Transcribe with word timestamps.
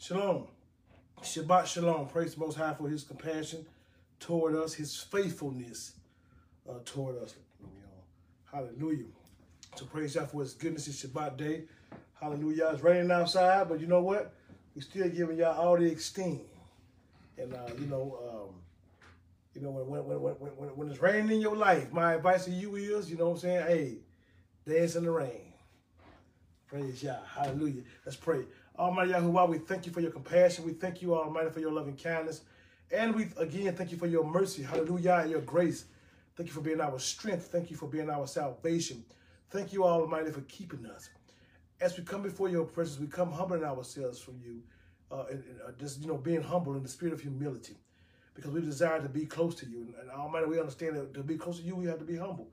Shalom. 0.00 0.46
Shabbat 1.22 1.66
Shalom. 1.66 2.06
Praise 2.06 2.34
the 2.34 2.40
Most 2.40 2.56
High 2.56 2.72
for 2.72 2.88
his 2.88 3.02
compassion 3.02 3.66
toward 4.20 4.54
us, 4.54 4.72
his 4.72 4.96
faithfulness 4.96 5.94
uh, 6.70 6.74
toward 6.84 7.20
us. 7.20 7.34
Hallelujah. 8.50 9.06
So 9.74 9.86
praise 9.86 10.14
God 10.14 10.30
for 10.30 10.42
his 10.42 10.54
goodness. 10.54 10.86
It's 10.86 11.04
Shabbat 11.04 11.36
day. 11.36 11.64
Hallelujah. 12.20 12.70
It's 12.72 12.82
raining 12.82 13.10
outside, 13.10 13.68
but 13.68 13.80
you 13.80 13.88
know 13.88 14.00
what? 14.00 14.32
We're 14.76 14.82
still 14.82 15.08
giving 15.08 15.36
Yah 15.36 15.52
all 15.52 15.76
the 15.76 15.92
esteem. 15.92 16.42
And, 17.36 17.52
uh, 17.52 17.66
you 17.78 17.86
know, 17.86 18.18
um, 18.30 18.54
you 19.52 19.62
know, 19.62 19.70
when, 19.70 20.04
when, 20.04 20.20
when, 20.20 20.32
when, 20.34 20.68
when 20.76 20.88
it's 20.90 21.02
raining 21.02 21.32
in 21.32 21.40
your 21.40 21.56
life, 21.56 21.92
my 21.92 22.14
advice 22.14 22.44
to 22.44 22.52
you 22.52 22.76
is, 22.76 23.10
you 23.10 23.16
know 23.16 23.30
what 23.30 23.34
I'm 23.34 23.38
saying? 23.40 23.66
Hey, 23.66 23.98
dance 24.64 24.94
in 24.94 25.04
the 25.04 25.10
rain. 25.10 25.52
Praise 26.68 27.02
Yah. 27.02 27.16
Hallelujah. 27.34 27.82
Let's 28.06 28.16
pray. 28.16 28.44
Almighty 28.78 29.10
Yahuwah, 29.12 29.48
we 29.48 29.58
thank 29.58 29.86
you 29.86 29.92
for 29.92 30.00
your 30.00 30.12
compassion. 30.12 30.64
We 30.64 30.72
thank 30.72 31.02
you, 31.02 31.14
Almighty, 31.14 31.50
for 31.50 31.60
your 31.60 31.72
loving 31.72 31.96
kindness. 31.96 32.42
And 32.92 33.14
we, 33.14 33.28
again, 33.36 33.74
thank 33.74 33.90
you 33.90 33.98
for 33.98 34.06
your 34.06 34.24
mercy. 34.24 34.62
Hallelujah. 34.62 35.20
And 35.22 35.30
your 35.30 35.40
grace. 35.40 35.86
Thank 36.36 36.48
you 36.48 36.54
for 36.54 36.60
being 36.60 36.80
our 36.80 36.98
strength. 36.98 37.48
Thank 37.48 37.70
you 37.70 37.76
for 37.76 37.86
being 37.88 38.08
our 38.08 38.26
salvation. 38.26 39.04
Thank 39.50 39.72
you, 39.72 39.84
Almighty, 39.84 40.30
for 40.30 40.42
keeping 40.42 40.86
us. 40.86 41.10
As 41.80 41.98
we 41.98 42.04
come 42.04 42.22
before 42.22 42.48
your 42.48 42.64
presence, 42.64 43.00
we 43.00 43.08
come 43.08 43.32
humbling 43.32 43.64
ourselves 43.64 44.20
from 44.20 44.40
you, 44.44 44.62
uh, 45.10 45.24
and, 45.30 45.42
and 45.44 45.60
uh, 45.66 45.72
just, 45.78 46.00
you 46.00 46.06
know, 46.06 46.16
being 46.16 46.42
humble 46.42 46.76
in 46.76 46.82
the 46.82 46.88
spirit 46.88 47.12
of 47.14 47.20
humility 47.20 47.74
because 48.34 48.52
we 48.52 48.60
desire 48.60 49.00
to 49.00 49.08
be 49.08 49.26
close 49.26 49.56
to 49.56 49.66
you. 49.66 49.78
And, 49.78 49.94
and 50.00 50.10
Almighty, 50.10 50.46
we 50.46 50.60
understand 50.60 50.94
that 50.96 51.12
to 51.14 51.24
be 51.24 51.36
close 51.36 51.58
to 51.58 51.64
you, 51.64 51.74
we 51.74 51.86
have 51.86 51.98
to 51.98 52.04
be 52.04 52.16
humble. 52.16 52.48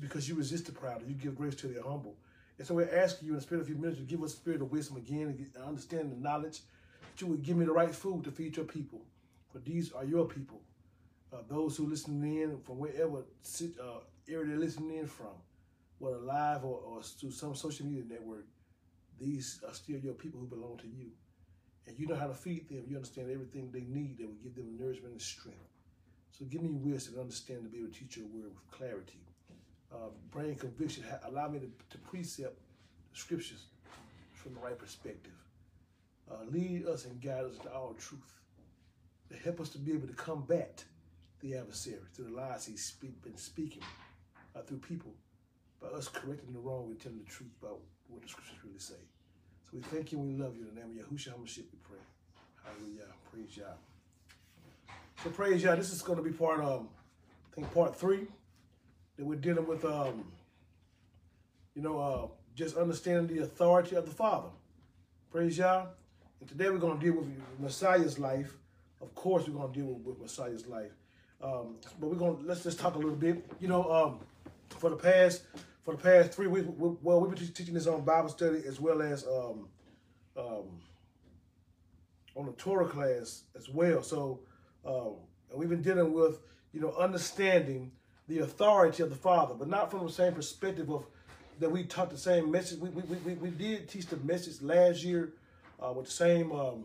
Because 0.00 0.28
you 0.28 0.34
resist 0.34 0.66
the 0.66 0.72
proud, 0.72 1.02
you 1.06 1.14
give 1.14 1.36
grace 1.36 1.54
to 1.56 1.68
the 1.68 1.82
humble. 1.82 2.16
And 2.58 2.66
so 2.66 2.74
we're 2.74 2.94
asking 2.94 3.26
you 3.26 3.32
in 3.32 3.36
the 3.36 3.42
spirit 3.42 3.62
of 3.62 3.66
humility 3.66 4.00
to 4.00 4.06
give 4.06 4.22
us 4.22 4.32
the 4.32 4.36
spirit 4.36 4.62
of 4.62 4.70
wisdom 4.70 4.96
again 4.96 5.36
and 5.54 5.64
understand 5.64 6.12
the 6.12 6.16
knowledge 6.16 6.60
that 7.00 7.20
you 7.20 7.26
would 7.26 7.42
give 7.42 7.56
me 7.56 7.64
the 7.64 7.72
right 7.72 7.94
food 7.94 8.24
to 8.24 8.30
feed 8.30 8.56
your 8.56 8.66
people. 8.66 9.02
For 9.52 9.58
these 9.58 9.92
are 9.92 10.04
your 10.04 10.26
people. 10.26 10.60
Uh, 11.32 11.38
those 11.48 11.76
who 11.76 11.86
listen 11.86 12.22
in 12.22 12.58
from 12.60 12.78
wherever 12.78 13.18
uh, 13.18 13.98
area 14.28 14.46
they're 14.46 14.58
listening 14.58 14.98
in 14.98 15.06
from, 15.06 15.34
whether 15.98 16.18
live 16.18 16.64
or, 16.64 16.78
or 16.78 17.02
through 17.02 17.32
some 17.32 17.56
social 17.56 17.86
media 17.86 18.04
network, 18.08 18.46
these 19.18 19.60
are 19.66 19.74
still 19.74 19.98
your 19.98 20.14
people 20.14 20.38
who 20.38 20.46
belong 20.46 20.76
to 20.78 20.86
you. 20.86 21.10
And 21.86 21.98
you 21.98 22.06
know 22.06 22.14
how 22.14 22.28
to 22.28 22.34
feed 22.34 22.68
them. 22.68 22.84
You 22.88 22.96
understand 22.96 23.30
everything 23.30 23.70
they 23.70 23.80
need 23.80 24.18
that 24.18 24.26
will 24.26 24.42
give 24.42 24.54
them 24.54 24.76
nourishment 24.78 25.12
and 25.12 25.22
strength. 25.22 25.58
So 26.30 26.44
give 26.44 26.62
me 26.62 26.70
wisdom 26.70 27.14
and 27.14 27.22
understand 27.22 27.64
to 27.64 27.68
be 27.68 27.78
able 27.78 27.88
to 27.88 27.98
teach 27.98 28.16
your 28.16 28.26
word 28.26 28.52
with 28.54 28.70
clarity 28.70 29.20
uh, 29.94 30.08
brain 30.30 30.56
conviction, 30.56 31.04
allow 31.26 31.48
me 31.48 31.60
to, 31.60 31.70
to 31.90 31.98
precept 31.98 32.58
the 33.12 33.18
scriptures 33.18 33.66
from 34.32 34.54
the 34.54 34.60
right 34.60 34.78
perspective. 34.78 35.32
Uh, 36.30 36.36
lead 36.50 36.86
us 36.86 37.04
and 37.04 37.20
guide 37.20 37.44
us 37.44 37.58
to 37.58 37.72
all 37.72 37.94
truth. 37.98 38.34
To 39.30 39.36
help 39.36 39.60
us 39.60 39.68
to 39.70 39.78
be 39.78 39.92
able 39.92 40.06
to 40.06 40.14
combat 40.14 40.84
the 41.40 41.56
adversary 41.56 41.98
through 42.14 42.26
the 42.26 42.36
lies 42.36 42.66
he's 42.66 42.84
speak, 42.84 43.22
been 43.22 43.36
speaking 43.36 43.82
uh, 44.56 44.62
through 44.62 44.78
people, 44.78 45.12
by 45.80 45.88
us 45.88 46.08
correcting 46.08 46.52
the 46.52 46.58
wrong 46.58 46.86
and 46.90 47.00
telling 47.00 47.18
the 47.18 47.30
truth 47.30 47.50
about 47.62 47.78
what 48.08 48.22
the 48.22 48.28
scriptures 48.28 48.56
really 48.64 48.78
say. 48.78 48.94
So 49.64 49.70
we 49.74 49.80
thank 49.80 50.12
you 50.12 50.18
we 50.18 50.32
love 50.34 50.56
you. 50.56 50.68
In 50.68 50.74
the 50.74 50.80
name 50.80 50.98
of 50.98 51.06
Yahushua 51.06 51.34
HaMashiach 51.34 51.64
we 51.72 51.78
pray. 51.82 51.98
Hallelujah. 52.64 53.06
Praise 53.30 53.56
Yah. 53.56 53.64
So 55.22 55.30
praise 55.30 55.62
Yah. 55.62 55.74
This 55.74 55.92
is 55.92 56.02
going 56.02 56.18
to 56.18 56.24
be 56.24 56.32
part, 56.32 56.60
um, 56.60 56.88
I 57.52 57.54
think, 57.54 57.72
part 57.74 57.96
three 57.96 58.26
that 59.16 59.24
we're 59.24 59.36
dealing 59.36 59.66
with, 59.66 59.84
um, 59.84 60.24
you 61.74 61.82
know, 61.82 61.98
uh, 61.98 62.26
just 62.54 62.76
understanding 62.76 63.36
the 63.36 63.42
authority 63.42 63.96
of 63.96 64.06
the 64.06 64.10
Father. 64.10 64.48
Praise 65.30 65.58
Yah. 65.58 65.86
And 66.40 66.48
today 66.48 66.68
we're 66.68 66.78
going 66.78 66.98
to 66.98 67.04
deal 67.04 67.14
with 67.14 67.28
Messiah's 67.58 68.18
life. 68.18 68.54
Of 69.00 69.14
course, 69.14 69.46
we're 69.46 69.54
going 69.54 69.72
to 69.72 69.78
deal 69.78 69.88
with, 69.88 70.04
with 70.04 70.20
Messiah's 70.20 70.66
life. 70.66 70.92
Um, 71.42 71.76
but 72.00 72.08
we're 72.08 72.16
going 72.16 72.38
to, 72.38 72.44
let's 72.44 72.62
just 72.62 72.78
talk 72.78 72.94
a 72.94 72.98
little 72.98 73.14
bit. 73.14 73.44
You 73.60 73.68
know, 73.68 73.90
um, 73.90 74.18
for 74.68 74.90
the 74.90 74.96
past, 74.96 75.42
for 75.84 75.94
the 75.94 76.02
past 76.02 76.32
three 76.32 76.46
weeks, 76.46 76.66
we, 76.66 76.96
well, 77.02 77.20
we've 77.20 77.34
been 77.34 77.48
teaching 77.48 77.74
this 77.74 77.86
on 77.86 78.02
Bible 78.02 78.28
study 78.28 78.62
as 78.66 78.80
well 78.80 79.02
as 79.02 79.26
um, 79.26 79.68
um, 80.36 80.64
on 82.34 82.46
the 82.46 82.52
Torah 82.52 82.88
class 82.88 83.42
as 83.56 83.68
well. 83.68 84.02
So 84.02 84.40
uh, 84.84 85.10
we've 85.54 85.68
been 85.68 85.82
dealing 85.82 86.12
with, 86.12 86.40
you 86.72 86.80
know, 86.80 86.92
understanding 86.98 87.92
the 88.28 88.38
authority 88.38 89.02
of 89.02 89.10
the 89.10 89.16
Father, 89.16 89.54
but 89.54 89.68
not 89.68 89.90
from 89.90 90.06
the 90.06 90.12
same 90.12 90.32
perspective 90.32 90.90
of 90.90 91.04
that 91.60 91.70
we 91.70 91.84
taught 91.84 92.10
the 92.10 92.18
same 92.18 92.50
message. 92.50 92.78
We, 92.78 92.88
we, 92.90 93.16
we, 93.18 93.34
we 93.34 93.50
did 93.50 93.88
teach 93.88 94.06
the 94.06 94.16
message 94.18 94.60
last 94.60 95.04
year 95.04 95.32
uh, 95.80 95.92
with 95.92 96.06
the 96.06 96.10
same, 96.10 96.52
um, 96.52 96.84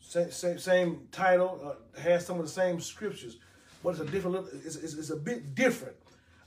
same, 0.00 0.58
same, 0.58 1.08
title, 1.12 1.60
uh, 1.64 2.00
has 2.00 2.26
some 2.26 2.38
of 2.38 2.44
the 2.44 2.50
same 2.50 2.80
scriptures, 2.80 3.38
but 3.82 3.90
it's 3.90 4.00
a 4.00 4.04
different, 4.04 4.46
it's, 4.64 4.76
it's, 4.76 4.94
it's 4.94 5.10
a 5.10 5.16
bit 5.16 5.54
different. 5.54 5.96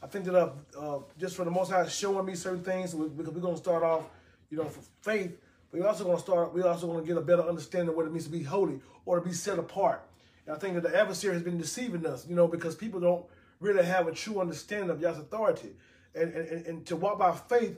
I 0.02 0.08
think 0.08 0.26
that 0.26 0.36
uh, 0.36 0.52
uh, 0.80 1.00
just 1.18 1.36
for 1.36 1.44
the 1.44 1.52
Most 1.52 1.72
High 1.72 1.88
showing 1.88 2.26
me 2.26 2.36
certain 2.36 2.64
things, 2.64 2.94
because 2.94 3.34
we're 3.34 3.42
going 3.42 3.56
to 3.56 3.62
start 3.62 3.84
off, 3.84 4.04
you 4.50 4.58
know, 4.58 4.66
for 4.66 4.82
faith, 5.02 5.38
but 5.72 5.80
we're 5.80 5.88
also 5.88 6.04
going 6.04 6.18
to 6.18 6.22
start, 6.22 6.54
we're 6.54 6.68
also 6.68 6.88
going 6.88 7.02
to 7.02 7.08
get 7.08 7.18
a 7.18 7.22
better 7.22 7.44
understanding 7.44 7.90
of 7.90 7.96
what 7.96 8.06
it 8.06 8.12
means 8.12 8.26
to 8.26 8.32
be 8.32 8.44
holy 8.44 8.80
or 9.06 9.20
to 9.20 9.26
be 9.26 9.34
set 9.34 9.60
apart. 9.60 10.04
I 10.52 10.56
think 10.56 10.76
that 10.76 10.84
the 10.84 10.98
adversary 10.98 11.34
has 11.34 11.44
been 11.44 11.58
deceiving 11.58 12.06
us, 12.06 12.26
you 12.28 12.36
know, 12.36 12.48
because 12.48 12.76
people 12.76 13.00
don't 13.00 13.26
really 13.60 13.84
have 13.84 14.08
a 14.08 14.12
true 14.12 14.40
understanding 14.40 14.90
of 14.90 15.02
Yah's 15.02 15.20
authority. 15.20 15.72
And, 16.16 16.34
and, 16.34 16.66
and 16.66 16.86
to 16.88 16.96
walk 16.96 17.20
by 17.20 17.36
faith 17.36 17.78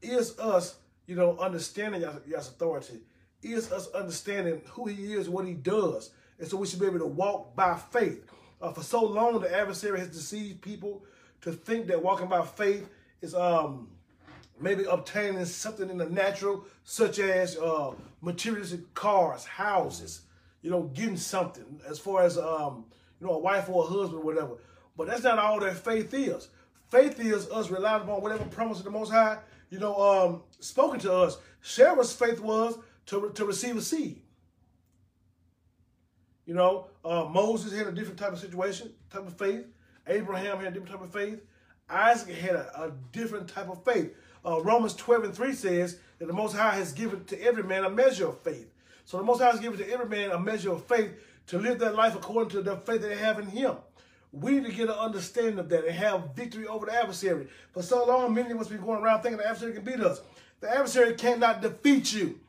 is 0.00 0.38
us, 0.38 0.76
you 1.06 1.16
know, 1.16 1.36
understanding 1.38 2.00
Yah's 2.00 2.48
authority, 2.48 3.00
is 3.42 3.72
us 3.72 3.88
understanding 3.88 4.62
who 4.70 4.86
he 4.86 5.12
is, 5.14 5.28
what 5.28 5.46
he 5.46 5.54
does. 5.54 6.10
And 6.38 6.48
so 6.48 6.56
we 6.56 6.66
should 6.66 6.80
be 6.80 6.86
able 6.86 7.00
to 7.00 7.06
walk 7.06 7.54
by 7.54 7.76
faith. 7.76 8.24
Uh, 8.60 8.72
for 8.72 8.82
so 8.82 9.04
long, 9.04 9.40
the 9.40 9.54
adversary 9.54 9.98
has 9.98 10.08
deceived 10.08 10.62
people 10.62 11.04
to 11.40 11.52
think 11.52 11.88
that 11.88 12.02
walking 12.02 12.28
by 12.28 12.44
faith 12.44 12.88
is 13.20 13.34
um, 13.34 13.88
maybe 14.60 14.84
obtaining 14.84 15.44
something 15.44 15.90
in 15.90 15.98
the 15.98 16.08
natural, 16.08 16.64
such 16.84 17.18
as 17.18 17.58
uh, 17.58 17.92
materialistic 18.20 18.94
cars, 18.94 19.44
houses, 19.44 20.22
you 20.62 20.70
know, 20.70 20.84
getting 20.94 21.16
something 21.16 21.80
as 21.88 21.98
far 21.98 22.22
as, 22.22 22.38
um, 22.38 22.86
you 23.20 23.26
know, 23.26 23.34
a 23.34 23.38
wife 23.38 23.68
or 23.68 23.84
a 23.84 23.86
husband 23.86 24.20
or 24.20 24.24
whatever. 24.24 24.54
But 24.96 25.08
that's 25.08 25.22
not 25.22 25.38
all 25.38 25.60
that 25.60 25.76
faith 25.76 26.14
is. 26.14 26.48
Faith 26.90 27.18
is 27.20 27.48
us 27.50 27.70
relying 27.70 28.02
upon 28.02 28.22
whatever 28.22 28.44
promise 28.44 28.78
of 28.78 28.84
the 28.84 28.90
Most 28.90 29.10
High, 29.10 29.38
you 29.70 29.78
know, 29.78 29.96
um, 29.96 30.42
spoken 30.60 31.00
to 31.00 31.12
us. 31.12 31.38
Sarah's 31.62 32.12
faith 32.12 32.40
was 32.40 32.78
to, 33.06 33.30
to 33.34 33.44
receive 33.44 33.76
a 33.76 33.82
seed. 33.82 34.22
You 36.44 36.54
know, 36.54 36.88
uh, 37.04 37.24
Moses 37.24 37.72
had 37.72 37.86
a 37.86 37.92
different 37.92 38.18
type 38.18 38.32
of 38.32 38.38
situation, 38.38 38.92
type 39.10 39.26
of 39.26 39.36
faith. 39.38 39.64
Abraham 40.06 40.58
had 40.58 40.68
a 40.68 40.70
different 40.70 40.90
type 40.90 41.02
of 41.02 41.12
faith. 41.12 41.40
Isaac 41.88 42.34
had 42.36 42.56
a, 42.56 42.82
a 42.82 42.92
different 43.12 43.48
type 43.48 43.68
of 43.68 43.84
faith. 43.84 44.14
Uh, 44.44 44.60
Romans 44.60 44.94
12 44.94 45.24
and 45.24 45.34
3 45.34 45.52
says 45.52 45.98
that 46.18 46.26
the 46.26 46.32
Most 46.32 46.56
High 46.56 46.74
has 46.74 46.92
given 46.92 47.24
to 47.26 47.40
every 47.40 47.62
man 47.62 47.84
a 47.84 47.90
measure 47.90 48.28
of 48.28 48.40
faith. 48.40 48.71
So 49.04 49.18
the 49.18 49.24
Most 49.24 49.40
High 49.40 49.50
has 49.50 49.60
given 49.60 49.78
to 49.78 49.90
every 49.90 50.08
man 50.08 50.30
a 50.30 50.38
measure 50.38 50.72
of 50.72 50.84
faith 50.84 51.10
to 51.48 51.58
live 51.58 51.78
their 51.78 51.92
life 51.92 52.14
according 52.14 52.50
to 52.50 52.62
the 52.62 52.76
faith 52.76 53.02
that 53.02 53.08
they 53.08 53.16
have 53.16 53.38
in 53.38 53.46
Him. 53.46 53.76
We 54.32 54.52
need 54.52 54.64
to 54.64 54.72
get 54.72 54.88
an 54.88 54.94
understanding 54.94 55.58
of 55.58 55.68
that 55.68 55.84
and 55.84 55.94
have 55.94 56.34
victory 56.34 56.66
over 56.66 56.86
the 56.86 56.94
adversary. 56.94 57.48
For 57.72 57.82
so 57.82 58.06
long, 58.06 58.32
many 58.32 58.50
of 58.52 58.60
us 58.60 58.68
been 58.68 58.80
going 58.80 59.02
around 59.02 59.22
thinking 59.22 59.38
the 59.38 59.46
adversary 59.46 59.74
can 59.74 59.84
beat 59.84 60.00
us. 60.00 60.22
The 60.60 60.70
adversary 60.70 61.14
cannot 61.14 61.60
defeat 61.60 62.12
you. 62.12 62.40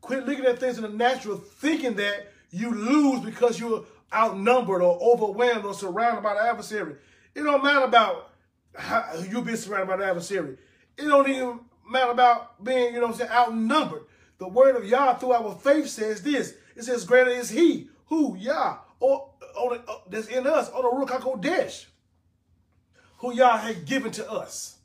Quit 0.00 0.26
looking 0.26 0.46
at 0.46 0.58
things 0.58 0.78
in 0.78 0.82
the 0.82 0.88
natural, 0.88 1.36
thinking 1.36 1.94
that 1.96 2.32
you 2.50 2.70
lose 2.70 3.20
because 3.20 3.60
you're 3.60 3.84
outnumbered 4.14 4.80
or 4.80 4.98
overwhelmed 5.02 5.64
or 5.64 5.74
surrounded 5.74 6.22
by 6.22 6.34
the 6.34 6.42
adversary. 6.42 6.96
It 7.34 7.42
don't 7.42 7.62
matter 7.62 7.84
about 7.84 8.30
how 8.74 9.12
you 9.28 9.42
being 9.42 9.56
surrounded 9.56 9.88
by 9.88 9.96
the 9.96 10.06
adversary. 10.06 10.56
It 10.96 11.02
don't 11.02 11.28
even 11.28 11.60
matter 11.90 12.12
about 12.12 12.62
being, 12.64 12.94
you 12.94 13.00
know 13.00 13.08
what 13.08 13.12
I'm 13.12 13.18
saying, 13.18 13.30
outnumbered. 13.30 14.02
The 14.38 14.48
word 14.48 14.76
of 14.76 14.84
Yah 14.84 15.14
through 15.14 15.32
our 15.32 15.54
faith 15.54 15.88
says 15.88 16.22
this. 16.22 16.54
It 16.74 16.84
says, 16.84 17.04
greater 17.04 17.30
is 17.30 17.50
he, 17.50 17.88
who, 18.06 18.36
Yah, 18.36 18.78
or 19.00 19.30
the, 19.70 19.82
uh, 19.88 19.98
that's 20.08 20.28
in 20.28 20.46
us 20.46 20.68
on 20.70 20.82
the 20.82 20.90
Ruach 20.90 21.20
HaKodesh, 21.20 21.86
who 23.18 23.34
Yah 23.34 23.56
had 23.56 23.86
given 23.86 24.12
to 24.12 24.30
us, 24.30 24.76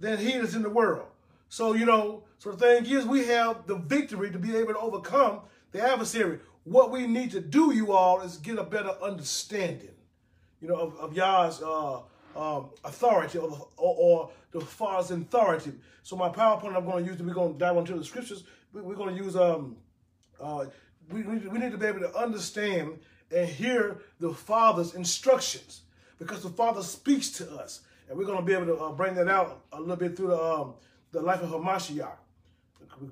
than 0.00 0.18
he 0.18 0.32
is 0.32 0.54
in 0.54 0.62
the 0.62 0.70
world. 0.70 1.06
So, 1.48 1.74
you 1.74 1.86
know, 1.86 2.24
so 2.38 2.52
the 2.52 2.56
thing 2.56 2.86
is, 2.86 3.06
we 3.06 3.26
have 3.26 3.66
the 3.66 3.76
victory 3.76 4.30
to 4.30 4.38
be 4.38 4.56
able 4.56 4.74
to 4.74 4.78
overcome 4.80 5.40
the 5.72 5.80
adversary. 5.80 6.40
What 6.64 6.90
we 6.90 7.06
need 7.06 7.30
to 7.30 7.40
do, 7.40 7.72
you 7.72 7.92
all, 7.92 8.20
is 8.20 8.36
get 8.36 8.58
a 8.58 8.64
better 8.64 8.92
understanding, 9.02 9.94
you 10.60 10.68
know, 10.68 10.76
of, 10.76 10.96
of 10.96 11.14
Yah's 11.14 11.62
uh, 11.62 12.00
um, 12.36 12.70
authority 12.84 13.38
or 13.38 13.48
the, 13.48 13.56
or, 13.76 13.96
or 13.96 14.30
the 14.52 14.60
Father's 14.60 15.10
authority. 15.10 15.72
So 16.02 16.16
my 16.16 16.28
PowerPoint 16.28 16.76
I'm 16.76 16.84
going 16.84 17.04
to 17.04 17.10
use, 17.10 17.20
we're 17.20 17.34
going 17.34 17.52
to 17.52 17.58
dive 17.58 17.76
into 17.76 17.94
the 17.94 18.04
scriptures. 18.04 18.44
We're 18.72 18.94
going 18.94 19.16
to 19.16 19.22
use 19.22 19.36
um, 19.36 19.76
uh, 20.40 20.66
we, 21.10 21.22
we 21.22 21.58
need 21.58 21.72
to 21.72 21.78
be 21.78 21.86
able 21.86 22.00
to 22.00 22.14
understand 22.16 22.98
and 23.30 23.48
hear 23.48 23.98
the 24.20 24.32
Father's 24.32 24.94
instructions 24.94 25.82
because 26.18 26.42
the 26.42 26.50
Father 26.50 26.82
speaks 26.82 27.30
to 27.30 27.50
us. 27.56 27.82
And 28.08 28.18
we're 28.18 28.24
going 28.24 28.38
to 28.38 28.44
be 28.44 28.54
able 28.54 28.66
to 28.66 28.76
uh, 28.76 28.92
bring 28.92 29.14
that 29.16 29.28
out 29.28 29.64
a 29.72 29.80
little 29.80 29.96
bit 29.96 30.16
through 30.16 30.28
the, 30.28 30.42
um, 30.42 30.74
the 31.12 31.20
life 31.20 31.42
of 31.42 31.50
Hamashiach. 31.50 32.16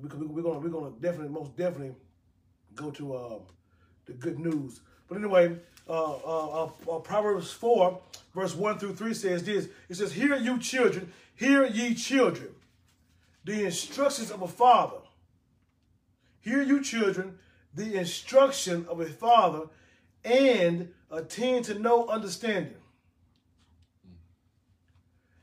because 0.02 0.28
we're 0.28 0.42
gonna 0.42 0.58
we're 0.58 0.70
gonna 0.70 0.90
definitely 1.00 1.28
most 1.28 1.56
definitely 1.56 1.94
go 2.74 2.90
to 2.90 3.14
uh, 3.14 3.38
the 4.06 4.12
good 4.14 4.38
news. 4.38 4.80
But 5.08 5.18
anyway, 5.18 5.56
uh, 5.88 6.17
uh, 6.17 6.71
uh, 6.91 6.99
Proverbs 7.00 7.53
four 7.53 8.00
verse 8.35 8.55
one 8.55 8.79
through 8.79 8.94
three 8.94 9.15
says 9.15 9.44
this. 9.44 9.69
It 9.88 9.97
says, 9.97 10.12
"Hear 10.12 10.37
you 10.37 10.59
children, 10.59 11.12
hear 11.35 11.65
ye 11.65 11.94
children, 11.94 12.55
the 13.44 13.65
instructions 13.65 14.31
of 14.31 14.43
a 14.43 14.49
father. 14.49 14.99
Hear 16.41 16.62
you 16.62 16.83
children, 16.83 17.38
the 17.75 17.94
instruction 17.94 18.87
of 18.88 19.00
a 19.00 19.06
father, 19.06 19.69
and 20.25 20.93
attend 21.11 21.67
to 21.67 21.79
no 21.79 22.09
understanding." 22.09 22.75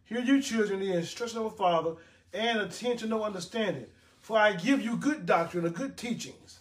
Hear 0.06 0.22
you 0.22 0.42
children, 0.42 0.80
the 0.80 0.94
instruction 0.94 1.40
of 1.40 1.46
a 1.46 1.52
father, 1.52 1.96
and 2.34 2.60
attend 2.60 3.00
to 3.00 3.08
no 3.08 3.24
understanding. 3.24 3.88
For 4.20 4.38
I 4.38 4.54
give 4.54 4.82
you 4.82 4.98
good 4.98 5.26
doctrine 5.26 5.66
and 5.66 5.76
good 5.76 5.98
teachings. 5.98 6.60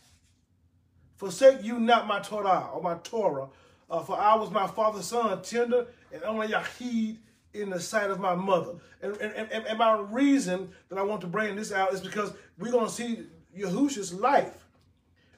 Forsake 1.17 1.63
you 1.63 1.79
not 1.79 2.07
my 2.07 2.21
Torah 2.21 2.71
or 2.73 2.83
my 2.83 2.95
Torah, 2.95 3.49
uh, 3.93 4.01
for 4.01 4.19
I 4.19 4.35
was 4.35 4.51
my 4.51 4.67
father's 4.67 5.07
son, 5.07 5.41
tender 5.43 5.87
and 6.13 6.23
only 6.25 6.49
Yahid 6.49 7.19
in 7.53 7.69
the 7.69 7.79
sight 7.79 8.11
of 8.11 8.19
my 8.19 8.35
mother. 8.35 8.73
And, 9.03 9.15
and, 9.19 9.51
and, 9.53 9.67
and 9.67 9.79
my 9.79 9.99
reason 10.01 10.71
that 10.89 10.99
I 10.99 11.03
want 11.03 11.21
to 11.21 11.27
bring 11.27 11.55
this 11.55 11.71
out 11.71 11.93
is 11.93 12.01
because 12.01 12.33
we're 12.59 12.73
going 12.73 12.87
to 12.87 12.93
see 12.93 13.25
Yahushua's 13.57 14.15
life. 14.15 14.67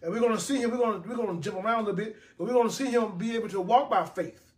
And 0.00 0.12
we're 0.12 0.20
going 0.20 0.36
to 0.36 0.40
see 0.40 0.58
him, 0.58 0.70
we're 0.70 0.76
going 0.76 1.02
to, 1.02 1.08
we're 1.08 1.16
going 1.16 1.36
to 1.36 1.42
jump 1.42 1.64
around 1.64 1.80
a 1.80 1.90
little 1.90 1.96
bit, 1.96 2.16
but 2.38 2.46
we're 2.46 2.52
going 2.52 2.68
to 2.68 2.74
see 2.74 2.86
him 2.86 3.18
be 3.18 3.34
able 3.34 3.48
to 3.48 3.60
walk 3.60 3.90
by 3.90 4.04
faith 4.04 4.52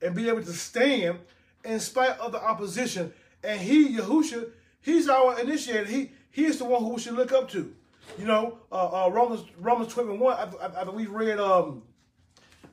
and 0.00 0.14
be 0.14 0.28
able 0.28 0.42
to 0.42 0.52
stand 0.52 1.18
in 1.64 1.80
spite 1.80 2.16
of 2.20 2.30
the 2.30 2.40
opposition. 2.40 3.12
And 3.42 3.60
he, 3.60 3.96
Yahushua, 3.96 4.50
he's 4.80 5.08
our 5.08 5.40
initiator. 5.40 5.86
He, 5.86 6.12
he 6.30 6.44
is 6.44 6.58
the 6.58 6.64
one 6.66 6.82
who 6.82 6.90
we 6.90 7.00
should 7.00 7.14
look 7.14 7.32
up 7.32 7.50
to. 7.50 7.74
You 8.16 8.26
know, 8.26 8.58
uh, 8.70 9.06
uh, 9.06 9.10
Romans 9.10 9.44
Romans 9.58 9.92
12 9.92 10.10
and 10.10 10.20
1, 10.20 10.38
after, 10.38 10.62
after 10.62 10.90
we've 10.92 11.10
read, 11.10 11.40
um, 11.40 11.82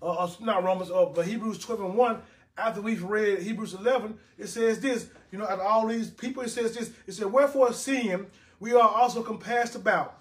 uh, 0.06 0.12
uh 0.12 0.32
not 0.40 0.64
Romans, 0.64 0.92
uh, 0.92 1.06
but 1.06 1.26
Hebrews 1.26 1.60
12 1.60 1.82
and 1.82 1.96
1, 1.96 2.22
after 2.58 2.82
we've 2.82 3.04
read 3.04 3.40
Hebrews 3.40 3.74
11, 3.74 4.18
it 4.38 4.48
says 4.48 4.80
this, 4.80 5.08
you 5.32 5.38
know, 5.38 5.46
out 5.46 5.60
of 5.60 5.66
all 5.66 5.88
these 5.88 6.10
people, 6.10 6.44
it 6.44 6.50
says 6.50 6.76
this, 6.76 6.92
it 7.06 7.14
said, 7.14 7.32
Wherefore 7.32 7.74
seeing 7.74 8.28
we 8.60 8.74
are 8.74 8.90
also 8.90 9.22
compassed 9.22 9.76
about 9.76 10.20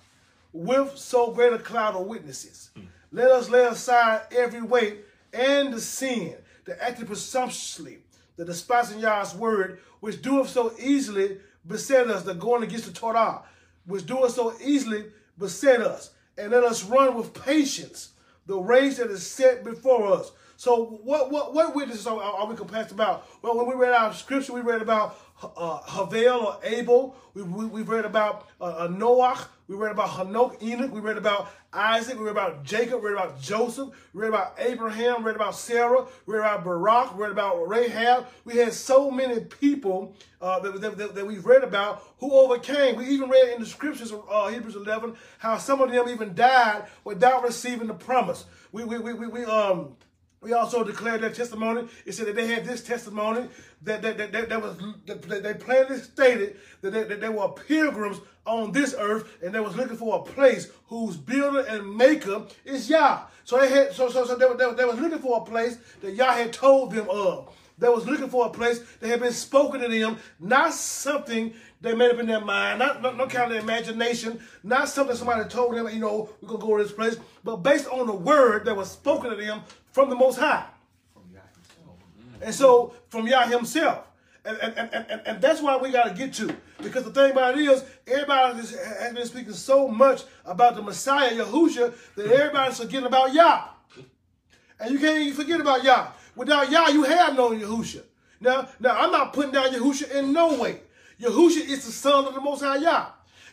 with 0.52 0.96
so 0.96 1.32
great 1.32 1.52
a 1.52 1.58
cloud 1.58 1.94
of 1.94 2.06
witnesses. 2.06 2.70
Mm. 2.76 2.86
Let 3.12 3.30
us 3.30 3.48
lay 3.48 3.64
aside 3.64 4.22
every 4.34 4.62
weight 4.62 5.04
and 5.32 5.72
the 5.72 5.80
sin 5.80 6.34
that 6.64 6.82
acted 6.82 7.06
presumptuously, 7.06 7.98
the 8.36 8.44
despising 8.44 9.00
Yah's 9.00 9.34
word, 9.34 9.80
which 10.00 10.22
doeth 10.22 10.48
so 10.48 10.72
easily 10.80 11.38
beset 11.66 12.08
us, 12.08 12.22
the 12.22 12.34
going 12.34 12.62
against 12.62 12.86
the 12.86 12.92
Torah, 12.92 13.42
which 13.86 14.06
doeth 14.06 14.32
so 14.32 14.54
easily 14.62 15.06
beset 15.38 15.80
us. 15.80 16.10
And 16.36 16.50
let 16.50 16.64
us 16.64 16.84
run 16.84 17.16
with 17.16 17.34
patience 17.34 18.10
the 18.46 18.56
race 18.56 18.98
that 18.98 19.10
is 19.10 19.26
set 19.26 19.64
before 19.64 20.12
us. 20.12 20.32
So 20.56 21.00
what 21.02 21.30
what 21.30 21.54
what 21.54 21.74
witnesses 21.74 22.06
are, 22.06 22.20
are 22.20 22.46
we 22.46 22.56
compassed 22.56 22.92
about? 22.92 23.26
Well, 23.42 23.56
when 23.56 23.66
we 23.66 23.74
read 23.74 23.92
our 23.92 24.12
scripture, 24.12 24.52
we 24.52 24.60
read 24.60 24.82
about 24.82 25.18
uh, 25.42 25.80
Havel 25.82 26.46
or 26.46 26.58
Abel. 26.62 27.16
We, 27.34 27.42
we, 27.42 27.66
we 27.66 27.82
read 27.82 28.04
about 28.04 28.48
uh, 28.60 28.64
uh, 28.64 28.88
Noach. 28.88 29.46
We 29.66 29.76
read 29.76 29.92
about 29.92 30.10
Hanok, 30.10 30.62
Enoch. 30.62 30.92
We 30.92 31.00
read 31.00 31.16
about 31.16 31.48
Isaac. 31.72 32.18
We 32.18 32.24
read 32.24 32.32
about 32.32 32.64
Jacob. 32.64 33.02
We 33.02 33.08
read 33.08 33.14
about 33.14 33.40
Joseph. 33.40 33.88
We 34.12 34.20
read 34.20 34.28
about 34.28 34.54
Abraham. 34.58 35.18
We 35.18 35.28
read 35.28 35.36
about 35.36 35.56
Sarah. 35.56 36.04
We 36.26 36.34
read 36.34 36.40
about 36.40 36.64
Barak. 36.64 37.16
We 37.16 37.22
read 37.22 37.32
about 37.32 37.66
Rahab. 37.66 38.26
We 38.44 38.56
had 38.56 38.74
so 38.74 39.10
many 39.10 39.40
people 39.40 40.14
uh, 40.42 40.60
that, 40.60 40.80
that, 40.98 41.14
that, 41.14 41.26
we've 41.26 41.46
read 41.46 41.64
about 41.64 42.04
who 42.18 42.30
overcame. 42.32 42.96
We 42.96 43.06
even 43.06 43.30
read 43.30 43.54
in 43.54 43.60
the 43.62 43.66
scriptures 43.66 44.12
uh, 44.12 44.48
Hebrews 44.48 44.76
11 44.76 45.16
how 45.38 45.56
some 45.56 45.80
of 45.80 45.90
them 45.90 46.10
even 46.10 46.34
died 46.34 46.84
without 47.04 47.42
receiving 47.42 47.88
the 47.88 47.94
promise. 47.94 48.44
We, 48.70 48.84
we, 48.84 48.98
we, 48.98 49.14
we, 49.14 49.26
we 49.28 49.44
um, 49.44 49.96
we 50.44 50.52
also 50.52 50.84
declared 50.84 51.22
their 51.22 51.30
testimony. 51.30 51.88
It 52.04 52.12
said 52.12 52.26
that 52.26 52.36
they 52.36 52.46
had 52.46 52.66
this 52.66 52.84
testimony 52.84 53.48
that 53.82 54.02
that, 54.02 54.18
that, 54.18 54.32
that, 54.32 54.48
that 54.50 54.62
was 54.62 54.76
that 55.06 55.42
they 55.42 55.54
plainly 55.54 55.98
stated 55.98 56.56
that 56.82 56.90
they, 56.90 57.04
that 57.04 57.20
they 57.20 57.30
were 57.30 57.48
pilgrims 57.48 58.20
on 58.44 58.70
this 58.70 58.94
earth 58.98 59.42
and 59.42 59.54
they 59.54 59.60
was 59.60 59.74
looking 59.74 59.96
for 59.96 60.18
a 60.18 60.22
place 60.22 60.70
whose 60.88 61.16
builder 61.16 61.60
and 61.60 61.96
maker 61.96 62.46
is 62.66 62.90
Yah. 62.90 63.22
So 63.44 63.58
they 63.58 63.70
had 63.70 63.94
so 63.94 64.10
so 64.10 64.26
so 64.26 64.36
they, 64.36 64.46
they, 64.46 64.74
they 64.74 64.84
was 64.84 65.00
looking 65.00 65.18
for 65.18 65.40
a 65.40 65.44
place 65.44 65.78
that 66.02 66.12
Yah 66.12 66.34
had 66.34 66.52
told 66.52 66.92
them 66.92 67.08
of. 67.08 67.48
They 67.78 67.88
was 67.88 68.06
looking 68.06 68.28
for 68.28 68.46
a 68.46 68.50
place 68.50 68.80
that 69.00 69.08
had 69.08 69.20
been 69.20 69.32
spoken 69.32 69.80
to 69.80 69.88
them, 69.88 70.18
not 70.38 70.72
something 70.74 71.54
they 71.80 71.94
made 71.94 72.12
up 72.12 72.20
in 72.20 72.26
their 72.26 72.40
mind, 72.40 72.78
not, 72.78 73.02
not 73.02 73.16
no 73.16 73.26
kind 73.26 73.52
of 73.52 73.58
imagination, 73.58 74.40
not 74.62 74.88
something 74.88 75.16
somebody 75.16 75.48
told 75.48 75.74
them, 75.74 75.88
you 75.88 75.98
know, 75.98 76.28
we're 76.40 76.48
gonna 76.48 76.60
go 76.60 76.76
to 76.76 76.84
this 76.84 76.92
place, 76.92 77.16
but 77.42 77.56
based 77.56 77.88
on 77.88 78.06
the 78.06 78.14
word 78.14 78.64
that 78.66 78.76
was 78.76 78.90
spoken 78.90 79.30
to 79.30 79.36
them 79.36 79.62
from 79.94 80.10
the 80.10 80.16
Most 80.16 80.38
High. 80.38 80.66
And 82.42 82.52
so 82.52 82.92
from 83.08 83.28
Yah 83.28 83.46
himself. 83.46 84.04
And, 84.44 84.58
and, 84.58 84.90
and, 84.92 85.22
and, 85.24 85.40
that's 85.40 85.62
why 85.62 85.78
we 85.78 85.90
got 85.90 86.04
to 86.08 86.14
get 86.14 86.34
to. 86.34 86.54
Because 86.82 87.04
the 87.04 87.10
thing 87.10 87.30
about 87.30 87.56
it 87.56 87.64
is, 87.64 87.82
everybody 88.06 88.58
has 88.58 89.14
been 89.14 89.24
speaking 89.24 89.54
so 89.54 89.88
much 89.88 90.24
about 90.44 90.74
the 90.74 90.82
Messiah, 90.82 91.30
Yahusha, 91.30 91.94
that 92.16 92.26
everybody's 92.26 92.78
forgetting 92.78 93.06
about 93.06 93.32
Yah. 93.32 93.68
And 94.78 94.92
you 94.92 94.98
can't 94.98 95.18
even 95.18 95.32
forget 95.32 95.60
about 95.62 95.82
Yah. 95.82 96.08
Without 96.36 96.70
Yah, 96.70 96.88
you 96.88 97.04
have 97.04 97.34
no 97.36 97.52
Yahusha. 97.52 98.02
Now, 98.40 98.68
now 98.80 98.98
I'm 98.98 99.12
not 99.12 99.32
putting 99.32 99.52
down 99.52 99.72
Yahusha 99.72 100.10
in 100.10 100.34
no 100.34 100.60
way. 100.60 100.80
Yahusha 101.18 101.66
is 101.66 101.86
the 101.86 101.92
son 101.92 102.26
of 102.26 102.34
the 102.34 102.40
Most 102.40 102.60
High 102.60 102.78
Yah. 102.78 103.06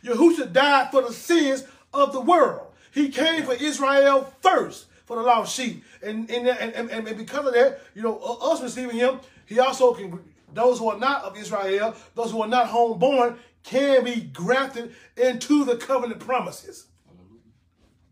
Yahusha 0.04 0.52
died 0.52 0.92
for 0.92 1.04
the 1.04 1.14
sins 1.14 1.64
of 1.94 2.12
the 2.12 2.20
world. 2.20 2.68
He 2.92 3.08
came 3.08 3.44
for 3.44 3.54
Israel 3.54 4.34
first 4.42 4.88
for 5.12 5.18
the 5.18 5.24
lost 5.24 5.54
sheep. 5.54 5.84
And, 6.02 6.30
and, 6.32 6.48
and, 6.48 6.74
and, 6.74 6.90
and 6.90 7.18
because 7.18 7.46
of 7.46 7.54
that, 7.54 7.82
you 7.94 8.02
know, 8.02 8.18
us 8.18 8.62
receiving 8.62 8.96
him, 8.96 9.20
he 9.46 9.60
also 9.60 9.94
can, 9.94 10.18
those 10.54 10.80
who 10.80 10.90
are 10.90 10.98
not 10.98 11.26
of 11.26 11.38
Israel, 11.38 11.94
those 12.16 12.32
who 12.32 12.42
are 12.42 12.48
not 12.48 12.68
homeborn, 12.70 13.36
can 13.62 14.06
be 14.06 14.22
grafted 14.22 14.96
into 15.18 15.66
the 15.66 15.76
covenant 15.76 16.22
promises 16.22 16.86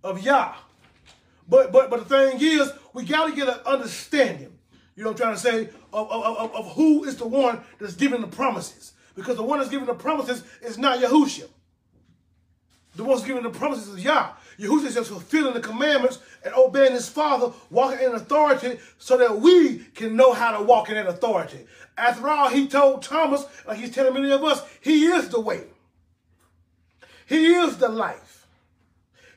of 0.04 0.22
Yah. 0.22 0.56
But 1.48 1.72
but 1.72 1.90
but 1.90 2.06
the 2.06 2.06
thing 2.06 2.38
is, 2.42 2.69
we 2.94 3.06
got 3.06 3.28
to 3.30 3.36
get 3.36 3.48
an 3.48 3.62
understanding. 3.66 4.60
You 4.98 5.06
know 5.06 5.12
I'm 5.12 5.16
trying 5.16 5.36
to 5.36 5.40
say 5.40 5.69
of, 5.94 6.12
of, 6.12 6.54
of, 6.54 6.74
who 6.74 7.06
is 7.06 7.16
the 7.16 7.28
one 7.28 7.62
that's 7.80 7.96
giving 7.96 8.19
the 8.19 8.28
promises. 8.28 8.92
Because 9.16 9.38
the 9.38 9.44
one 9.44 9.60
that's 9.60 9.72
giving 9.72 9.88
the 9.88 9.94
promises 9.94 10.44
is 10.62 10.78
not 10.78 11.00
Yahushua. 11.00 11.48
The 12.98 13.04
one 13.06 13.16
that's 13.16 13.25
giving 13.25 13.44
the 13.44 13.50
promises 13.50 13.88
is 13.88 14.03
Yah. 14.03 14.34
Yahushua 14.60 14.88
is 14.88 14.94
just 14.96 15.10
fulfilling 15.10 15.54
the 15.54 15.62
commandments 15.62 16.20
and 16.44 16.54
obeying 16.54 16.92
his 16.92 17.08
father, 17.08 17.54
walking 17.70 18.06
in 18.06 18.13
authority 18.13 18.78
so 18.98 19.18
that 19.18 19.39
we 19.39 19.80
can 19.96 20.16
know 20.16 20.34
how 20.34 20.58
to 20.58 20.63
walk 20.63 20.89
in 20.89 20.96
that 20.96 21.08
authority. 21.08 21.66
After 21.98 22.28
all, 22.28 22.50
he 22.50 22.68
told 22.68 23.01
Thomas, 23.01 23.46
like 23.66 23.78
he's 23.78 23.92
telling 23.92 24.13
many 24.13 24.32
of 24.32 24.44
us, 24.44 24.62
he 24.82 25.06
is 25.06 25.30
the 25.30 25.39
way. 25.39 25.63
He 27.25 27.54
is 27.54 27.78
the 27.78 27.89
life. 27.89 28.48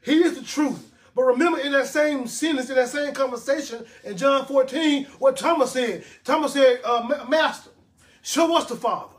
He 0.03 0.23
is 0.23 0.39
the 0.39 0.45
truth. 0.45 0.91
But 1.15 1.25
remember 1.25 1.61
in 1.61 1.73
that 1.73 1.87
same 1.87 2.27
sentence, 2.27 2.71
in 2.71 2.77
that 2.77 2.89
same 2.89 3.13
conversation 3.13 3.85
in 4.03 4.17
John 4.17 4.47
14, 4.47 5.05
what 5.19 5.37
Thomas 5.37 5.73
said. 5.73 6.05
Thomas 6.25 6.55
said, 6.55 6.81
uh, 6.85 7.27
Master, 7.29 7.71
show 8.23 8.57
us 8.57 8.67
the 8.67 8.77
Father. 8.77 9.12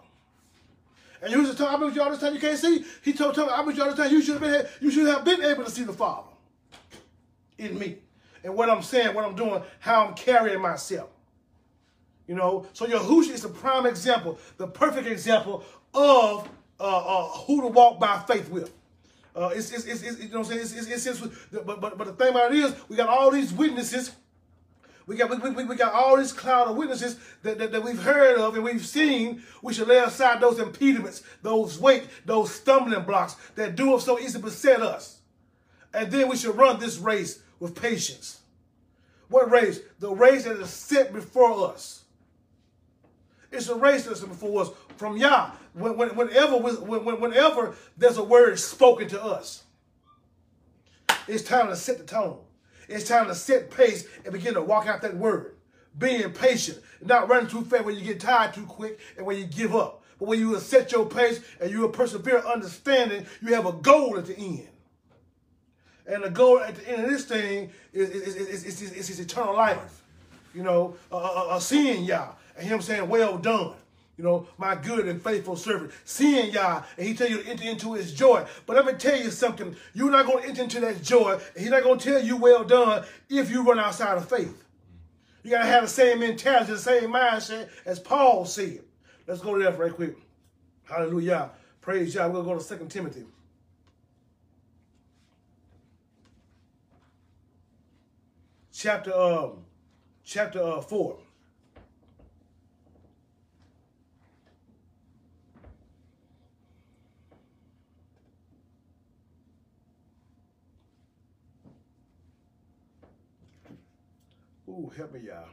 And 1.23 1.31
you 1.31 1.41
was 1.41 1.55
telling, 1.55 1.73
I 1.73 1.79
bet 1.79 1.95
you 1.95 2.01
all 2.01 2.09
this 2.09 2.19
time 2.19 2.33
you 2.33 2.39
can't 2.39 2.57
see. 2.57 2.83
He 3.01 3.13
told 3.13 3.33
Thomas, 3.33 3.53
I 3.53 3.65
bet 3.65 3.75
you 3.75 3.81
all 3.81 3.89
this 3.89 3.97
time 3.97 4.11
you 4.11 4.21
should 4.21 4.41
have 4.41 4.41
been 4.41 4.65
you 4.81 4.91
should 4.91 5.07
have 5.07 5.23
been 5.23 5.41
able 5.41 5.63
to 5.63 5.71
see 5.71 5.83
the 5.83 5.93
Father 5.93 6.27
in 7.57 7.79
me. 7.79 7.97
And 8.43 8.55
what 8.55 8.69
I'm 8.69 8.81
saying, 8.81 9.15
what 9.15 9.23
I'm 9.23 9.35
doing, 9.35 9.61
how 9.79 10.05
I'm 10.05 10.15
carrying 10.15 10.61
myself. 10.61 11.09
You 12.27 12.35
know, 12.35 12.67
so 12.73 12.85
Yahushua 12.85 13.31
is 13.31 13.41
the 13.41 13.49
prime 13.49 13.85
example, 13.85 14.37
the 14.57 14.67
perfect 14.67 15.07
example 15.07 15.63
of 15.93 16.49
uh, 16.79 16.83
uh, 16.83 17.27
who 17.29 17.61
to 17.61 17.67
walk 17.67 17.99
by 17.99 18.19
faith 18.27 18.49
with. 18.49 18.73
Uh, 19.35 19.51
it's, 19.53 19.71
it's, 19.71 19.85
it's, 19.85 20.03
it's, 20.03 20.19
you 20.19 20.29
know 20.29 20.39
what 20.39 20.51
I'm 20.51 20.59
saying? 20.59 20.61
It's, 20.61 21.05
it's, 21.05 21.05
it's, 21.05 21.19
but, 21.51 21.79
but, 21.79 21.97
but 21.97 22.05
the 22.05 22.13
thing 22.13 22.29
about 22.29 22.53
it 22.53 22.57
is, 22.59 22.75
we 22.87 22.95
got 22.95 23.09
all 23.09 23.31
these 23.31 23.51
witnesses 23.53 24.11
we 25.05 25.17
got, 25.17 25.29
we, 25.29 25.49
we, 25.49 25.65
we 25.65 25.75
got 25.75 25.93
all 25.93 26.17
this 26.17 26.31
cloud 26.31 26.67
of 26.67 26.77
witnesses 26.77 27.17
that, 27.41 27.57
that, 27.57 27.71
that, 27.71 27.83
we've 27.83 28.01
heard 28.01 28.37
of 28.37 28.55
and 28.55 28.63
we've 28.63 28.85
seen. 28.85 29.43
We 29.61 29.73
should 29.73 29.87
lay 29.87 29.97
aside 29.97 30.39
those 30.39 30.59
impediments, 30.59 31.23
those 31.41 31.77
weight, 31.79 32.07
those 32.25 32.53
stumbling 32.53 33.03
blocks 33.03 33.35
that 33.55 33.75
do 33.75 33.99
so 33.99 34.19
easily 34.19 34.43
beset 34.43 34.81
us. 34.81 35.19
And 35.93 36.09
then 36.09 36.29
we 36.29 36.37
should 36.37 36.55
run 36.55 36.79
this 36.79 36.97
race 36.97 37.41
with 37.59 37.79
patience. 37.79 38.39
What 39.27 39.51
race? 39.51 39.79
The 39.99 40.11
race 40.11 40.45
that 40.45 40.57
is 40.59 40.69
set 40.69 41.11
before 41.11 41.71
us. 41.71 42.03
It's 43.51 43.67
a 43.67 43.75
race 43.75 44.05
that's 44.05 44.21
before 44.21 44.63
us 44.63 44.69
from 44.97 45.17
Yah. 45.17 45.51
When, 45.73 45.97
when, 45.97 46.09
whenever, 46.15 46.57
when, 46.57 47.19
whenever 47.19 47.75
there's 47.97 48.17
a 48.17 48.23
word 48.23 48.57
spoken 48.57 49.07
to 49.09 49.23
us, 49.23 49.63
it's 51.27 51.43
time 51.43 51.67
to 51.67 51.75
set 51.75 51.97
the 51.97 52.03
tone. 52.03 52.39
It's 52.87 53.07
time 53.07 53.27
to 53.27 53.35
set 53.35 53.71
pace 53.71 54.07
and 54.23 54.33
begin 54.33 54.53
to 54.55 54.61
walk 54.61 54.87
out 54.87 55.01
that 55.01 55.15
word. 55.15 55.55
Being 55.97 56.31
patient, 56.31 56.79
not 57.01 57.29
running 57.29 57.49
too 57.49 57.63
fast 57.63 57.85
when 57.85 57.95
you 57.95 58.01
get 58.01 58.19
tired 58.19 58.53
too 58.53 58.65
quick 58.65 58.99
and 59.17 59.25
when 59.25 59.37
you 59.37 59.45
give 59.45 59.75
up. 59.75 60.03
But 60.19 60.27
when 60.27 60.39
you 60.39 60.49
will 60.49 60.59
set 60.59 60.91
your 60.91 61.05
pace 61.05 61.39
and 61.61 61.69
you 61.69 61.81
will 61.81 61.89
persevere 61.89 62.39
understanding, 62.39 63.25
you 63.41 63.53
have 63.53 63.65
a 63.65 63.73
goal 63.73 64.17
at 64.17 64.25
the 64.25 64.37
end. 64.37 64.67
And 66.05 66.23
the 66.23 66.29
goal 66.29 66.59
at 66.59 66.75
the 66.75 66.89
end 66.89 67.03
of 67.03 67.09
this 67.09 67.25
thing 67.25 67.71
is, 67.93 68.09
is, 68.09 68.35
is, 68.35 68.63
is, 68.65 68.81
is, 68.81 68.91
is 68.93 69.07
his 69.07 69.19
eternal 69.19 69.55
life. 69.55 70.03
You 70.53 70.63
know, 70.63 70.95
uh, 71.11 71.17
uh, 71.17 71.47
uh, 71.49 71.59
seeing 71.59 72.03
Yah 72.03 72.29
and 72.57 72.67
him 72.67 72.81
saying, 72.81 73.07
well 73.07 73.37
done. 73.37 73.73
You 74.17 74.23
know, 74.23 74.47
my 74.57 74.75
good 74.75 75.07
and 75.07 75.21
faithful 75.21 75.55
servant. 75.55 75.91
Seeing 76.05 76.53
Yah, 76.53 76.83
and 76.97 77.07
he 77.07 77.15
tell 77.15 77.27
you 77.27 77.41
to 77.41 77.49
enter 77.49 77.67
into 77.67 77.93
his 77.93 78.13
joy. 78.13 78.45
But 78.65 78.75
let 78.75 78.85
me 78.85 78.93
tell 78.93 79.17
you 79.17 79.31
something. 79.31 79.75
You're 79.93 80.11
not 80.11 80.27
going 80.27 80.43
to 80.43 80.49
enter 80.49 80.63
into 80.63 80.79
that 80.81 81.01
joy, 81.01 81.33
and 81.33 81.61
he's 81.63 81.71
not 81.71 81.83
going 81.83 81.97
to 81.97 82.11
tell 82.11 82.23
you 82.23 82.37
well 82.37 82.63
done 82.63 83.05
if 83.29 83.49
you 83.49 83.63
run 83.63 83.79
outside 83.79 84.17
of 84.17 84.29
faith. 84.29 84.63
You 85.41 85.51
got 85.51 85.63
to 85.63 85.67
have 85.67 85.83
the 85.83 85.89
same 85.89 86.19
mentality, 86.19 86.71
the 86.71 86.77
same 86.77 87.09
mindset 87.09 87.69
as 87.85 87.99
Paul 87.99 88.45
said. 88.45 88.81
Let's 89.25 89.41
go 89.41 89.57
to 89.57 89.63
that 89.63 89.79
right 89.79 89.93
quick. 89.93 90.15
Hallelujah. 90.83 91.51
Praise 91.81 92.13
Yah. 92.13 92.27
We're 92.27 92.43
going 92.43 92.59
to 92.59 92.63
go 92.63 92.77
to 92.77 92.85
2 92.85 92.85
Timothy. 92.89 93.25
Chapter 98.71 99.13
um, 99.13 99.63
chapter 100.23 100.61
uh, 100.61 100.81
4. 100.81 101.17
Ooh, 114.73 114.91
help 114.97 115.13
me, 115.13 115.19
y'all. 115.27 115.45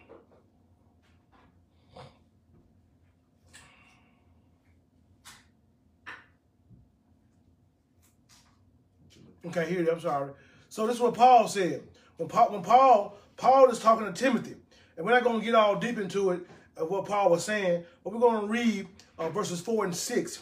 Okay, 9.47 9.69
here 9.69 9.81
it 9.81 9.83
is. 9.83 9.89
I'm 9.89 10.01
sorry. 10.01 10.33
So 10.71 10.87
this 10.87 10.97
is 10.97 11.03
what 11.03 11.15
Paul 11.15 11.49
said. 11.49 11.83
When 12.17 12.31
Paul, 12.31 12.53
when 12.53 12.63
Paul, 12.63 13.19
Paul 13.37 13.69
is 13.71 13.79
talking 13.79 14.07
to 14.07 14.13
Timothy, 14.13 14.55
and 14.97 15.05
we're 15.05 15.13
not 15.13 15.25
going 15.25 15.41
to 15.41 15.45
get 15.45 15.55
all 15.55 15.77
deep 15.77 15.99
into 15.99 16.31
it 16.31 16.41
of 16.77 16.91
what 16.91 17.05
Paul 17.05 17.31
was 17.31 17.45
saying, 17.45 17.85
but 18.03 18.15
we're 18.15 18.21
going 18.21 18.41
to 18.41 18.47
read 18.47 18.89
uh, 19.19 19.29
verses 19.29 19.61
four 19.61 19.85
and 19.85 19.95
six, 19.95 20.41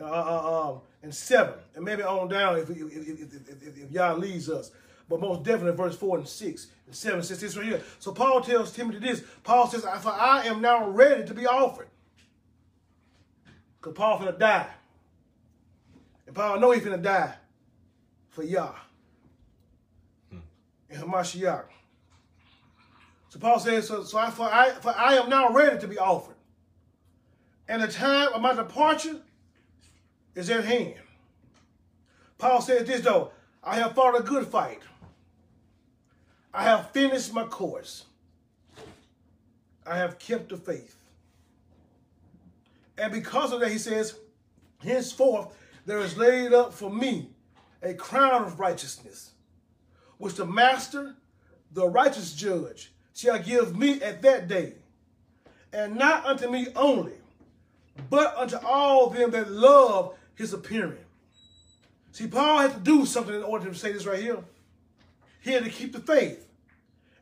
uh, 0.00 0.04
uh, 0.04 0.70
um, 0.70 0.80
and 1.02 1.14
seven, 1.14 1.54
and 1.74 1.84
maybe 1.84 2.02
on 2.02 2.28
down 2.28 2.56
if 2.56 2.70
if, 2.70 2.78
if, 2.78 3.32
if, 3.34 3.78
if, 3.78 3.90
Yah 3.90 4.14
leads 4.14 4.48
us. 4.48 4.70
But 5.08 5.20
most 5.20 5.42
definitely 5.42 5.76
verse 5.76 5.96
four 5.96 6.18
and 6.18 6.26
six 6.26 6.68
and 6.86 6.94
seven 6.94 7.22
says 7.22 7.40
this 7.40 7.56
right 7.56 7.66
here. 7.66 7.82
So 7.98 8.12
Paul 8.12 8.40
tells 8.40 8.72
Timothy 8.72 8.98
this. 8.98 9.22
Paul 9.42 9.68
says, 9.68 9.82
"For 9.82 10.12
I 10.12 10.44
am 10.46 10.60
now 10.60 10.88
ready 10.88 11.24
to 11.24 11.34
be 11.34 11.46
offered." 11.46 11.88
Because 13.80 13.96
Paul's 13.96 14.20
going 14.22 14.32
to 14.32 14.38
die. 14.38 14.70
And 16.26 16.34
Paul 16.34 16.58
know 16.58 16.70
he's 16.70 16.84
going 16.84 16.96
to 16.96 17.02
die 17.02 17.34
for 18.30 18.42
Yah 18.42 18.72
hmm. 20.30 20.38
and 20.88 21.02
Hamashiach. 21.02 21.64
So 23.28 23.40
Paul 23.40 23.58
says, 23.58 23.88
so, 23.88 24.04
so 24.04 24.16
I, 24.16 24.30
for, 24.30 24.44
I, 24.44 24.70
for 24.70 24.94
I 24.96 25.14
am 25.14 25.28
now 25.28 25.52
ready 25.52 25.78
to 25.80 25.88
be 25.88 25.98
offered. 25.98 26.36
And 27.68 27.82
the 27.82 27.88
time 27.88 28.32
of 28.32 28.40
my 28.40 28.54
departure 28.54 29.20
is 30.34 30.48
at 30.50 30.64
hand. 30.64 30.94
Paul 32.38 32.60
says 32.60 32.86
this 32.86 33.00
though, 33.00 33.32
I 33.62 33.76
have 33.76 33.94
fought 33.94 34.18
a 34.18 34.22
good 34.22 34.46
fight. 34.46 34.80
I 36.54 36.62
have 36.62 36.92
finished 36.92 37.34
my 37.34 37.44
course. 37.44 38.04
I 39.84 39.98
have 39.98 40.20
kept 40.20 40.50
the 40.50 40.56
faith. 40.56 40.96
And 42.96 43.12
because 43.12 43.52
of 43.52 43.58
that, 43.60 43.72
he 43.72 43.78
says, 43.78 44.14
henceforth 44.78 45.48
there 45.84 45.98
is 45.98 46.16
laid 46.16 46.52
up 46.52 46.72
for 46.72 46.90
me 46.90 47.30
a 47.82 47.92
crown 47.92 48.44
of 48.44 48.60
righteousness, 48.60 49.32
which 50.18 50.36
the 50.36 50.46
master, 50.46 51.16
the 51.72 51.88
righteous 51.88 52.32
judge, 52.32 52.92
shall 53.14 53.38
give 53.38 53.76
me 53.76 54.00
at 54.00 54.22
that 54.22 54.46
day, 54.46 54.74
and 55.72 55.96
not 55.96 56.24
unto 56.24 56.48
me 56.48 56.68
only, 56.76 57.14
but 58.08 58.34
unto 58.36 58.56
all 58.64 59.10
them 59.10 59.32
that 59.32 59.50
love 59.50 60.16
his 60.36 60.52
appearing. 60.52 61.04
See, 62.12 62.28
Paul 62.28 62.60
had 62.60 62.74
to 62.74 62.80
do 62.80 63.04
something 63.04 63.34
in 63.34 63.42
order 63.42 63.68
to 63.68 63.74
say 63.74 63.92
this 63.92 64.06
right 64.06 64.20
here. 64.20 64.38
He 65.44 65.52
had 65.52 65.64
to 65.64 65.70
keep 65.70 65.92
the 65.92 66.00
faith. 66.00 66.48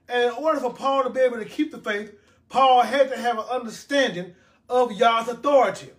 And 0.08 0.30
in 0.30 0.30
order 0.30 0.60
for 0.60 0.72
Paul 0.72 1.02
to 1.02 1.10
be 1.10 1.20
able 1.20 1.38
to 1.38 1.44
keep 1.44 1.72
the 1.72 1.78
faith, 1.78 2.14
Paul 2.48 2.82
had 2.82 3.10
to 3.10 3.16
have 3.18 3.36
an 3.36 3.44
understanding 3.50 4.34
of 4.68 4.92
Yah's 4.92 5.28
authority. 5.28 5.90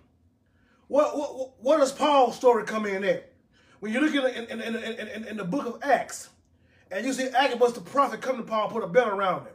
What, 0.88 1.18
what, 1.18 1.52
what 1.60 1.78
does 1.80 1.92
Paul's 1.92 2.38
story 2.38 2.64
come 2.64 2.86
in 2.86 3.04
at? 3.04 3.30
When 3.82 3.92
you 3.92 4.00
look 4.00 4.16
in, 4.16 4.46
in, 4.46 4.62
in, 4.62 5.28
in, 5.28 5.38
the 5.38 5.44
book 5.44 5.66
of 5.66 5.84
Acts, 5.84 6.30
and 6.90 7.06
you 7.06 7.12
see 7.12 7.28
Agabus 7.28 7.74
the 7.74 7.82
prophet 7.82 8.22
come 8.22 8.38
to 8.38 8.44
Paul, 8.44 8.70
put 8.70 8.84
a 8.84 8.88
belt 8.88 9.10
around 9.10 9.42
him. 9.42 9.54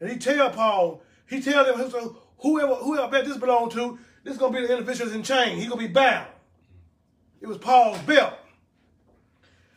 And 0.00 0.10
he 0.10 0.18
tell 0.18 0.50
Paul, 0.50 1.02
he 1.26 1.40
tell 1.40 1.64
him, 1.64 1.90
whoever, 2.38 2.74
whoever 2.74 3.08
belt 3.08 3.24
this 3.24 3.38
belong 3.38 3.70
to, 3.70 3.98
this 4.24 4.34
is 4.34 4.38
going 4.38 4.52
to 4.52 4.60
be 4.60 4.66
the 4.66 4.72
individuals 4.74 5.14
in 5.14 5.22
chain. 5.22 5.56
He 5.56 5.66
going 5.66 5.80
to 5.80 5.88
be 5.88 5.92
bound. 5.92 6.28
It 7.40 7.46
was 7.46 7.56
Paul's 7.56 7.98
belt. 8.00 8.34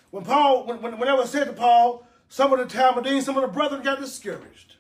When 0.10 0.26
Paul, 0.26 0.66
when, 0.66 0.82
when, 0.82 1.00
whenever 1.00 1.26
said 1.26 1.46
to 1.46 1.54
Paul, 1.54 2.07
some 2.30 2.54
of 2.54 2.60
the 2.60 2.66
Talmidim, 2.66 3.22
some 3.22 3.38
of 3.38 3.42
the 3.42 3.48
brethren 3.48 3.84
got 3.84 4.00
discouraged. 4.00 4.76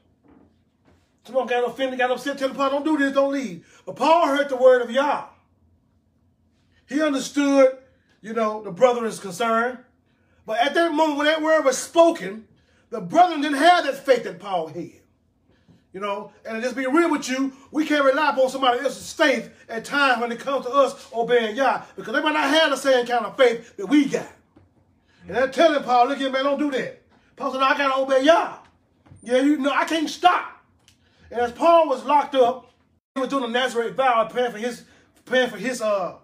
Some 1.25 1.35
of 1.35 1.47
them 1.47 1.61
got 1.61 1.69
offended, 1.69 1.99
got 1.99 2.11
upset, 2.11 2.37
telling 2.37 2.55
Paul, 2.55 2.69
don't 2.69 2.85
do 2.85 2.97
this, 2.97 3.13
don't 3.13 3.33
leave. 3.33 3.81
But 3.85 3.95
Paul 3.95 4.27
heard 4.27 4.49
the 4.49 4.55
word 4.55 4.81
of 4.81 4.91
Yah. 4.91 5.25
He 6.87 7.01
understood 7.01 7.77
you 8.21 8.33
know, 8.33 8.61
the 8.63 8.71
brother 8.71 9.05
is 9.05 9.19
concerned. 9.19 9.79
But 10.45 10.59
at 10.59 10.73
that 10.73 10.91
moment 10.91 11.17
when 11.17 11.27
that 11.27 11.41
word 11.41 11.63
was 11.63 11.77
spoken, 11.77 12.47
the 12.89 13.01
brethren 13.01 13.41
didn't 13.41 13.57
have 13.57 13.85
that 13.85 14.05
faith 14.05 14.23
that 14.23 14.39
Paul 14.39 14.67
had. 14.67 14.91
You 15.93 16.01
know, 16.01 16.31
and 16.45 16.61
just 16.61 16.75
be 16.75 16.85
real 16.85 17.09
with 17.09 17.27
you, 17.29 17.53
we 17.71 17.85
can't 17.85 18.03
rely 18.03 18.29
upon 18.29 18.49
somebody 18.49 18.79
else's 18.81 19.11
faith 19.13 19.51
at 19.67 19.83
times 19.83 20.21
when 20.21 20.31
it 20.31 20.39
comes 20.39 20.65
to 20.65 20.71
us 20.71 21.07
obeying 21.13 21.55
Yah, 21.55 21.83
because 21.95 22.13
they 22.13 22.21
might 22.21 22.33
not 22.33 22.49
have 22.49 22.69
the 22.69 22.75
same 22.75 23.05
kind 23.05 23.25
of 23.25 23.35
faith 23.35 23.75
that 23.77 23.87
we 23.87 24.05
got. 24.05 24.27
And 25.25 25.35
they're 25.35 25.47
telling 25.47 25.83
Paul, 25.83 26.07
look 26.07 26.19
here, 26.19 26.29
man, 26.29 26.43
don't 26.43 26.59
do 26.59 26.69
that. 26.71 27.01
Paul 27.37 27.53
said, 27.53 27.61
I 27.61 27.77
got 27.77 27.95
to 27.95 28.01
obey 28.01 28.23
Yah. 28.25 28.57
Yeah, 29.21 29.37
you 29.37 29.57
know, 29.57 29.71
I 29.71 29.85
can't 29.85 30.09
stop. 30.09 30.65
And 31.31 31.39
as 31.39 31.51
Paul 31.51 31.87
was 31.87 32.03
locked 32.03 32.35
up, 32.35 32.71
he 33.15 33.21
was 33.21 33.29
doing 33.29 33.43
the 33.43 33.49
Nazarene 33.49 33.93
vow, 33.93 34.27
praying 34.29 34.51
for 34.51 34.57
his, 34.57 34.83
praying 35.23 35.49
for 35.49 35.57
his, 35.57 35.81
uh, 35.81 36.15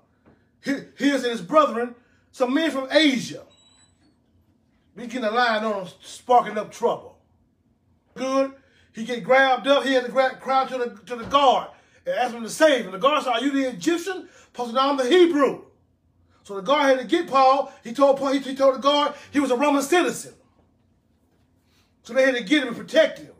his, 0.59 0.83
and 0.99 1.31
his 1.31 1.41
brethren, 1.41 1.95
some 2.31 2.53
men 2.53 2.71
from 2.71 2.87
Asia, 2.91 3.43
begin 4.95 5.21
to 5.21 5.29
line 5.31 5.63
on 5.63 5.87
sparking 6.01 6.57
up 6.57 6.71
trouble. 6.71 7.17
Good. 8.15 8.53
He 8.93 9.05
get 9.05 9.23
grabbed 9.23 9.67
up. 9.67 9.83
He 9.83 9.93
had 9.93 10.05
to 10.05 10.11
grab, 10.11 10.39
crowd 10.39 10.69
to 10.69 10.77
the, 10.77 10.99
to 11.07 11.15
the 11.15 11.25
guard 11.25 11.69
and 12.05 12.15
ask 12.15 12.33
him 12.33 12.43
to 12.43 12.49
save 12.49 12.85
him. 12.85 12.91
The 12.91 12.99
guard 12.99 13.23
said, 13.23 13.31
are 13.33 13.41
you 13.41 13.51
the 13.51 13.69
Egyptian? 13.69 14.29
Paul 14.53 14.67
said, 14.67 14.75
no, 14.75 14.81
I'm 14.81 14.97
the 14.97 15.05
Hebrew. 15.05 15.63
So 16.43 16.55
the 16.55 16.61
guard 16.61 16.85
had 16.85 16.99
to 16.99 17.05
get 17.05 17.27
Paul. 17.27 17.71
He 17.83 17.93
told 17.93 18.17
Paul, 18.17 18.33
he, 18.33 18.39
he 18.39 18.55
told 18.55 18.75
the 18.75 18.79
guard 18.79 19.13
he 19.31 19.39
was 19.39 19.51
a 19.51 19.57
Roman 19.57 19.81
citizen. 19.81 20.33
So 22.03 22.13
they 22.13 22.23
had 22.23 22.35
to 22.35 22.43
get 22.43 22.61
him 22.61 22.69
and 22.69 22.77
protect 22.77 23.19
him. 23.19 23.31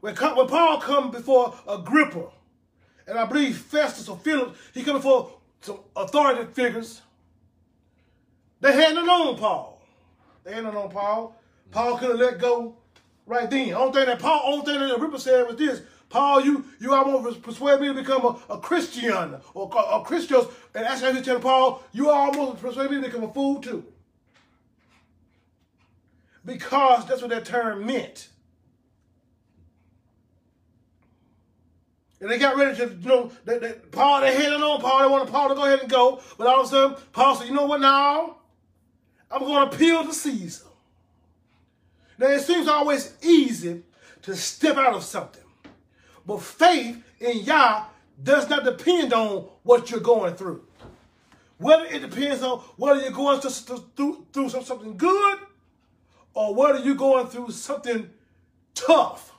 When, 0.00 0.14
when 0.14 0.46
Paul 0.46 0.80
come 0.80 1.10
before 1.10 1.54
Agrippa, 1.68 2.28
and 3.06 3.18
I 3.18 3.24
believe 3.26 3.58
Festus 3.58 4.08
or 4.08 4.16
Philip, 4.16 4.56
he 4.72 4.82
come 4.82 4.96
before 4.96 5.32
some 5.60 5.80
authority 5.94 6.46
figures. 6.52 7.02
They 8.60 8.72
hadn't 8.72 9.04
known 9.04 9.36
Paul. 9.36 9.82
They 10.44 10.52
hadn't 10.52 10.74
known 10.74 10.90
Paul. 10.90 11.36
Paul 11.70 11.98
could 11.98 12.10
have 12.10 12.18
let 12.18 12.38
go 12.38 12.76
right 13.26 13.50
then. 13.50 13.74
Only 13.74 13.92
thing 13.92 14.06
that 14.06 14.18
Paul, 14.20 14.42
only 14.44 14.64
thing 14.64 14.80
that 14.80 14.94
Agrippa 14.94 15.18
said 15.18 15.46
was 15.46 15.56
this: 15.56 15.82
Paul, 16.08 16.44
you 16.44 16.64
you 16.80 16.94
almost 16.94 17.42
persuade 17.42 17.80
me 17.80 17.88
to 17.88 17.94
become 17.94 18.24
a, 18.24 18.54
a 18.54 18.60
Christian 18.60 19.36
or 19.54 19.70
a, 19.72 19.78
a. 19.78 20.46
And 20.74 20.84
that's 20.84 21.00
how 21.00 21.12
he 21.12 21.20
tell 21.20 21.40
Paul, 21.40 21.82
you 21.92 22.10
almost 22.10 22.62
persuade 22.62 22.90
me 22.90 22.96
to 22.96 23.02
become 23.02 23.24
a 23.24 23.32
fool 23.32 23.60
too. 23.60 23.84
Because 26.46 27.04
that's 27.06 27.20
what 27.20 27.30
that 27.30 27.44
term 27.44 27.84
meant. 27.84 28.28
And 32.20 32.30
they 32.30 32.38
got 32.38 32.56
ready 32.56 32.76
to, 32.78 32.94
you 32.94 33.08
know, 33.08 33.30
they, 33.44 33.58
they, 33.58 33.72
Paul, 33.90 34.22
they 34.22 34.34
it 34.34 34.52
on 34.54 34.80
Paul. 34.80 35.00
They 35.00 35.08
wanted 35.08 35.30
Paul 35.30 35.50
to 35.50 35.54
go 35.54 35.64
ahead 35.64 35.80
and 35.80 35.90
go. 35.90 36.22
But 36.38 36.46
all 36.46 36.60
of 36.60 36.66
a 36.66 36.70
sudden, 36.70 36.96
Paul 37.12 37.34
said, 37.34 37.48
you 37.48 37.54
know 37.54 37.66
what 37.66 37.80
now? 37.80 38.38
I'm 39.30 39.40
going 39.40 39.68
to 39.68 39.74
appeal 39.74 40.04
to 40.04 40.14
Caesar. 40.14 40.64
Now, 42.16 42.28
it 42.28 42.40
seems 42.40 42.68
always 42.68 43.12
easy 43.22 43.82
to 44.22 44.34
step 44.34 44.76
out 44.76 44.94
of 44.94 45.02
something. 45.02 45.42
But 46.24 46.40
faith 46.40 47.02
in 47.20 47.40
Yah 47.40 47.84
does 48.22 48.48
not 48.48 48.64
depend 48.64 49.12
on 49.12 49.48
what 49.62 49.90
you're 49.90 50.00
going 50.00 50.36
through. 50.36 50.64
Whether 51.58 51.84
it 51.86 52.08
depends 52.08 52.42
on 52.42 52.60
whether 52.76 53.00
you're 53.00 53.10
going 53.10 53.40
through, 53.40 54.26
through 54.32 54.48
something 54.48 54.96
good 54.96 55.38
or 56.36 56.54
whether 56.54 56.78
you're 56.78 56.94
going 56.94 57.26
through 57.26 57.50
something 57.50 58.10
tough. 58.74 59.32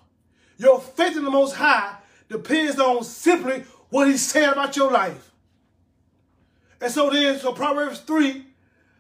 Your 0.58 0.82
faith 0.82 1.16
in 1.16 1.24
the 1.24 1.30
Most 1.30 1.54
High 1.54 1.96
depends 2.28 2.80
on 2.80 3.04
simply 3.04 3.64
what 3.90 4.08
he 4.08 4.18
said 4.18 4.54
about 4.54 4.76
your 4.76 4.92
life. 4.92 5.32
And 6.82 6.92
so 6.92 7.12
then, 7.12 7.40
so 7.40 7.54
Proverbs 7.54 8.00
3, 8.00 8.44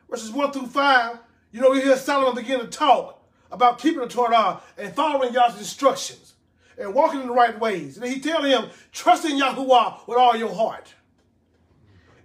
verses 0.10 0.32
1 0.32 0.51
through 0.51 0.68
5, 0.68 1.18
you 1.51 1.60
know, 1.60 1.72
we 1.72 1.82
hear 1.82 1.98
Solomon 1.98 2.36
begin 2.36 2.60
to 2.60 2.68
talk 2.68 3.27
about 3.51 3.80
keeping 3.80 4.01
the 4.01 4.08
Torah 4.08 4.62
and 4.77 4.94
following 4.94 5.34
Yah's 5.34 5.58
instructions 5.58 6.36
and 6.77 6.94
walking 6.94 7.22
in 7.22 7.27
the 7.27 7.34
right 7.34 7.60
ways. 7.60 7.98
And 7.98 8.06
he 8.06 8.20
tell 8.20 8.44
him, 8.44 8.70
trust 8.92 9.25
in 9.25 9.39
Yahuwah 9.39 10.08
with 10.08 10.20
all 10.20 10.36
your 10.36 10.54
heart. 10.54 10.94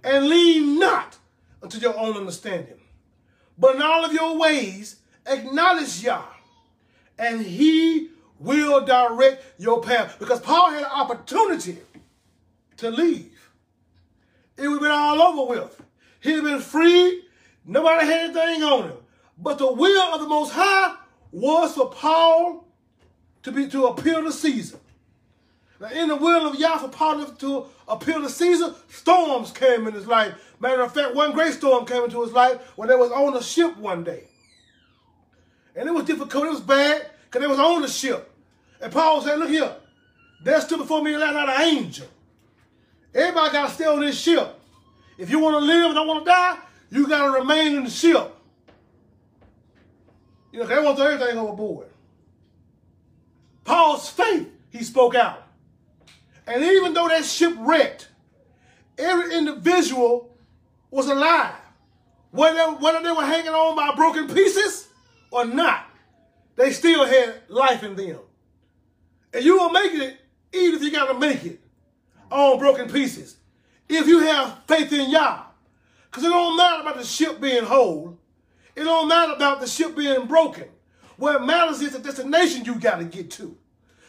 And 0.05 0.29
lean 0.29 0.79
not 0.79 1.17
unto 1.63 1.79
your 1.79 1.99
own 1.99 2.15
understanding. 2.15 2.81
But 3.57 3.77
in 3.77 3.83
all 3.83 4.05
of 4.05 4.13
your 4.13 4.37
ways, 4.37 4.97
acknowledge 5.27 6.03
Yah. 6.03 6.23
And 7.19 7.43
he 7.43 8.09
will 8.39 8.85
direct 8.85 9.45
your 9.59 9.81
path. 9.81 10.17
Because 10.19 10.41
Paul 10.41 10.71
had 10.71 10.81
an 10.83 10.91
opportunity 10.91 11.79
to 12.79 12.91
leave. 12.91 13.51
It 14.57 14.69
would 14.69 14.75
have 14.75 14.81
been 14.81 14.91
all 14.91 15.23
over 15.23 15.51
with. 15.51 15.83
He'd 16.21 16.43
been 16.43 16.61
free. 16.61 17.23
Nobody 17.65 18.07
had 18.07 18.37
anything 18.37 18.63
on 18.63 18.85
him. 18.89 18.97
But 19.39 19.59
the 19.59 19.73
will 19.73 20.15
of 20.15 20.21
the 20.21 20.29
Most 20.29 20.53
High 20.53 20.97
was 21.31 21.75
for 21.75 21.91
Paul 21.91 22.67
to 23.43 23.53
be 23.53 23.67
to 23.69 23.87
appeal 23.87 24.23
to 24.23 24.33
Caesar. 24.33 24.79
Now, 25.81 25.89
in 25.89 26.09
the 26.09 26.17
will 26.17 26.47
of 26.47 26.55
Yah 26.57 26.79
for 26.79 26.89
Paul 26.89 27.25
to 27.25 27.67
appeal 27.89 28.23
to 28.23 28.29
Caesar, 28.29 28.75
storms 28.89 29.51
came 29.51 29.89
in 29.89 29.95
his 29.95 30.07
life. 30.07 30.35
Matter 30.61 30.83
of 30.83 30.95
fact, 30.95 31.15
one 31.15 31.33
great 31.33 31.55
storm 31.55 31.87
came 31.87 32.05
into 32.05 32.23
his 32.23 32.33
life 32.33 32.61
when 32.77 32.89
they 32.89 32.95
was 32.95 33.11
on 33.11 33.37
a 33.37 33.43
ship 33.43 33.77
one 33.79 34.05
day. 34.05 34.29
And 35.75 35.89
it 35.89 35.93
was 35.93 36.05
difficult, 36.05 36.47
it 36.47 36.51
was 36.51 36.61
bad, 36.61 37.11
because 37.25 37.41
they 37.41 37.47
was 37.47 37.59
on 37.59 37.83
the 37.83 37.89
ship. 37.89 38.31
And 38.81 38.93
Paul 38.93 39.23
said, 39.23 39.39
look 39.39 39.49
here, 39.49 39.75
there 40.43 40.61
stood 40.61 40.79
before 40.79 41.03
me 41.03 41.17
last 41.17 41.35
night 41.35 41.49
an 41.49 41.77
angel. 41.79 42.07
Everybody 43.15 43.53
got 43.53 43.69
to 43.69 43.75
stay 43.75 43.85
on 43.85 44.01
this 44.01 44.19
ship. 44.19 44.59
If 45.19 45.31
you 45.31 45.39
want 45.39 45.55
to 45.55 45.61
live 45.61 45.87
and 45.87 45.95
don't 45.95 46.07
want 46.07 46.25
to 46.25 46.31
die, 46.31 46.59
you 46.91 47.07
got 47.07 47.27
to 47.27 47.39
remain 47.39 47.77
in 47.77 47.85
the 47.85 47.91
ship. 47.91 48.35
You 50.51 50.61
know, 50.61 50.67
they 50.67 50.79
want 50.79 50.97
to 50.97 51.03
throw 51.03 51.13
everything 51.13 51.39
overboard. 51.39 51.89
Paul's 53.65 54.09
faith, 54.09 54.49
he 54.71 54.83
spoke 54.83 55.15
out. 55.15 55.47
And 56.47 56.63
even 56.63 56.93
though 56.93 57.09
that 57.09 57.25
ship 57.25 57.55
wrecked, 57.59 58.09
every 58.99 59.35
individual 59.35 60.37
was 60.91 61.07
alive. 61.07 61.55
Whether, 62.31 62.73
whether 62.73 63.03
they 63.03 63.13
were 63.13 63.25
hanging 63.25 63.53
on 63.53 63.77
by 63.77 63.95
broken 63.95 64.27
pieces 64.27 64.89
or 65.33 65.45
not, 65.45 65.87
they 66.57 66.71
still 66.71 67.05
had 67.05 67.43
life 67.49 67.83
in 67.83 67.97
them. 67.97 68.19
And 69.33 69.45
you 69.45 69.59
will 69.59 69.71
make 69.71 69.93
it 69.95 70.19
even 70.53 70.75
if 70.77 70.83
you 70.83 70.93
got 70.93 71.07
to 71.07 71.19
make 71.19 71.45
it 71.45 71.61
on 72.31 72.59
broken 72.59 72.89
pieces. 72.91 73.37
If 73.89 74.07
you 74.07 74.21
have 74.21 74.61
faith 74.69 74.93
in 74.93 75.11
Yah. 75.11 75.43
Because 76.11 76.25
it 76.25 76.29
don't 76.29 76.57
matter 76.57 76.83
about 76.83 76.99
the 76.99 77.05
ship 77.05 77.41
being 77.41 77.65
whole. 77.65 78.19
It 78.77 78.85
don't 78.85 79.09
matter 79.09 79.33
about 79.33 79.61
the 79.61 79.67
ship 79.67 79.97
being 79.97 80.27
broken. 80.27 80.69
What 81.17 81.45
matters 81.45 81.81
is 81.81 81.93
the 81.93 81.99
destination 81.99 82.65
you 82.65 82.75
got 82.75 82.99
to 82.99 83.05
get 83.05 83.31
to. 83.33 83.57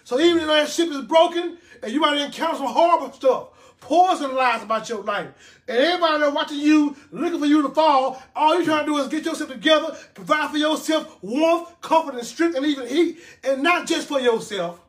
So 0.04 0.20
even 0.20 0.42
if 0.42 0.48
that 0.48 0.70
ship 0.70 0.90
is 0.90 1.02
broken 1.02 1.58
and 1.82 1.92
you 1.92 2.02
might 2.02 2.18
encounter 2.18 2.58
some 2.58 2.68
horrible 2.68 3.12
stuff, 3.14 3.50
poison 3.84 4.34
lies 4.34 4.64
about 4.64 4.88
your 4.88 5.04
life, 5.04 5.28
and 5.68 5.78
everybody 5.78 6.20
there 6.20 6.32
watching 6.32 6.60
you, 6.60 6.96
looking 7.12 7.40
for 7.40 7.46
you 7.46 7.62
to 7.62 7.70
fall, 7.70 8.22
all 8.36 8.56
you're 8.56 8.64
trying 8.64 8.86
to 8.86 8.92
do 8.94 8.98
is 8.98 9.10
get 9.10 9.26
yourself 9.26 9.52
together, 9.52 9.96
provide 10.14 10.52
for 10.52 10.58
yourself 10.58 11.18
warmth, 11.22 11.82
comfort, 11.82 12.16
and 12.16 12.26
strength, 12.26 12.56
and 12.56 12.66
even 12.66 12.88
heat, 12.88 13.20
and 13.44 13.62
not 13.62 13.86
just 13.86 14.08
for 14.08 14.22
yourself, 14.22 14.80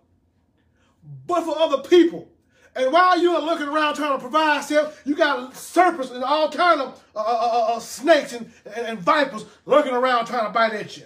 but 1.27 1.43
for 1.43 1.59
other 1.59 1.83
people. 1.89 2.29
And 2.77 2.93
while 2.93 3.21
you 3.21 3.33
are 3.33 3.43
looking 3.43 3.69
around 3.69 3.95
trying 3.97 4.13
to 4.13 4.19
provide 4.19 4.57
yourself, 4.57 5.03
you 5.05 5.17
got 5.17 5.57
serpents 5.57 6.11
and 6.11 6.23
all 6.23 6.51
kind 6.51 6.81
of 6.81 7.03
uh, 7.15 7.19
uh, 7.19 7.23
uh, 7.23 7.75
uh, 7.75 7.81
snakes 7.81 8.33
and, 8.33 8.51
and, 8.77 8.87
and, 8.87 8.99
vipers 8.99 9.45
lurking 9.65 9.93
around 9.93 10.27
trying 10.27 10.47
to 10.47 10.51
bite 10.51 10.73
at 10.73 10.97
you. 10.97 11.05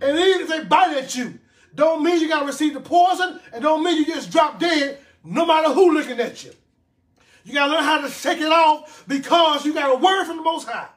And 0.00 0.16
even 0.16 0.42
if 0.42 0.48
they 0.48 0.64
bite 0.64 0.96
at 0.96 1.16
you, 1.16 1.38
don't 1.74 2.04
mean 2.04 2.20
you 2.20 2.28
got 2.28 2.40
to 2.40 2.46
receive 2.46 2.74
the 2.74 2.80
poison 2.80 3.40
and 3.52 3.62
don't 3.62 3.82
mean 3.82 3.96
you 3.96 4.06
just 4.06 4.30
drop 4.30 4.60
dead 4.60 4.98
no 5.24 5.44
matter 5.44 5.72
who 5.72 5.92
looking 5.92 6.20
at 6.20 6.44
you. 6.44 6.52
You 7.46 7.52
got 7.52 7.66
to 7.66 7.72
learn 7.74 7.84
how 7.84 8.00
to 8.00 8.10
shake 8.10 8.40
it 8.40 8.50
off 8.50 9.04
because 9.06 9.64
you 9.64 9.72
got 9.72 9.94
a 9.94 9.96
word 9.96 10.24
from 10.24 10.38
the 10.38 10.42
Most 10.42 10.66
High. 10.66 10.88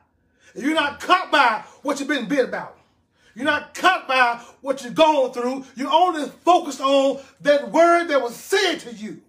And 0.55 0.63
you're 0.63 0.73
not 0.73 0.99
caught 0.99 1.31
by 1.31 1.63
what 1.83 1.99
you've 1.99 2.09
been 2.09 2.27
bit 2.27 2.45
about. 2.45 2.75
You're 3.35 3.45
not 3.45 3.75
caught 3.75 4.07
by 4.07 4.41
what 4.61 4.83
you're 4.83 4.91
going 4.91 5.31
through. 5.31 5.63
You're 5.75 5.93
only 5.93 6.27
focused 6.43 6.81
on 6.81 7.21
that 7.41 7.71
word 7.71 8.07
that 8.07 8.19
was 8.19 8.35
said 8.35 8.77
to 8.79 8.95
you. 8.95 9.21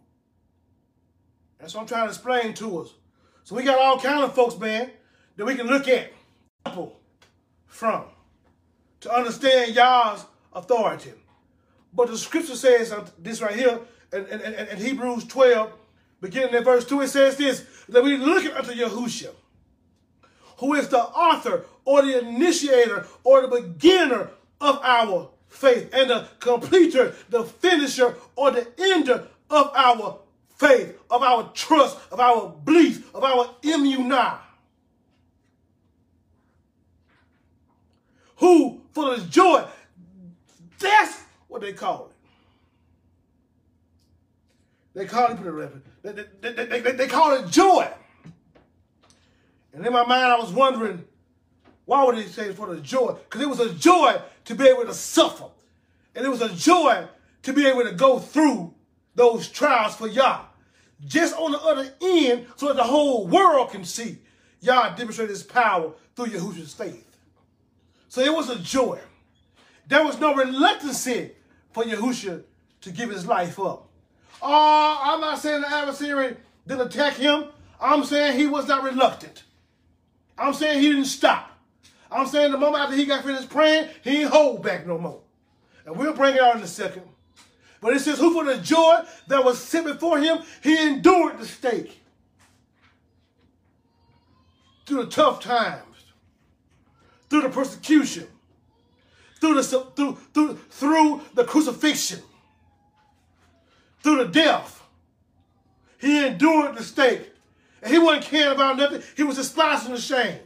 That's 1.59 1.75
what 1.75 1.83
I'm 1.83 1.87
trying 1.87 2.05
to 2.05 2.09
explain 2.09 2.55
to 2.55 2.81
us. 2.81 2.95
So 3.45 3.55
we 3.55 3.65
got 3.65 3.79
all 3.79 4.01
kind 4.01 4.25
of 4.25 4.35
folks, 4.35 4.59
man, 4.59 4.91
that 5.37 5.45
we 5.45 5.55
can 5.57 5.67
look 5.67 5.89
at 5.89 6.13
from 7.67 8.05
to 9.01 9.15
understand 9.15 9.75
Yah's 9.75 10.25
authority. 10.55 11.13
But 11.93 12.09
the 12.09 12.17
scripture 12.17 12.57
says 12.57 12.93
uh, 12.93 13.07
this 13.19 13.43
right 13.43 13.55
here 13.55 13.79
in, 14.11 14.27
in, 14.27 14.41
in 14.41 14.79
Hebrews 14.79 15.25
12, 15.27 15.71
beginning 16.21 16.55
in 16.55 16.65
verse 16.65 16.85
2, 16.85 17.03
it 17.03 17.09
says 17.09 17.37
this, 17.37 17.67
that 17.89 18.03
we 18.03 18.17
look 18.17 18.45
unto 18.57 18.73
Yahushua, 18.73 19.33
who 20.59 20.75
is 20.75 20.89
the 20.89 21.01
author 21.01 21.65
or 21.85 22.03
the 22.03 22.19
initiator 22.19 23.07
or 23.25 23.43
the 23.43 23.49
beginner 23.49 24.31
of 24.61 24.79
our 24.83 25.31
faith 25.49 25.91
and 25.93 26.11
the 26.11 26.29
completer, 26.39 27.15
the 27.29 27.45
finisher 27.45 28.15
or 28.37 28.51
the 28.51 28.67
ender 28.79 29.27
of 29.49 29.73
our 29.75 30.19
faith, 30.57 30.99
of 31.11 31.23
our 31.23 31.51
trust, 31.55 31.99
of 32.13 32.21
our 32.21 32.49
belief, 32.65 33.13
of 33.15 33.25
our 33.25 33.55
emunah. 33.63 34.39
Who, 38.37 38.81
for 38.93 39.17
the 39.17 39.25
joy, 39.25 39.65
that's 40.79 41.23
what 41.49 41.61
they 41.63 41.73
call 41.73 42.10
it. 42.10 42.10
They 44.95 45.07
call 45.07 45.31
it, 45.31 46.03
they, 46.03 46.13
they, 46.13 46.53
they, 46.53 46.81
they, 46.81 46.93
they 46.93 47.07
call 47.07 47.33
it 47.37 47.49
joy. 47.49 47.89
And 49.73 49.87
in 49.87 49.93
my 49.93 50.05
mind, 50.05 50.25
I 50.25 50.39
was 50.39 50.53
wondering, 50.53 51.05
why 51.85 52.05
would 52.05 52.17
he 52.17 52.25
say 52.25 52.53
for 52.53 52.75
the 52.75 52.81
joy? 52.81 53.17
Because 53.25 53.41
it 53.41 53.49
was 53.49 53.61
a 53.61 53.73
joy 53.75 54.21
to 54.47 54.55
be 54.55 54.67
able 54.67 54.85
to 54.85 54.95
suffer. 54.95 55.47
And 56.15 56.27
it 56.27 56.29
was 56.29 56.43
a 56.43 56.55
joy 56.55 57.07
to 57.43 57.53
be 57.53 57.67
able 57.67 57.85
to 57.85 57.93
go 57.93 58.19
through 58.19 58.75
those 59.15 59.49
trials 59.49 59.95
for 59.95 60.09
Yah 60.09 60.43
just 61.07 61.35
on 61.37 61.53
the 61.53 61.61
other 61.61 61.93
end 62.03 62.47
so 62.57 62.67
that 62.69 62.77
the 62.77 62.85
whole 62.85 63.27
world 63.27 63.71
can 63.71 63.85
see 63.85 64.19
Yah 64.61 64.95
demonstrated 64.95 65.31
his 65.31 65.43
power 65.43 65.93
through 66.15 66.27
Yahushua's 66.27 66.75
faith. 66.75 67.17
So 68.09 68.21
it 68.21 68.33
was 68.33 68.51
a 68.51 68.59
joy. 68.59 68.99
There 69.89 70.05
was 70.05 70.19
no 70.21 70.35
reluctancy 70.35 71.33
for 71.73 71.85
Yahushua 71.85 72.43
to 72.83 72.91
give 72.91 73.11
his 73.11 73.27
life 73.27 73.59
up. 73.59 73.90
Oh, 74.43 75.01
I'm 75.03 75.21
not 75.21 75.39
saying 75.39 75.63
the 75.63 75.71
adversary 75.71 76.37
didn't 76.67 76.87
attack 76.87 77.15
him. 77.15 77.45
I'm 77.81 78.05
saying 78.05 78.39
he 78.39 78.47
was 78.47 78.69
not 78.69 78.83
reluctant. 78.83 79.45
I'm 80.39 80.55
saying 80.55 80.81
he 80.81 80.91
didn't 80.91 81.07
stop. 81.07 81.51
I'm 82.11 82.27
saying 82.27 82.53
the 82.53 82.59
moment 82.59 82.85
after 82.85 82.97
he 82.97 83.07
got 83.07 83.25
finished 83.25 83.51
praying, 83.51 83.89
he 84.03 84.11
didn't 84.13 84.33
hold 84.33 84.63
back 84.63 84.87
no 84.87 84.99
more. 84.99 85.21
And 85.87 85.97
we'll 85.97 86.15
bring 86.15 86.35
it 86.35 86.41
out 86.41 86.57
in 86.57 86.63
a 86.63 86.67
second. 86.67 87.03
But 87.81 87.95
it 87.95 88.01
says, 88.01 88.19
who 88.19 88.35
for 88.35 88.45
the 88.45 88.59
joy 88.59 89.01
that 89.29 89.45
was 89.45 89.59
set 89.59 89.85
before 89.85 90.19
him, 90.19 90.39
he 90.63 90.87
endured 90.87 91.39
the 91.39 91.47
stake. 91.47 92.03
Through 94.87 95.05
the 95.05 95.11
tough 95.11 95.41
times, 95.41 95.85
through 97.29 97.43
the 97.43 97.49
persecution, 97.49 98.27
through 99.41 99.55
the, 99.55 99.63
through, 99.63 100.19
through, 100.35 100.55
through 100.71 101.21
the 101.35 101.45
crucifixion, 101.45 102.21
through 104.01 104.25
the 104.25 104.27
death. 104.27 104.83
He 105.99 106.27
endured 106.27 106.77
the 106.77 106.83
stake. 106.83 107.31
And 107.83 107.93
he 107.93 107.99
wasn't 107.99 108.25
caring 108.25 108.55
about 108.55 108.77
nothing. 108.77 109.03
He 109.17 109.23
was 109.23 109.37
despising 109.37 109.95
the 109.95 110.01
shame. 110.01 110.39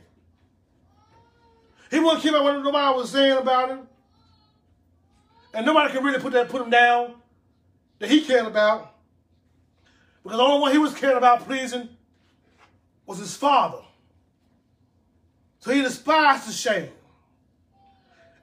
He 1.91 2.01
wasn't 2.01 2.23
caring 2.23 2.41
about 2.41 2.55
what 2.55 2.65
nobody 2.65 2.97
was 2.97 3.11
saying 3.11 3.39
about 3.39 3.71
him. 3.71 3.89
And 5.53 5.65
nobody 5.65 5.93
can 5.93 6.05
really 6.05 6.21
put 6.21 6.33
that 6.33 6.49
put 6.49 6.63
him 6.63 6.71
down 6.71 7.15
that 8.01 8.11
he 8.11 8.23
cared 8.23 8.47
about. 8.47 8.95
Because 10.23 10.39
the 10.39 10.45
only 10.45 10.61
one 10.61 10.73
he 10.73 10.79
was 10.79 10.95
caring 10.95 11.17
about 11.17 11.47
pleasing 11.47 11.89
was 13.07 13.19
his 13.19 13.37
father. 13.37 13.79
So 15.61 15.71
he 15.71 15.83
despised 15.83 16.49
the 16.49 16.53
shame. 16.53 16.89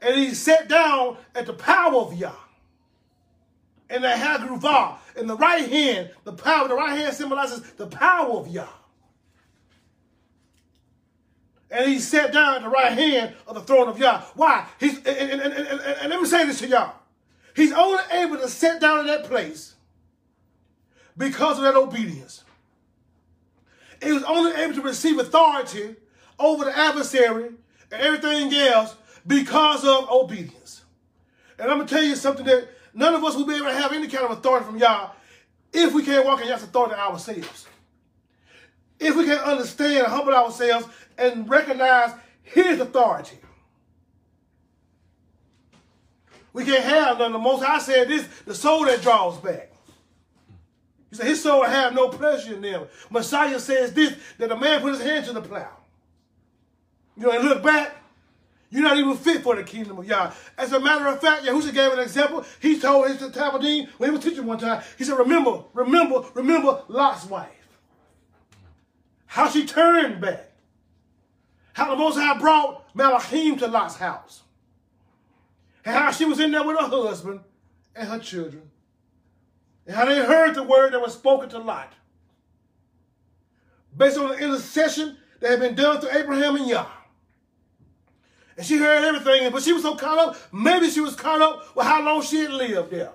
And 0.01 0.15
he 0.15 0.33
sat 0.33 0.67
down 0.67 1.17
at 1.35 1.45
the 1.45 1.53
power 1.53 1.95
of 1.95 2.13
Yah. 2.13 2.31
And 3.91 4.01
the 4.05 4.07
HaGevurah, 4.07 4.97
in 5.17 5.27
the 5.27 5.35
right 5.35 5.67
hand, 5.67 6.11
the 6.23 6.31
power, 6.31 6.69
the 6.69 6.75
right 6.75 6.97
hand 6.97 7.13
symbolizes 7.13 7.61
the 7.73 7.87
power 7.87 8.29
of 8.37 8.47
Yah. 8.47 8.65
And 11.69 11.89
he 11.89 11.99
sat 11.99 12.31
down 12.31 12.55
at 12.55 12.61
the 12.63 12.69
right 12.69 12.93
hand 12.93 13.35
of 13.45 13.55
the 13.55 13.61
throne 13.61 13.89
of 13.89 13.99
Yah. 13.99 14.21
Why? 14.35 14.65
He's, 14.79 14.97
and, 14.99 15.07
and, 15.07 15.41
and, 15.41 15.67
and 15.67 16.09
let 16.09 16.21
me 16.21 16.25
say 16.25 16.45
this 16.45 16.59
to 16.59 16.67
y'all. 16.67 16.95
He's 17.53 17.73
only 17.73 18.01
able 18.11 18.37
to 18.37 18.47
sit 18.47 18.79
down 18.79 19.01
in 19.01 19.07
that 19.07 19.25
place 19.25 19.75
because 21.17 21.57
of 21.57 21.65
that 21.65 21.75
obedience. 21.75 22.45
He 24.01 24.13
was 24.13 24.23
only 24.23 24.53
able 24.53 24.75
to 24.75 24.81
receive 24.81 25.19
authority 25.19 25.97
over 26.39 26.63
the 26.63 26.77
adversary 26.77 27.51
and 27.91 28.01
everything 28.01 28.53
else 28.53 28.95
because 29.27 29.83
of 29.83 30.09
obedience. 30.09 30.81
And 31.59 31.69
I'm 31.69 31.77
going 31.77 31.87
to 31.87 31.93
tell 31.93 32.03
you 32.03 32.15
something 32.15 32.45
that 32.45 32.69
none 32.93 33.13
of 33.13 33.23
us 33.23 33.35
will 33.35 33.45
be 33.45 33.55
able 33.55 33.67
to 33.67 33.73
have 33.73 33.93
any 33.93 34.07
kind 34.07 34.25
of 34.25 34.31
authority 34.31 34.65
from 34.65 34.77
Yah 34.77 35.09
if 35.73 35.93
we 35.93 36.03
can't 36.03 36.25
walk 36.25 36.41
in 36.41 36.47
Yah's 36.47 36.63
authority 36.63 36.95
ourselves. 36.95 37.67
If 38.99 39.15
we 39.15 39.25
can't 39.25 39.41
understand 39.41 39.97
and 39.97 40.07
humble 40.07 40.33
ourselves 40.33 40.87
and 41.17 41.49
recognize 41.49 42.11
his 42.43 42.79
authority. 42.79 43.37
We 46.53 46.65
can't 46.65 46.83
have 46.83 47.17
none. 47.17 47.31
The 47.31 47.39
Most 47.39 47.63
High 47.63 47.79
said 47.79 48.09
this, 48.09 48.27
the 48.45 48.53
soul 48.53 48.85
that 48.85 49.01
draws 49.01 49.37
back. 49.37 49.71
He 51.09 51.15
said 51.15 51.27
his 51.27 51.41
soul 51.41 51.63
have 51.63 51.93
no 51.93 52.09
pleasure 52.09 52.55
in 52.55 52.61
them. 52.61 52.87
Messiah 53.09 53.59
says 53.59 53.93
this, 53.93 54.15
that 54.37 54.51
a 54.51 54.57
man 54.57 54.81
put 54.81 54.93
his 54.93 55.01
hand 55.01 55.25
to 55.25 55.33
the 55.33 55.41
plow. 55.41 55.77
You 57.17 57.23
know, 57.23 57.31
and 57.31 57.43
look 57.43 57.63
back, 57.63 57.95
you're 58.71 58.83
not 58.83 58.97
even 58.97 59.15
fit 59.17 59.43
for 59.43 59.55
the 59.55 59.63
kingdom 59.63 59.99
of 59.99 60.07
Yah. 60.07 60.31
As 60.57 60.71
a 60.71 60.79
matter 60.79 61.05
of 61.07 61.19
fact, 61.19 61.43
Yahushua 61.43 61.73
gave 61.73 61.91
an 61.91 61.99
example. 61.99 62.45
He 62.61 62.79
told 62.79 63.09
his 63.09 63.17
Talmidim 63.17 63.89
when 63.97 64.09
he 64.09 64.15
was 64.15 64.23
teaching 64.23 64.45
one 64.45 64.59
time, 64.59 64.81
he 64.97 65.03
said, 65.03 65.17
remember, 65.17 65.63
remember, 65.73 66.23
remember 66.33 66.81
Lot's 66.87 67.25
wife. 67.25 67.49
How 69.25 69.49
she 69.49 69.65
turned 69.65 70.21
back. 70.21 70.51
How 71.73 71.91
the 71.91 71.97
Most 71.97 72.15
High 72.15 72.39
brought 72.39 72.93
Malachim 72.95 73.59
to 73.59 73.67
Lot's 73.67 73.97
house. 73.97 74.41
And 75.83 75.95
how 75.95 76.11
she 76.11 76.25
was 76.25 76.39
in 76.39 76.51
there 76.51 76.63
with 76.63 76.79
her 76.79 76.87
husband 76.87 77.41
and 77.93 78.07
her 78.07 78.19
children. 78.19 78.71
And 79.85 79.95
how 79.95 80.05
they 80.05 80.17
heard 80.17 80.55
the 80.55 80.63
word 80.63 80.93
that 80.93 81.01
was 81.01 81.13
spoken 81.13 81.49
to 81.49 81.59
Lot. 81.59 81.91
Based 83.95 84.17
on 84.17 84.29
the 84.29 84.37
intercession 84.37 85.17
that 85.41 85.51
had 85.51 85.59
been 85.59 85.75
done 85.75 85.99
to 85.99 86.17
Abraham 86.17 86.55
and 86.55 86.69
Yah. 86.69 86.85
And 88.57 88.65
she 88.65 88.77
heard 88.77 89.03
everything, 89.03 89.51
but 89.51 89.63
she 89.63 89.73
was 89.73 89.83
so 89.83 89.95
caught 89.95 90.17
up, 90.17 90.37
maybe 90.53 90.89
she 90.89 90.99
was 90.99 91.15
caught 91.15 91.41
up 91.41 91.75
with 91.75 91.85
how 91.85 92.03
long 92.03 92.21
she 92.21 92.41
had 92.41 92.51
lived 92.51 92.91
there. 92.91 93.11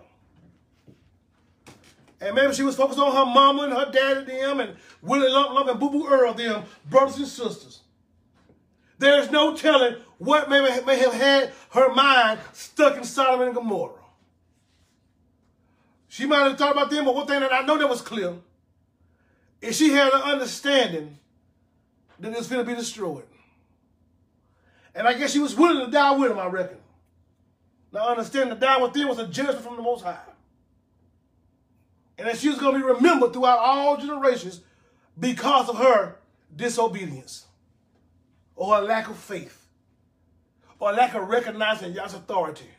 And 2.21 2.35
maybe 2.35 2.55
she 2.55 2.63
was 2.63 2.77
focused 2.77 2.99
on 2.99 3.15
her 3.15 3.31
mama 3.31 3.65
and 3.65 3.73
her 3.73 3.91
daddy 3.93 4.25
them 4.25 4.61
and 4.61 4.77
Willie 5.03 5.29
Lump 5.29 5.69
and 5.69 5.79
Boo 5.79 5.91
Boo 5.91 6.09
Earl 6.09 6.33
them, 6.33 6.65
brothers 6.89 7.19
and 7.19 7.27
sisters. 7.27 7.83
There's 8.99 9.31
no 9.31 9.55
telling 9.55 9.97
what 10.19 10.49
may, 10.49 10.81
may 10.87 10.99
have 10.99 11.13
had 11.13 11.53
her 11.71 11.93
mind 11.93 12.41
stuck 12.55 12.97
in 12.97 13.05
Sodom 13.05 13.43
and 13.43 13.55
Gomorrah. 13.55 13.93
She 16.09 16.25
might 16.25 16.49
have 16.49 16.57
thought 16.57 16.73
about 16.73 16.91
them, 16.91 17.05
but 17.05 17.15
one 17.15 17.27
thing 17.27 17.41
that 17.41 17.53
I 17.53 17.61
know 17.61 17.77
that 17.77 17.89
was 17.89 18.01
clear 18.01 18.35
is 19.61 19.77
she 19.77 19.91
had 19.91 20.13
an 20.15 20.23
understanding 20.23 21.19
that 22.21 22.33
it's 22.33 22.49
going 22.49 22.65
to 22.65 22.69
be 22.71 22.75
destroyed. 22.75 23.27
And 24.97 25.07
I 25.07 25.13
guess 25.13 25.31
she 25.31 25.39
was 25.39 25.55
willing 25.55 25.85
to 25.85 25.93
die 25.93 26.17
with 26.17 26.31
him, 26.31 26.39
I 26.39 26.47
reckon. 26.47 26.79
Now 27.93 28.09
understand 28.09 28.51
that 28.51 28.61
die 28.61 28.81
with 28.81 28.95
them 28.95 29.09
was 29.09 29.19
a 29.19 29.27
judgment 29.27 29.61
from 29.61 29.77
the 29.77 29.83
Most 29.83 30.03
High. 30.03 30.19
And 32.19 32.27
that 32.27 32.39
she 32.39 32.49
was 32.49 32.59
going 32.59 32.73
to 32.73 32.79
be 32.79 32.85
remembered 32.85 33.35
throughout 33.35 33.59
all 33.59 33.99
generations 33.99 34.63
because 35.21 35.69
of 35.69 35.77
her 35.77 36.17
disobedience 36.55 37.45
or 38.55 38.79
a 38.79 38.81
lack 38.81 39.11
of 39.11 39.19
faith 39.19 39.67
or 40.79 40.93
lack 40.93 41.15
of 41.15 41.29
recognizing 41.29 41.93
Yah's 41.93 42.15
authority. 42.15 42.71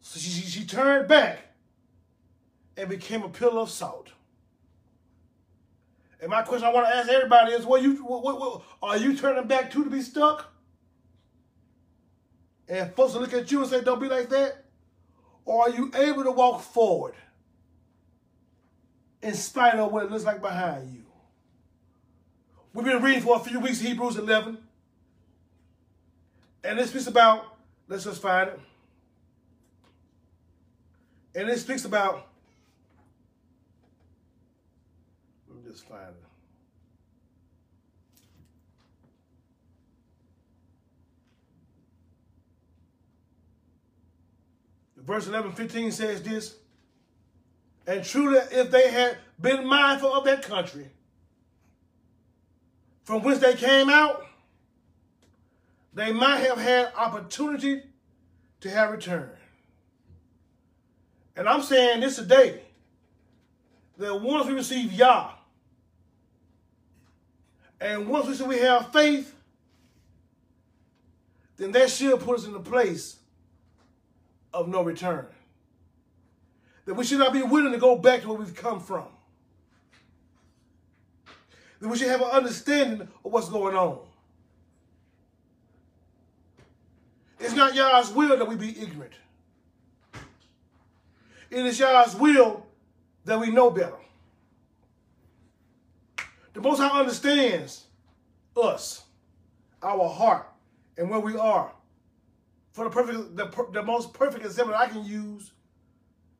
So 0.00 0.18
she, 0.18 0.30
she, 0.30 0.60
she 0.60 0.66
turned 0.66 1.06
back 1.06 1.38
and 2.78 2.88
became 2.88 3.22
a 3.22 3.28
pillar 3.28 3.60
of 3.60 3.70
salt. 3.70 4.08
And 6.18 6.30
my 6.30 6.40
question 6.40 6.66
I 6.66 6.72
want 6.72 6.86
to 6.86 6.96
ask 6.96 7.10
everybody 7.10 7.52
is, 7.52 7.66
what 7.66 7.82
you, 7.82 7.96
what, 7.96 8.22
what, 8.22 8.40
what, 8.40 8.62
are 8.82 8.96
you 8.96 9.14
turning 9.14 9.46
back 9.46 9.70
to 9.72 9.84
to 9.84 9.90
be 9.90 10.00
stuck? 10.00 10.53
And 12.68 12.94
folks 12.94 13.14
will 13.14 13.20
look 13.20 13.34
at 13.34 13.50
you 13.50 13.60
and 13.60 13.70
say, 13.70 13.82
don't 13.82 14.00
be 14.00 14.08
like 14.08 14.28
that? 14.30 14.64
Or 15.44 15.64
are 15.64 15.70
you 15.70 15.90
able 15.94 16.24
to 16.24 16.30
walk 16.30 16.62
forward 16.62 17.14
in 19.22 19.34
spite 19.34 19.74
of 19.74 19.92
what 19.92 20.04
it 20.04 20.10
looks 20.10 20.24
like 20.24 20.40
behind 20.40 20.90
you? 20.92 21.04
We've 22.72 22.84
been 22.84 23.02
reading 23.02 23.22
for 23.22 23.36
a 23.36 23.40
few 23.40 23.60
weeks 23.60 23.80
Hebrews 23.80 24.16
11. 24.16 24.58
And 26.64 26.78
it 26.80 26.88
speaks 26.88 27.06
about, 27.06 27.56
let's 27.88 28.04
just 28.04 28.22
find 28.22 28.48
it. 28.48 28.60
And 31.34 31.48
it 31.48 31.58
speaks 31.58 31.84
about, 31.84 32.26
let 35.48 35.62
me 35.62 35.70
just 35.70 35.86
find 35.86 36.08
it. 36.08 36.23
Verse 45.06 45.26
11, 45.26 45.52
15 45.52 45.92
says 45.92 46.22
this, 46.22 46.56
and 47.86 48.02
truly 48.02 48.38
if 48.50 48.70
they 48.70 48.90
had 48.90 49.18
been 49.38 49.66
mindful 49.66 50.12
of 50.12 50.24
that 50.24 50.42
country, 50.42 50.88
from 53.02 53.22
which 53.22 53.38
they 53.40 53.54
came 53.54 53.90
out, 53.90 54.24
they 55.92 56.10
might 56.10 56.38
have 56.38 56.58
had 56.58 56.90
opportunity 56.96 57.82
to 58.60 58.70
have 58.70 58.90
returned. 58.90 59.30
And 61.36 61.46
I'm 61.46 61.62
saying 61.62 62.00
this 62.00 62.16
today, 62.16 62.62
that 63.98 64.20
once 64.20 64.46
we 64.46 64.54
receive 64.54 64.92
Yah, 64.92 65.32
and 67.80 68.08
once 68.08 68.26
we 68.26 68.34
say 68.34 68.46
we 68.46 68.58
have 68.58 68.90
faith, 68.92 69.34
then 71.58 71.72
that 71.72 71.90
should 71.90 72.18
put 72.20 72.38
us 72.38 72.46
in 72.46 72.54
a 72.54 72.60
place 72.60 73.18
of 74.54 74.68
no 74.68 74.82
return. 74.82 75.26
That 76.86 76.94
we 76.94 77.04
should 77.04 77.18
not 77.18 77.32
be 77.32 77.42
willing 77.42 77.72
to 77.72 77.78
go 77.78 77.96
back 77.96 78.22
to 78.22 78.28
where 78.28 78.38
we've 78.38 78.54
come 78.54 78.80
from. 78.80 79.06
That 81.80 81.88
we 81.88 81.98
should 81.98 82.08
have 82.08 82.20
an 82.20 82.28
understanding 82.28 83.02
of 83.02 83.32
what's 83.32 83.48
going 83.48 83.76
on. 83.76 83.98
It's 87.40 87.54
not 87.54 87.74
Yah's 87.74 88.10
will 88.10 88.36
that 88.38 88.48
we 88.48 88.54
be 88.54 88.80
ignorant. 88.80 89.12
It 91.50 91.66
is 91.66 91.78
Yah's 91.78 92.14
will 92.14 92.64
that 93.24 93.38
we 93.38 93.50
know 93.50 93.70
better. 93.70 93.96
The 96.54 96.60
Most 96.60 96.78
High 96.78 97.00
understands 97.00 97.84
us, 98.56 99.04
our 99.82 100.08
heart, 100.08 100.46
and 100.96 101.10
where 101.10 101.20
we 101.20 101.36
are. 101.36 101.72
For 102.74 102.84
the 102.84 102.90
perfect, 102.90 103.36
the, 103.36 103.66
the 103.72 103.82
most 103.82 104.12
perfect 104.12 104.44
example 104.44 104.74
I 104.74 104.88
can 104.88 105.04
use 105.04 105.52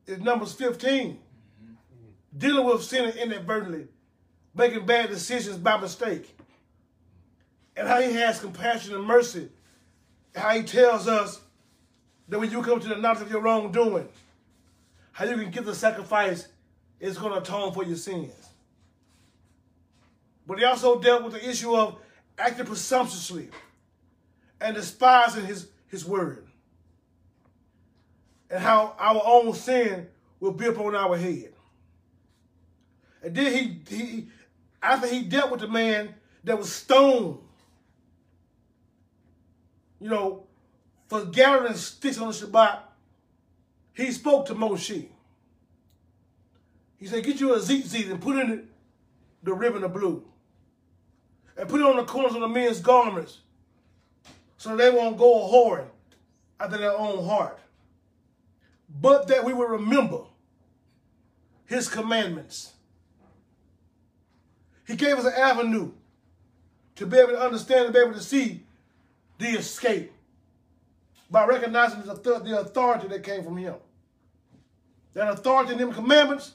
is 0.06 0.18
Numbers 0.18 0.52
15. 0.52 1.06
Mm 1.06 1.16
-hmm. 1.16 2.38
Dealing 2.38 2.66
with 2.66 2.82
sinning 2.82 3.16
inadvertently 3.16 3.88
making 4.54 4.86
bad 4.86 5.10
decisions 5.10 5.56
by 5.56 5.76
mistake. 5.78 6.36
And 7.76 7.88
how 7.88 8.00
he 8.00 8.12
has 8.12 8.40
compassion 8.40 8.94
and 8.94 9.04
mercy. 9.04 9.48
How 10.34 10.50
he 10.50 10.62
tells 10.62 11.08
us 11.08 11.40
that 12.28 12.38
when 12.38 12.50
you 12.50 12.62
come 12.62 12.80
to 12.80 12.88
the 12.88 12.96
knowledge 12.96 13.22
of 13.22 13.30
your 13.30 13.40
wrongdoing, 13.40 14.08
how 15.12 15.24
you 15.24 15.36
can 15.36 15.50
give 15.50 15.64
the 15.64 15.74
sacrifice 15.74 16.48
is 17.00 17.18
going 17.18 17.32
to 17.32 17.38
atone 17.38 17.72
for 17.72 17.84
your 17.84 17.96
sins. 17.96 18.32
But 20.46 20.58
he 20.58 20.64
also 20.64 21.00
dealt 21.00 21.24
with 21.24 21.34
the 21.34 21.48
issue 21.48 21.74
of 21.74 21.96
acting 22.38 22.66
presumptuously 22.66 23.48
and 24.60 24.74
despising 24.74 25.46
his, 25.46 25.68
his 25.94 26.04
word. 26.04 26.46
And 28.50 28.60
how 28.60 28.94
our 28.98 29.22
own 29.24 29.54
sin 29.54 30.08
will 30.40 30.52
be 30.52 30.66
upon 30.66 30.94
our 30.94 31.16
head. 31.16 31.52
And 33.22 33.34
then 33.34 33.52
he, 33.52 33.96
he, 33.96 34.28
after 34.82 35.06
he 35.06 35.22
dealt 35.22 35.50
with 35.50 35.60
the 35.60 35.68
man 35.68 36.14
that 36.42 36.58
was 36.58 36.70
stoned, 36.70 37.38
you 40.00 40.10
know, 40.10 40.44
for 41.08 41.24
gathering 41.24 41.74
sticks 41.74 42.18
on 42.18 42.28
the 42.28 42.34
Shabbat, 42.34 42.80
he 43.94 44.10
spoke 44.12 44.46
to 44.46 44.54
Moshe. 44.54 45.06
He 46.98 47.06
said, 47.06 47.24
get 47.24 47.40
you 47.40 47.54
a 47.54 47.58
tzitzit 47.58 48.10
and 48.10 48.20
put 48.20 48.36
in 48.36 48.50
it 48.50 48.64
the 49.42 49.54
ribbon 49.54 49.84
of 49.84 49.92
blue. 49.92 50.24
And 51.56 51.68
put 51.68 51.80
it 51.80 51.86
on 51.86 51.96
the 51.96 52.04
corners 52.04 52.34
of 52.34 52.40
the 52.40 52.48
men's 52.48 52.80
garments 52.80 53.38
so 54.64 54.76
they 54.76 54.90
won't 54.90 55.18
go 55.18 55.44
a 55.44 55.52
whoring 55.52 55.88
after 56.58 56.78
their 56.78 56.96
own 56.96 57.26
heart. 57.26 57.58
But 59.00 59.28
that 59.28 59.44
we 59.44 59.52
will 59.52 59.66
remember 59.66 60.20
his 61.66 61.88
commandments 61.88 62.72
he 64.86 64.96
gave 64.96 65.16
us 65.16 65.24
an 65.24 65.32
avenue 65.32 65.92
to 66.96 67.06
be 67.06 67.18
able 67.18 67.32
to 67.32 67.40
understand 67.40 67.86
and 67.86 67.94
be 67.94 68.00
able 68.00 68.12
to 68.12 68.22
see 68.22 68.62
the 69.38 69.48
escape 69.48 70.12
by 71.30 71.46
recognizing 71.46 72.02
the, 72.02 72.14
the 72.14 72.60
authority 72.60 73.08
that 73.08 73.22
came 73.22 73.42
from 73.42 73.56
him. 73.56 73.74
That 75.14 75.30
authority 75.30 75.72
in 75.72 75.78
them 75.78 75.92
commandments 75.92 76.52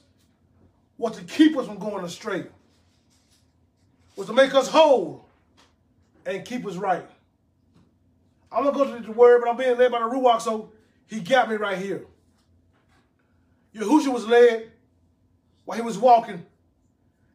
was 0.97 1.17
to 1.17 1.23
keep 1.23 1.57
us 1.57 1.65
from 1.65 1.79
going 1.79 2.05
astray. 2.05 2.45
was 4.15 4.27
to 4.27 4.33
make 4.33 4.53
us 4.53 4.67
whole 4.67 5.25
and 6.25 6.45
keep 6.45 6.65
us 6.65 6.75
right. 6.75 7.05
I'm 8.51 8.63
gonna 8.63 8.75
go 8.75 8.97
to 8.97 9.03
the 9.03 9.11
word, 9.11 9.41
but 9.41 9.49
I'm 9.49 9.57
being 9.57 9.77
led 9.77 9.91
by 9.91 9.99
the 9.99 10.05
Ruach, 10.05 10.41
so 10.41 10.71
he 11.07 11.19
got 11.19 11.49
me 11.49 11.55
right 11.55 11.77
here. 11.77 12.05
Yahushua 13.75 14.13
was 14.13 14.25
led 14.25 14.71
while 15.65 15.77
he 15.77 15.83
was 15.83 15.97
walking. 15.97 16.45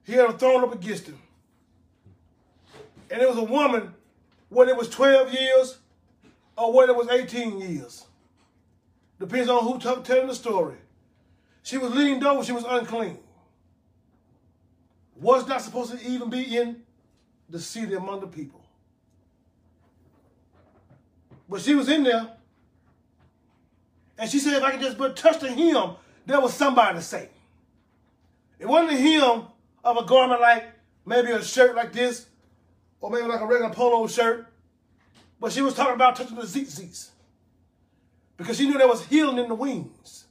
He 0.04 0.12
had 0.12 0.28
a 0.28 0.32
throne 0.32 0.64
up 0.64 0.74
against 0.74 1.06
him. 1.06 1.18
And 3.10 3.22
it 3.22 3.28
was 3.28 3.38
a 3.38 3.44
woman, 3.44 3.94
whether 4.48 4.72
it 4.72 4.76
was 4.76 4.88
12 4.88 5.32
years 5.32 5.78
or 6.56 6.72
whether 6.72 6.92
it 6.92 6.96
was 6.96 7.08
18 7.08 7.60
years. 7.60 8.04
Depends 9.20 9.48
on 9.48 9.62
who 9.62 9.78
telling 9.78 10.26
the 10.26 10.34
story. 10.34 10.76
She 11.62 11.78
was 11.78 11.94
leaned 11.94 12.24
over, 12.24 12.44
she 12.44 12.52
was 12.52 12.64
unclean. 12.64 13.18
Was 15.20 15.46
not 15.46 15.62
supposed 15.62 15.92
to 15.92 16.06
even 16.06 16.28
be 16.28 16.56
in 16.56 16.82
the 17.48 17.60
city 17.60 17.94
among 17.94 18.20
the 18.20 18.26
people. 18.26 18.64
But 21.48 21.60
she 21.60 21.74
was 21.74 21.88
in 21.88 22.04
there. 22.04 22.28
And 24.18 24.30
she 24.30 24.38
said, 24.38 24.54
if 24.54 24.62
I 24.62 24.70
could 24.70 24.80
just 24.80 24.96
but 24.96 25.16
touch 25.16 25.40
the 25.40 25.50
hem, 25.50 25.96
there 26.26 26.40
was 26.40 26.54
somebody 26.54 26.96
to 26.96 27.02
say. 27.02 27.28
It 28.58 28.66
wasn't 28.66 28.92
the 28.92 28.96
hem 28.96 29.44
of 29.82 29.96
a 29.96 30.04
garment 30.04 30.40
like 30.40 30.64
maybe 31.04 31.32
a 31.32 31.42
shirt 31.42 31.74
like 31.74 31.92
this, 31.92 32.26
or 33.00 33.10
maybe 33.10 33.26
like 33.26 33.40
a 33.40 33.46
regular 33.46 33.72
polo 33.72 34.06
shirt. 34.06 34.46
But 35.40 35.52
she 35.52 35.60
was 35.60 35.74
talking 35.74 35.94
about 35.94 36.16
touching 36.16 36.36
the 36.36 36.42
tzitzits. 36.42 37.10
Because 38.36 38.56
she 38.56 38.66
knew 38.66 38.78
there 38.78 38.88
was 38.88 39.04
healing 39.04 39.38
in 39.38 39.48
the 39.48 39.54
wings. 39.54 40.24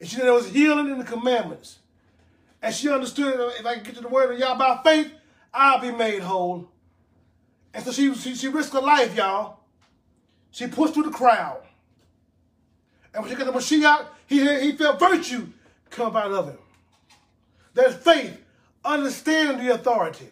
And 0.00 0.08
she 0.08 0.16
knew 0.16 0.24
there 0.24 0.32
was 0.32 0.48
healing 0.48 0.88
in 0.88 0.98
the 0.98 1.04
commandments. 1.04 1.78
And 2.62 2.74
she 2.74 2.88
understood 2.88 3.52
if 3.58 3.66
I 3.66 3.74
can 3.74 3.84
get 3.84 3.94
to 3.96 4.00
the 4.00 4.08
word 4.08 4.32
of 4.32 4.38
Yah 4.38 4.56
by 4.56 4.80
faith, 4.82 5.12
I'll 5.52 5.80
be 5.80 5.92
made 5.92 6.22
whole. 6.22 6.68
And 7.74 7.84
so 7.84 7.92
she, 7.92 8.14
she, 8.14 8.34
she 8.34 8.48
risked 8.48 8.72
her 8.72 8.80
life, 8.80 9.14
y'all. 9.14 9.57
She 10.50 10.66
pushed 10.66 10.94
through 10.94 11.04
the 11.04 11.10
crowd. 11.10 11.62
And 13.14 13.22
when 13.22 13.30
she 13.30 13.36
got 13.36 13.52
the 13.52 13.58
Mashiach, 13.58 14.06
he, 14.26 14.60
he 14.60 14.72
felt 14.72 15.00
virtue 15.00 15.46
come 15.90 16.16
out 16.16 16.32
of 16.32 16.48
him. 16.48 16.58
There's 17.74 17.94
faith, 17.94 18.38
understanding 18.84 19.64
the 19.64 19.74
authority, 19.74 20.28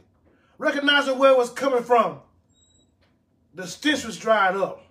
recognizing 0.59 1.19
where 1.19 1.33
it 1.33 1.39
was 1.39 1.51
coming 1.51 1.83
from. 1.83 2.21
The 3.55 3.67
stench 3.67 4.05
was 4.05 4.19
dried 4.19 4.57
up. 4.57 4.83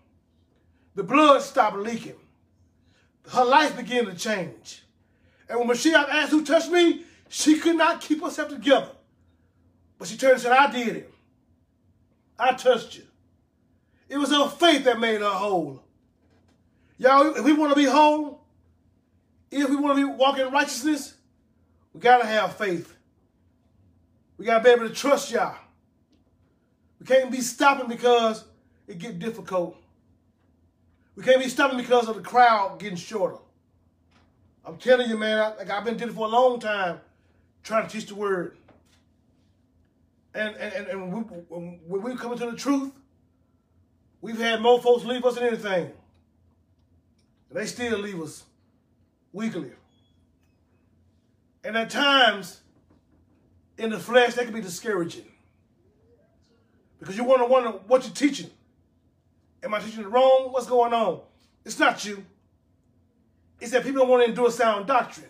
The 0.95 1.03
blood 1.03 1.41
stopped 1.41 1.77
leaking. 1.77 2.15
Her 3.29 3.43
life 3.43 3.75
began 3.75 4.05
to 4.05 4.15
change. 4.15 4.83
And 5.49 5.59
when 5.59 5.67
Mashiach 5.67 6.09
asked 6.09 6.31
who 6.31 6.43
touched 6.45 6.71
me, 6.71 7.03
she 7.29 7.59
could 7.59 7.75
not 7.75 8.01
keep 8.01 8.21
herself 8.21 8.49
together. 8.49 8.89
But 9.97 10.07
she 10.07 10.17
turned 10.17 10.33
and 10.33 10.41
said, 10.41 10.51
I 10.51 10.71
did 10.71 10.95
it. 10.95 11.13
I 12.38 12.53
touched 12.53 12.97
you. 12.97 13.03
It 14.08 14.18
was 14.18 14.30
her 14.30 14.48
faith 14.48 14.86
that 14.86 15.00
made 15.00 15.22
her 15.22 15.30
whole. 15.30 15.84
Y'all, 16.98 17.36
if 17.36 17.44
we 17.44 17.54
want 17.54 17.72
to 17.72 17.76
be 17.76 17.86
whole, 17.86 18.46
if 19.52 19.70
we 19.70 19.76
want 19.76 19.98
to 19.98 20.08
be 20.08 20.13
walking 20.13 20.46
in 20.46 20.52
righteousness, 20.52 21.15
we 21.94 22.00
got 22.00 22.20
to 22.20 22.26
have 22.26 22.56
faith. 22.56 22.96
We 24.38 24.46
got 24.46 24.60
to 24.60 24.63
be 24.63 24.70
able 24.70 24.88
to 24.88 24.94
trust 24.94 25.32
Yah. 25.32 25.56
We 27.00 27.06
can't 27.06 27.32
be 27.32 27.41
stopping 27.41 27.88
because 27.88 28.46
it 28.88 29.00
get 29.00 29.20
difficult. 29.20 29.78
We 31.15 31.24
can't 31.24 31.41
be 31.41 31.50
stopping 31.50 31.78
because 31.78 32.08
of 32.08 32.15
the 32.15 32.22
crowd 32.22 32.80
getting 32.80 32.98
shorter. 32.98 33.38
I'm 34.65 34.78
telling 34.78 35.10
you, 35.10 35.18
man, 35.18 35.54
like 35.58 35.70
I've 35.70 35.86
been 35.86 35.98
doing 35.98 36.10
it 36.10 36.13
for 36.13 36.26
a 36.26 36.30
long 36.30 36.60
time, 36.60 37.00
trying 37.63 37.88
to 37.88 37.89
teach 37.89 38.08
the 38.08 38.15
word. 38.15 38.58
And 40.34 40.56
and, 40.56 40.88
and 40.88 41.13
when, 41.13 41.28
we, 41.50 41.60
when 41.88 42.02
we 42.02 42.15
come 42.15 42.34
into 42.34 42.50
the 42.50 42.58
truth, 42.58 42.91
we've 44.25 44.39
had 44.39 44.59
more 44.59 44.81
folks 44.81 45.05
leave 45.05 45.23
us 45.23 45.35
than 45.35 45.43
anything. 45.43 45.91
They 47.51 47.67
still 47.67 47.99
leave 47.99 48.19
us 48.19 48.43
weekly. 49.31 49.71
And 51.63 51.77
at 51.77 51.91
times, 51.91 52.61
in 53.77 53.91
the 53.91 53.99
flesh, 53.99 54.33
that 54.33 54.45
can 54.45 54.53
be 54.53 54.61
discouraging. 54.61 55.25
Because 56.99 57.15
you 57.15 57.23
want 57.23 57.41
to 57.41 57.45
wonder 57.45 57.69
what 57.85 58.03
you're 58.03 58.15
teaching. 58.15 58.49
Am 59.61 59.75
I 59.75 59.79
teaching 59.79 60.03
it 60.03 60.09
wrong? 60.09 60.47
What's 60.51 60.65
going 60.65 60.93
on? 60.93 61.19
It's 61.63 61.77
not 61.77 62.03
you. 62.03 62.25
It's 63.61 63.71
that 63.73 63.83
people 63.83 64.01
don't 64.01 64.09
want 64.09 64.23
to 64.23 64.29
endure 64.29 64.49
sound 64.49 64.88
doctrine. 64.88 65.29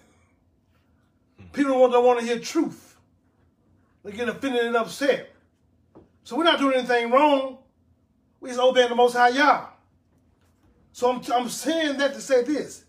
People 1.52 1.74
don't 1.74 1.82
want, 1.82 1.92
don't 1.92 2.06
want 2.06 2.20
to 2.22 2.26
hear 2.26 2.40
truth. 2.40 2.96
They 4.06 4.14
get 4.14 4.30
offended 4.30 4.64
and 4.66 4.78
upset. 4.78 5.34
So 6.24 6.38
we're 6.38 6.46
not 6.46 6.60
doing 6.60 6.78
anything 6.78 7.12
wrong. 7.12 7.58
We 8.46 8.56
obeying 8.60 8.90
the 8.90 8.96
Most 8.96 9.14
High 9.14 9.30
Yah. 9.30 9.66
So 10.94 11.12
I'm, 11.12 11.22
I'm 11.34 11.50
saying 11.50 11.98
that 11.98 12.14
to 12.14 12.22
say 12.22 12.44
this. 12.44 12.84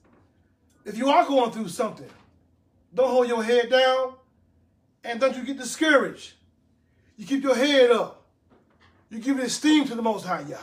If 0.85 0.99
you 0.99 1.09
are 1.09 1.25
going 1.25 1.51
through 1.51 1.69
something, 1.69 2.11
don't 2.95 3.09
hold 3.09 3.27
your 3.27 3.43
head 3.43 3.71
down 3.71 4.13
and 5.03 5.19
don't 5.19 5.35
you 5.35 5.43
get 5.45 5.57
discouraged. 5.57 6.35
You 7.17 7.25
keep 7.25 7.43
your 7.43 7.55
head 7.55 7.91
up. 7.91 8.23
You 9.09 9.19
give 9.19 9.39
esteem 9.39 9.87
to 9.87 9.95
the 9.95 10.03
Most 10.03 10.27
High 10.27 10.43
Yah. 10.43 10.59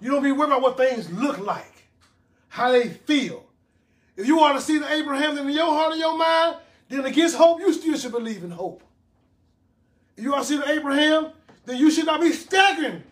You 0.00 0.12
don't 0.12 0.22
be 0.22 0.30
worried 0.30 0.50
about 0.50 0.62
what 0.62 0.76
things 0.76 1.10
look 1.10 1.38
like, 1.38 1.88
how 2.46 2.70
they 2.70 2.88
feel. 2.88 3.44
If 4.16 4.28
you 4.28 4.36
want 4.36 4.56
to 4.56 4.64
see 4.64 4.78
the 4.78 4.92
Abraham 4.92 5.36
in 5.38 5.48
your 5.48 5.66
heart 5.66 5.90
and 5.90 6.00
your 6.00 6.16
mind, 6.16 6.58
then 6.88 7.04
against 7.04 7.34
hope, 7.34 7.58
you 7.58 7.72
still 7.72 7.98
should 7.98 8.12
believe 8.12 8.44
in 8.44 8.52
hope. 8.52 8.84
If 10.16 10.22
you 10.22 10.30
want 10.30 10.44
to 10.44 10.48
see 10.48 10.58
the 10.58 10.70
Abraham, 10.70 11.32
then 11.64 11.78
you 11.78 11.90
should 11.90 12.06
not 12.06 12.20
be 12.20 12.30
staggering 12.30 13.02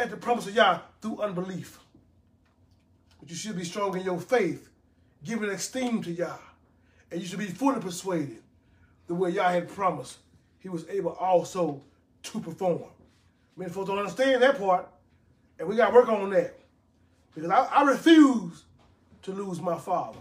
at 0.00 0.10
the 0.10 0.16
promise 0.16 0.46
of 0.46 0.54
Yah 0.54 0.80
through 1.00 1.20
unbelief. 1.20 1.78
But 3.20 3.30
you 3.30 3.36
should 3.36 3.56
be 3.56 3.64
strong 3.64 3.96
in 3.98 4.04
your 4.04 4.20
faith, 4.20 4.68
giving 5.24 5.50
esteem 5.50 6.02
to 6.02 6.10
Yah. 6.10 6.36
And 7.10 7.20
you 7.20 7.26
should 7.26 7.38
be 7.38 7.46
fully 7.46 7.80
persuaded 7.80 8.42
the 9.10 9.14
way 9.14 9.30
Yah 9.30 9.50
had 9.50 9.68
promised, 9.68 10.18
he 10.60 10.68
was 10.68 10.88
able 10.88 11.10
also 11.12 11.82
to 12.22 12.38
perform. 12.38 12.84
Many 13.56 13.72
folks 13.72 13.88
don't 13.88 13.98
understand 13.98 14.40
that 14.40 14.56
part. 14.56 14.88
And 15.58 15.68
we 15.68 15.74
got 15.74 15.88
to 15.88 15.94
work 15.94 16.08
on 16.08 16.30
that. 16.30 16.56
Because 17.34 17.50
I, 17.50 17.64
I 17.64 17.82
refuse 17.82 18.62
to 19.22 19.32
lose 19.32 19.60
my 19.60 19.76
father. 19.76 20.20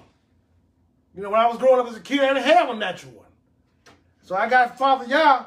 You 1.16 1.22
know, 1.22 1.30
when 1.30 1.40
I 1.40 1.46
was 1.46 1.60
growing 1.60 1.80
up 1.80 1.88
as 1.88 1.96
a 1.96 2.02
kid, 2.02 2.22
I 2.22 2.34
didn't 2.34 2.46
have 2.46 2.70
a 2.70 2.76
natural 2.76 3.14
one. 3.14 3.28
So 4.24 4.36
I 4.36 4.50
got 4.50 4.78
Father 4.78 5.06
Yah, 5.06 5.46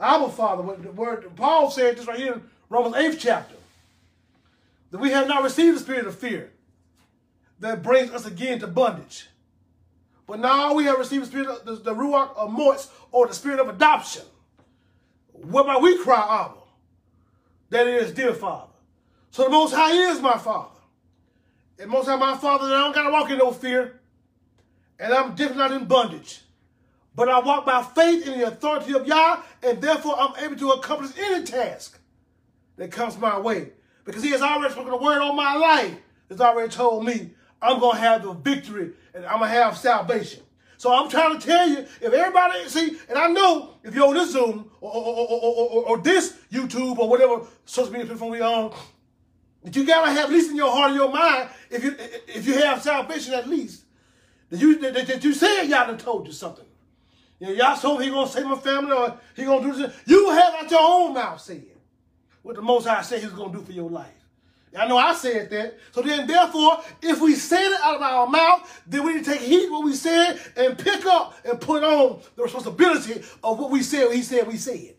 our 0.00 0.30
Father. 0.30 0.62
What 0.62 0.82
the 0.82 0.90
word 0.90 1.30
Paul 1.36 1.70
said 1.70 1.98
this 1.98 2.06
right 2.06 2.18
here 2.18 2.34
in 2.34 2.42
Romans 2.70 2.96
8th 2.96 3.18
chapter. 3.18 3.54
That 4.90 4.98
we 4.98 5.10
have 5.10 5.28
not 5.28 5.42
received 5.42 5.76
the 5.76 5.80
spirit 5.80 6.06
of 6.06 6.18
fear 6.18 6.52
that 7.60 7.82
brings 7.82 8.10
us 8.12 8.26
again 8.26 8.60
to 8.60 8.66
bondage. 8.66 9.26
But 10.26 10.40
now 10.40 10.74
we 10.74 10.84
have 10.84 10.98
received 10.98 11.24
the 11.24 11.26
spirit 11.26 11.48
of 11.48 11.64
the, 11.64 11.76
the 11.76 11.94
Ruach 11.94 12.36
of 12.36 12.50
Morts, 12.50 12.90
or 13.10 13.26
the 13.26 13.34
spirit 13.34 13.60
of 13.60 13.68
adoption. 13.68 14.22
Whereby 15.32 15.78
we 15.78 15.98
cry, 16.02 16.44
Abba. 16.44 16.60
That 17.70 17.86
is, 17.86 18.12
dear 18.12 18.34
Father. 18.34 18.72
So 19.30 19.44
the 19.44 19.50
Most 19.50 19.74
High 19.74 20.10
is 20.10 20.20
my 20.20 20.36
Father. 20.36 20.74
And 21.78 21.90
Most 21.90 22.06
High 22.06 22.16
my 22.16 22.36
Father, 22.36 22.66
I 22.66 22.78
don't 22.82 22.94
got 22.94 23.04
to 23.04 23.10
walk 23.10 23.30
in 23.30 23.38
no 23.38 23.52
fear. 23.52 24.00
And 24.98 25.12
I'm 25.12 25.30
definitely 25.30 25.56
not 25.56 25.72
in 25.72 25.84
bondage. 25.86 26.42
But 27.14 27.28
I 27.28 27.40
walk 27.40 27.66
by 27.66 27.82
faith 27.82 28.26
in 28.26 28.38
the 28.38 28.46
authority 28.46 28.94
of 28.94 29.06
Yah, 29.06 29.42
and 29.62 29.80
therefore 29.80 30.16
I'm 30.18 30.44
able 30.44 30.56
to 30.56 30.70
accomplish 30.72 31.12
any 31.18 31.44
task 31.44 31.98
that 32.76 32.92
comes 32.92 33.16
my 33.16 33.38
way. 33.38 33.72
Because 34.08 34.22
he 34.22 34.30
has 34.30 34.40
already 34.40 34.72
spoken 34.72 34.90
a 34.90 34.96
word 34.96 35.20
on 35.20 35.36
my 35.36 35.54
life. 35.54 35.94
He's 36.30 36.40
already 36.40 36.70
told 36.70 37.04
me 37.04 37.30
I'm 37.60 37.78
going 37.78 37.96
to 37.96 38.00
have 38.00 38.22
the 38.22 38.32
victory 38.32 38.92
and 39.12 39.26
I'm 39.26 39.40
going 39.40 39.50
to 39.50 39.56
have 39.58 39.76
salvation. 39.76 40.42
So 40.78 40.94
I'm 40.94 41.10
trying 41.10 41.38
to 41.38 41.46
tell 41.46 41.68
you, 41.68 41.80
if 41.80 42.04
everybody, 42.04 42.66
see, 42.70 42.96
and 43.10 43.18
I 43.18 43.26
know 43.26 43.74
if 43.84 43.94
you're 43.94 44.08
on 44.08 44.14
this 44.14 44.32
Zoom 44.32 44.70
or, 44.80 44.90
or, 44.90 45.28
or, 45.28 45.84
or, 45.90 45.98
this 45.98 46.38
YouTube 46.50 46.96
or 46.96 47.06
whatever 47.06 47.46
social 47.66 47.92
media 47.92 48.06
platform 48.06 48.30
we 48.30 48.40
on, 48.40 48.74
that 49.62 49.76
you 49.76 49.86
gotta 49.86 50.10
have 50.10 50.24
at 50.24 50.30
least 50.30 50.52
in 50.52 50.56
your 50.56 50.70
heart 50.70 50.92
and 50.92 50.98
your 50.98 51.12
mind, 51.12 51.50
if 51.68 51.84
you 51.84 51.94
if 52.28 52.46
you 52.46 52.54
have 52.54 52.80
salvation 52.80 53.34
at 53.34 53.46
least, 53.46 53.82
that 54.48 54.58
you 54.58 54.78
that, 54.78 54.94
that 54.94 55.22
you 55.22 55.34
said 55.34 55.64
Yah 55.64 55.86
done 55.86 55.98
told 55.98 56.26
you 56.26 56.32
something. 56.32 56.64
You 57.40 57.48
know, 57.48 57.52
Yah 57.52 57.74
told 57.74 58.02
he 58.02 58.08
gonna 58.08 58.30
save 58.30 58.46
my 58.46 58.56
family 58.56 58.92
or 58.92 59.18
he 59.34 59.44
gonna 59.44 59.66
do 59.66 59.76
this. 59.76 59.92
You 60.06 60.30
have 60.30 60.54
at 60.54 60.70
your 60.70 60.80
own 60.80 61.12
mouth 61.12 61.40
said 61.40 61.64
what 62.48 62.56
the 62.56 62.62
Most 62.62 62.86
High 62.86 63.02
said 63.02 63.18
he 63.20 63.26
was 63.26 63.34
gonna 63.34 63.52
do 63.52 63.60
for 63.60 63.72
your 63.72 63.90
life. 63.90 64.08
I 64.74 64.88
know 64.88 64.96
I 64.96 65.12
said 65.12 65.50
that. 65.50 65.78
So 65.92 66.00
then, 66.00 66.26
therefore, 66.26 66.82
if 67.02 67.20
we 67.20 67.34
said 67.34 67.72
it 67.72 67.80
out 67.82 67.96
of 67.96 68.02
our 68.02 68.26
mouth, 68.26 68.82
then 68.86 69.04
we 69.04 69.16
need 69.16 69.26
to 69.26 69.32
take 69.32 69.42
heed 69.42 69.68
what 69.68 69.84
we 69.84 69.92
said 69.92 70.40
and 70.56 70.78
pick 70.78 71.04
up 71.04 71.34
and 71.44 71.60
put 71.60 71.84
on 71.84 72.20
the 72.36 72.42
responsibility 72.42 73.22
of 73.44 73.58
what 73.58 73.70
we 73.70 73.82
said. 73.82 74.10
He 74.12 74.22
said 74.22 74.46
we 74.46 74.56
said, 74.56 74.94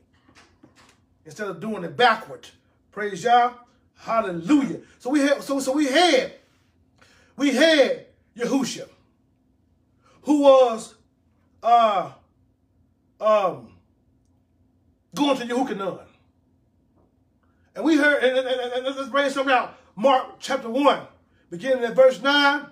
instead 1.26 1.48
of 1.48 1.60
doing 1.60 1.84
it 1.84 1.98
backward. 1.98 2.48
Praise 2.92 3.24
Yah. 3.24 3.54
Hallelujah. 3.96 4.82
So 5.00 5.10
we 5.10 5.22
had 5.22 5.42
so 5.42 5.60
so 5.60 5.72
we 5.72 5.88
had 5.88 6.34
we 7.36 7.50
had 7.50 8.06
Yahusha, 8.38 8.88
who 10.22 10.42
was 10.42 10.94
uh 11.64 12.12
um 13.20 13.74
going 15.16 15.36
to 15.38 15.46
Yehukanan. 15.48 16.09
And 17.80 17.86
we 17.86 17.96
heard, 17.96 18.22
and, 18.22 18.38
and, 18.38 18.46
and, 18.46 18.74
and 18.74 18.98
let's 18.98 19.08
bring 19.08 19.30
something 19.30 19.56
out. 19.56 19.74
Mark 19.96 20.36
chapter 20.42 20.70
1, 20.70 21.00
beginning 21.50 21.86
at 21.86 21.96
verse 21.96 22.22
9 22.22 22.66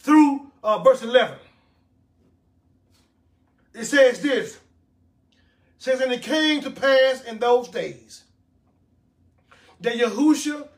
through 0.00 0.52
uh, 0.62 0.80
verse 0.80 1.00
11. 1.00 1.38
It 3.72 3.86
says 3.86 4.20
this. 4.20 4.56
It 4.56 4.60
says, 5.78 6.02
and 6.02 6.12
it 6.12 6.20
came 6.20 6.60
to 6.60 6.70
pass 6.70 7.24
in 7.24 7.38
those 7.38 7.68
days 7.68 8.24
that 9.80 9.94
Yahusha 9.94 10.68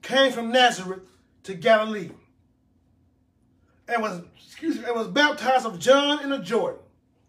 came 0.00 0.32
from 0.32 0.50
Nazareth 0.50 1.02
to 1.42 1.52
Galilee 1.52 2.08
and 3.88 4.00
was, 4.00 4.22
excuse 4.42 4.78
me, 4.78 4.84
and 4.86 4.96
was 4.96 5.08
baptized 5.08 5.66
of 5.66 5.78
John 5.78 6.22
in 6.22 6.30
the 6.30 6.38
Jordan. 6.38 6.80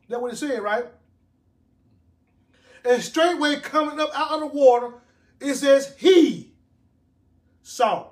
That's 0.08 0.22
what 0.22 0.32
it 0.32 0.38
said, 0.38 0.62
right? 0.62 0.86
And 2.86 3.02
straightway 3.02 3.58
coming 3.58 4.00
up 4.00 4.12
out 4.16 4.32
of 4.32 4.40
the 4.40 4.48
water, 4.58 4.94
it 5.42 5.56
says 5.56 5.94
he 5.98 6.54
saw 7.64 8.08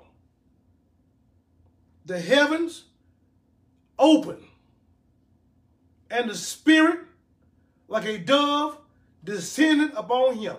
the 2.04 2.20
heavens 2.20 2.84
open 3.98 4.38
and 6.10 6.28
the 6.28 6.34
Spirit, 6.34 6.98
like 7.86 8.04
a 8.04 8.18
dove, 8.18 8.78
descended 9.22 9.92
upon 9.94 10.36
him. 10.36 10.56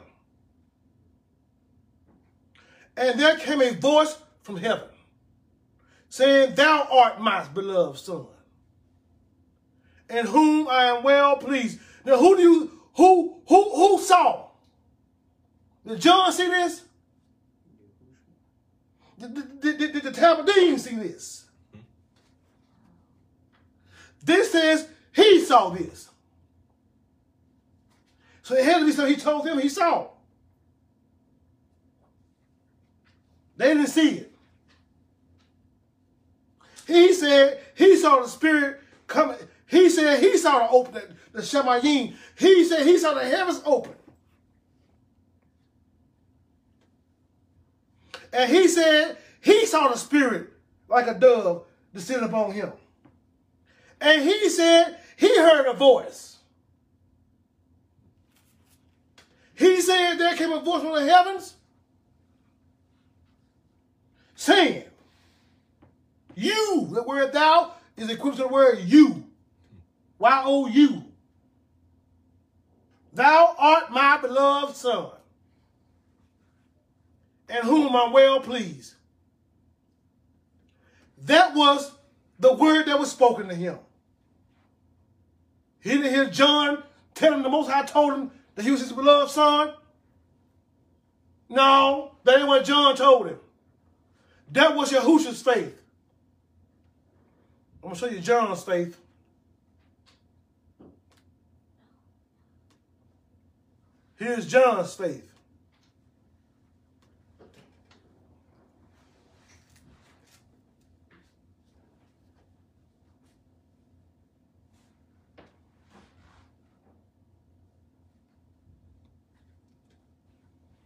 And 2.96 3.20
there 3.20 3.36
came 3.38 3.62
a 3.62 3.72
voice 3.74 4.18
from 4.44 4.58
heaven, 4.58 4.88
saying, 6.10 6.56
Thou 6.56 6.88
art 6.90 7.20
my 7.20 7.44
beloved 7.50 8.00
Son, 8.00 8.28
in 10.10 10.26
whom 10.26 10.68
I 10.70 10.86
am 10.86 11.04
well 11.04 11.36
pleased. 11.36 11.80
Now, 12.06 12.18
who 12.18 12.38
do 12.38 12.42
you, 12.42 12.82
who, 12.94 13.42
who, 13.48 13.76
who 13.76 14.00
saw? 14.00 14.51
Did 15.86 16.00
John 16.00 16.32
see 16.32 16.48
this? 16.48 16.84
Did, 19.20 19.62
did, 19.62 19.78
did, 19.78 19.94
did 19.94 20.04
the 20.04 20.12
Talmidim 20.12 20.80
see 20.80 20.96
this? 20.96 21.46
This 24.24 24.52
says 24.52 24.88
he 25.12 25.40
saw 25.42 25.70
this. 25.70 26.10
So 28.44 28.56
it 28.56 28.66
had 28.66 28.80
to 28.80 28.86
be 28.86 28.92
something 28.92 29.16
he 29.16 29.20
told 29.20 29.46
them 29.46 29.60
he 29.60 29.70
saw. 29.70 30.08
They 33.58 33.74
didn't 33.74 33.88
see 33.88 34.18
it. 34.18 34.32
He 36.88 37.14
said 37.14 37.60
he 37.76 37.96
saw 37.96 38.22
the 38.22 38.28
spirit 38.28 38.82
coming. 39.08 39.38
He 39.68 39.90
said 39.90 40.20
he 40.20 40.38
saw 40.38 40.60
the 40.60 40.70
open 40.70 40.94
the, 40.94 41.08
the 41.34 41.42
Shemayim. 41.42 42.16
He 42.38 42.66
said 42.66 42.86
he 42.86 42.98
saw 42.98 43.14
the 43.14 43.24
heavens 43.24 43.62
open. 43.66 43.94
And 48.34 48.52
he 48.52 48.68
said 48.68 49.18
he 49.42 49.66
saw 49.66 49.90
the 49.90 49.98
spirit 49.98 50.50
like 50.88 51.08
a 51.08 51.14
dove 51.14 51.66
descend 51.94 52.24
upon 52.24 52.52
him. 52.52 52.72
And 54.00 54.24
he 54.24 54.50
said 54.50 54.98
he 55.18 55.38
heard 55.38 55.68
a 55.68 55.74
voice. 55.74 56.38
He 59.54 59.80
said 59.82 60.16
there 60.16 60.36
came 60.36 60.52
a 60.52 60.60
voice 60.60 60.82
from 60.82 60.96
the 60.96 61.06
heavens 61.06 61.56
saying, 64.36 64.86
You, 66.36 66.88
the 66.92 67.04
word 67.04 67.32
thou 67.32 67.74
is 67.96 68.10
equivalent 68.10 68.38
to 68.38 68.44
the 68.44 68.48
word 68.48 68.80
you. 68.80 69.24
Y-O-U. 70.18 71.04
Thou 73.14 73.56
art 73.58 73.92
my 73.92 74.18
beloved 74.18 74.76
son, 74.76 75.12
in 77.52 77.64
whom 77.64 77.96
I'm 77.96 78.12
well 78.12 78.40
pleased. 78.40 78.96
That 81.26 81.54
was 81.54 81.92
the 82.40 82.54
word 82.54 82.88
that 82.88 83.00
was 83.00 83.12
spoken 83.12 83.48
to 83.50 83.56
him. 83.56 83.78
He 85.82 85.92
didn't 85.92 86.14
hear 86.14 86.26
John 86.26 86.84
telling 87.14 87.44
the 87.44 87.50
Most 87.50 87.70
High 87.70 87.86
told 87.86 88.14
him 88.14 88.32
that 88.56 88.64
he 88.64 88.72
was 88.72 88.82
his 88.82 88.92
beloved 88.92 89.32
son. 89.32 89.74
No, 91.50 92.16
that 92.24 92.40
ain't 92.40 92.48
what 92.48 92.64
John 92.64 92.96
told 92.96 93.28
him. 93.28 93.40
That 94.52 94.76
was 94.76 94.92
Yahusha's 94.92 95.42
faith. 95.42 95.82
I'm 97.84 97.90
going 97.90 97.96
to 97.96 98.00
show 98.00 98.08
you 98.08 98.20
John's 98.20 98.64
faith. 98.64 98.98
Here's 104.18 104.46
John's 104.46 104.94
faith. 104.94 105.31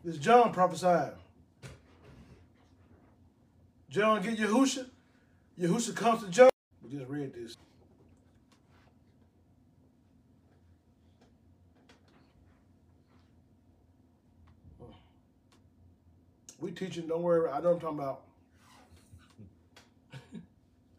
This 0.06 0.18
John 0.18 0.54
prophesied. 0.54 1.14
John 3.90 4.22
get 4.22 4.38
Yahusha. 4.38 4.86
Yahusha 5.60 5.96
comes 5.96 6.24
to 6.24 6.30
John. 6.30 6.52
We 6.84 6.96
just 6.96 7.10
read 7.10 7.34
this. 7.34 7.58
We 16.60 16.70
teaching, 16.72 17.08
don't 17.08 17.24
worry, 17.24 17.50
I 17.50 17.60
know 17.62 17.72
I'm 17.72 17.80
talking 17.80 17.98
about. 17.98 18.22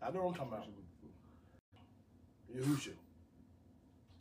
I 0.03 0.11
know 0.11 0.27
I'm 0.27 0.35
talking 0.35 0.53
about. 0.53 0.67
Yahusha. 2.53 2.91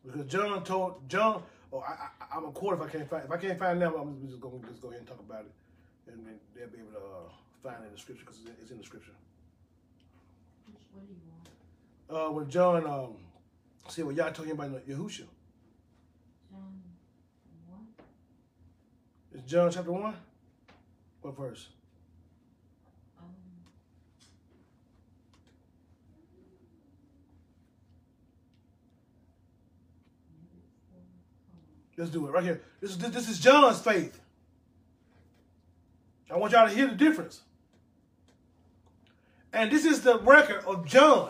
Because 0.06 0.28
John 0.28 0.64
told, 0.64 1.10
John, 1.10 1.42
Oh, 1.74 1.80
I, 1.80 2.08
I, 2.34 2.38
am 2.38 2.46
a 2.46 2.52
quarter 2.52 2.82
if 2.82 2.88
I 2.88 2.92
can't 2.92 3.10
find. 3.10 3.26
If 3.26 3.32
I 3.32 3.38
can't 3.38 3.60
find 3.60 3.82
them, 3.82 3.94
I'm 4.00 4.28
just 4.28 4.40
going 4.40 4.62
to 4.62 4.68
just 4.68 4.82
go 4.82 4.90
ahead 4.90 5.00
and 5.00 5.08
talk 5.08 5.20
about 5.20 5.46
it, 5.46 6.12
and 6.12 6.26
they'll 6.56 6.68
be 6.68 6.78
able 6.78 6.92
to 6.92 6.98
uh, 6.98 7.30
find 7.64 7.84
it 7.84 7.88
in 7.88 7.94
the 7.94 8.00
scripture 8.00 8.24
because 8.26 8.40
it's 8.62 8.72
in 8.72 8.78
the 8.78 8.84
scripture. 8.84 9.12
What 10.94 11.08
do 11.08 11.14
you 11.14 11.20
want? 11.28 12.30
Uh, 12.30 12.32
when 12.32 12.50
John, 12.50 12.86
um, 12.86 13.16
see 13.90 14.04
what 14.04 14.16
y'all 14.16 14.32
talking 14.32 14.52
about 14.52 14.88
Yahusha. 14.88 15.26
John 16.52 16.82
what? 17.68 17.80
It's 19.34 19.52
John 19.52 19.72
chapter 19.72 19.92
one. 19.92 20.16
What 21.22 21.36
verse? 21.36 21.70
Um, 23.20 23.26
maybe 30.30 30.62
it's 30.62 30.78
four. 30.92 31.02
Hold 31.52 31.64
on. 31.64 31.85
Let's 31.98 32.12
do 32.12 32.28
it 32.28 32.32
right 32.32 32.44
here. 32.44 32.62
This 32.82 32.92
is 32.92 32.98
this 32.98 33.30
is 33.30 33.40
John's 33.40 33.80
faith. 33.80 34.20
I 36.30 36.38
want 36.38 36.54
y'all 36.54 36.68
to 36.68 36.74
hear 36.74 36.88
the 36.88 36.96
difference. 36.96 37.42
And 39.54 39.72
this 39.72 39.86
is 39.86 40.02
the 40.02 40.20
record 40.20 40.66
of 40.66 40.86
John, 40.86 41.30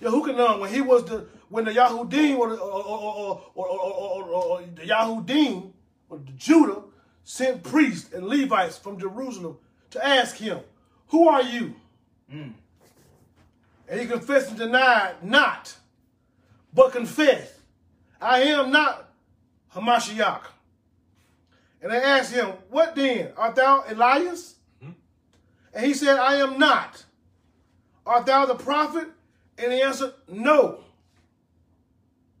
Yehochanan, 0.00 0.60
when 0.60 0.72
he 0.72 0.80
was 0.80 1.04
the 1.04 1.26
when 1.48 1.64
the 1.64 1.72
Yahudim 1.72 2.38
or, 2.38 2.50
the, 2.50 2.56
or, 2.56 2.82
or, 2.84 3.42
or, 3.54 3.66
or, 3.66 3.68
or, 3.68 4.22
or, 4.22 4.44
or 4.44 4.62
the 4.62 4.82
Yahudim 4.82 5.72
or 6.08 6.18
the 6.18 6.32
Judah 6.32 6.82
sent 7.24 7.62
priests 7.62 8.12
and 8.12 8.26
Levites 8.26 8.78
from 8.78 9.00
Jerusalem 9.00 9.58
to 9.90 10.06
ask 10.06 10.36
him, 10.36 10.60
"Who 11.08 11.28
are 11.28 11.42
you?" 11.42 11.74
Mm. 12.32 12.52
And 13.88 14.00
he 14.00 14.06
confessed 14.06 14.50
and 14.50 14.58
denied 14.58 15.16
not, 15.22 15.74
but 16.72 16.92
confessed, 16.92 17.54
"I 18.20 18.42
am 18.42 18.70
not 18.70 19.05
Hamashiach." 19.76 20.42
And 21.86 21.92
they 21.92 22.02
asked 22.02 22.32
him, 22.32 22.48
What 22.68 22.96
then? 22.96 23.30
Art 23.36 23.54
thou 23.54 23.84
Elias? 23.86 24.56
Mm-hmm. 24.82 24.92
And 25.72 25.86
he 25.86 25.94
said, 25.94 26.18
I 26.18 26.36
am 26.36 26.58
not. 26.58 27.04
Art 28.04 28.26
thou 28.26 28.46
the 28.46 28.56
prophet? 28.56 29.06
And 29.56 29.72
he 29.72 29.80
answered, 29.82 30.12
No. 30.28 30.80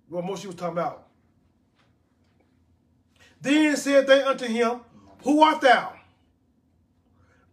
What 0.08 0.24
Moshe 0.24 0.46
was 0.46 0.54
talking 0.54 0.78
about. 0.78 1.06
Then 3.40 3.76
said 3.76 4.08
they 4.08 4.22
unto 4.22 4.46
him, 4.46 4.80
Who 5.22 5.42
art 5.42 5.60
thou? 5.60 5.92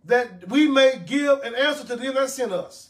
That 0.05 0.49
we 0.49 0.67
may 0.67 0.99
give 1.05 1.41
an 1.41 1.53
answer 1.53 1.85
to 1.85 1.95
them 1.95 2.15
that 2.15 2.29
sent 2.31 2.51
us. 2.51 2.89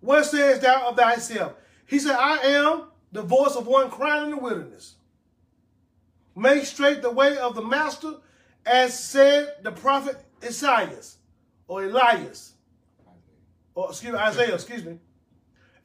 What 0.00 0.24
sayest 0.24 0.62
thou 0.62 0.90
of 0.90 0.96
thyself? 0.96 1.54
He 1.86 1.98
said, 1.98 2.16
I 2.16 2.36
am 2.38 2.84
the 3.12 3.22
voice 3.22 3.56
of 3.56 3.66
one 3.66 3.90
crying 3.90 4.24
in 4.24 4.30
the 4.32 4.36
wilderness. 4.36 4.96
Make 6.34 6.64
straight 6.64 7.02
the 7.02 7.10
way 7.10 7.36
of 7.36 7.54
the 7.54 7.62
master, 7.62 8.14
as 8.64 8.98
said 8.98 9.56
the 9.62 9.72
prophet 9.72 10.16
Isaiah 10.42 11.00
or 11.68 11.84
Elias, 11.84 12.54
or 13.74 13.88
excuse 13.90 14.12
me, 14.12 14.18
Isaiah, 14.18 14.54
excuse 14.54 14.84
me. 14.84 14.98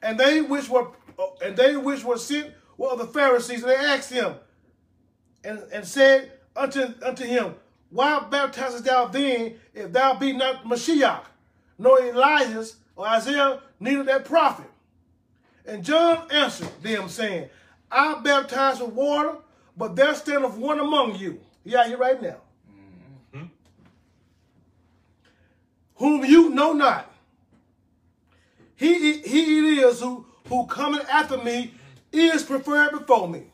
And 0.02 0.18
they 0.18 0.40
which 0.42 0.68
were 0.68 0.88
uh, 1.18 1.26
and 1.44 1.56
they 1.56 1.76
which 1.76 2.04
were 2.04 2.18
sent 2.18 2.52
were 2.76 2.90
of 2.90 2.98
the 2.98 3.06
Pharisees, 3.06 3.62
and 3.62 3.70
they 3.70 3.76
asked 3.76 4.12
him, 4.12 4.34
and, 5.44 5.60
and 5.72 5.86
said 5.86 6.32
unto, 6.56 6.94
unto 7.02 7.24
him, 7.24 7.54
Why 7.90 8.24
baptizest 8.30 8.84
thou 8.84 9.06
then, 9.06 9.56
if 9.74 9.92
thou 9.92 10.14
be 10.14 10.32
not 10.32 10.64
Mashiach, 10.64 11.24
nor 11.78 12.00
Elijah 12.00 12.64
or 12.96 13.06
Isaiah, 13.06 13.60
neither 13.80 14.04
that 14.04 14.24
prophet? 14.24 14.70
And 15.66 15.84
John 15.84 16.26
answered 16.30 16.70
them, 16.82 17.08
saying, 17.08 17.50
I 17.90 18.20
baptize 18.20 18.80
with 18.80 18.92
water, 18.92 19.36
but 19.78 19.94
there 19.96 20.14
standeth 20.14 20.56
one 20.56 20.80
among 20.80 21.14
you. 21.16 21.40
Yeah, 21.64 21.80
out 21.80 21.86
here 21.86 21.96
right 21.96 22.20
now. 22.20 22.36
Mm-hmm. 23.34 23.46
Whom 25.96 26.24
you 26.24 26.50
know 26.50 26.72
not. 26.72 27.10
He, 28.74 29.18
he 29.22 29.58
it 29.58 29.78
is 29.84 30.00
who, 30.00 30.26
who 30.48 30.66
coming 30.66 31.00
after 31.10 31.38
me 31.38 31.74
is 32.12 32.42
preferred 32.42 32.92
before 32.92 33.28
me. 33.28 33.44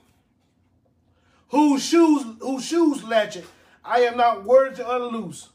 Whose 1.48 1.84
shoes, 1.84 2.24
whose 2.40 2.64
shoes 2.64 3.04
latchet, 3.04 3.44
I 3.84 4.00
am 4.00 4.16
not 4.16 4.44
worthy 4.44 4.76
to 4.76 4.96
unloose. 4.96 5.50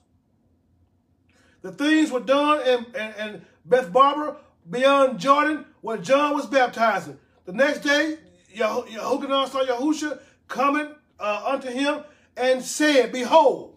The 1.61 1.71
things 1.71 2.11
were 2.11 2.19
done 2.21 2.61
in, 2.67 2.85
in, 2.95 3.13
in 3.19 3.45
Bethabara 3.67 4.37
beyond 4.69 5.19
Jordan 5.19 5.65
where 5.81 5.97
John 5.97 6.35
was 6.35 6.45
baptizing. 6.45 7.17
The 7.45 7.53
next 7.53 7.79
day, 7.79 8.17
Yeh- 8.53 8.65
Yehochanan 8.65 9.49
saw 9.49 9.63
Yahusha 9.65 10.19
coming 10.49 10.89
uh, 11.19 11.43
unto 11.45 11.69
him 11.69 12.03
and 12.35 12.61
said, 12.61 13.13
Behold, 13.13 13.75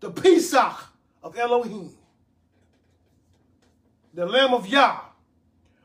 the 0.00 0.10
Pesach 0.10 0.76
of 1.22 1.36
Elohim, 1.36 1.90
the 4.14 4.24
Lamb 4.24 4.54
of 4.54 4.66
Yah, 4.66 5.00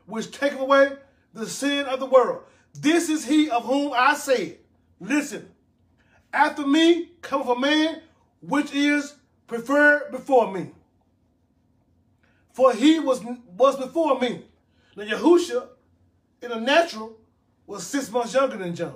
which 0.06 0.30
taketh 0.30 0.58
away 0.58 0.92
the 1.34 1.46
sin 1.46 1.84
of 1.84 2.00
the 2.00 2.06
world. 2.06 2.42
This 2.72 3.10
is 3.10 3.26
he 3.26 3.50
of 3.50 3.64
whom 3.64 3.92
I 3.94 4.14
said, 4.14 4.58
Listen, 4.98 5.50
after 6.32 6.66
me 6.66 7.10
cometh 7.20 7.48
a 7.48 7.58
man 7.58 8.00
which 8.40 8.72
is 8.72 9.14
preferred 9.46 10.10
before 10.10 10.52
me. 10.52 10.70
For 12.52 12.72
he 12.72 12.98
was, 13.00 13.22
was 13.56 13.76
before 13.76 14.18
me. 14.18 14.42
Now 14.96 15.04
Yahusha, 15.04 15.68
in 16.40 16.48
the 16.50 16.60
natural, 16.60 17.16
was 17.66 17.86
six 17.86 18.10
months 18.10 18.32
younger 18.32 18.56
than 18.56 18.74
John. 18.74 18.94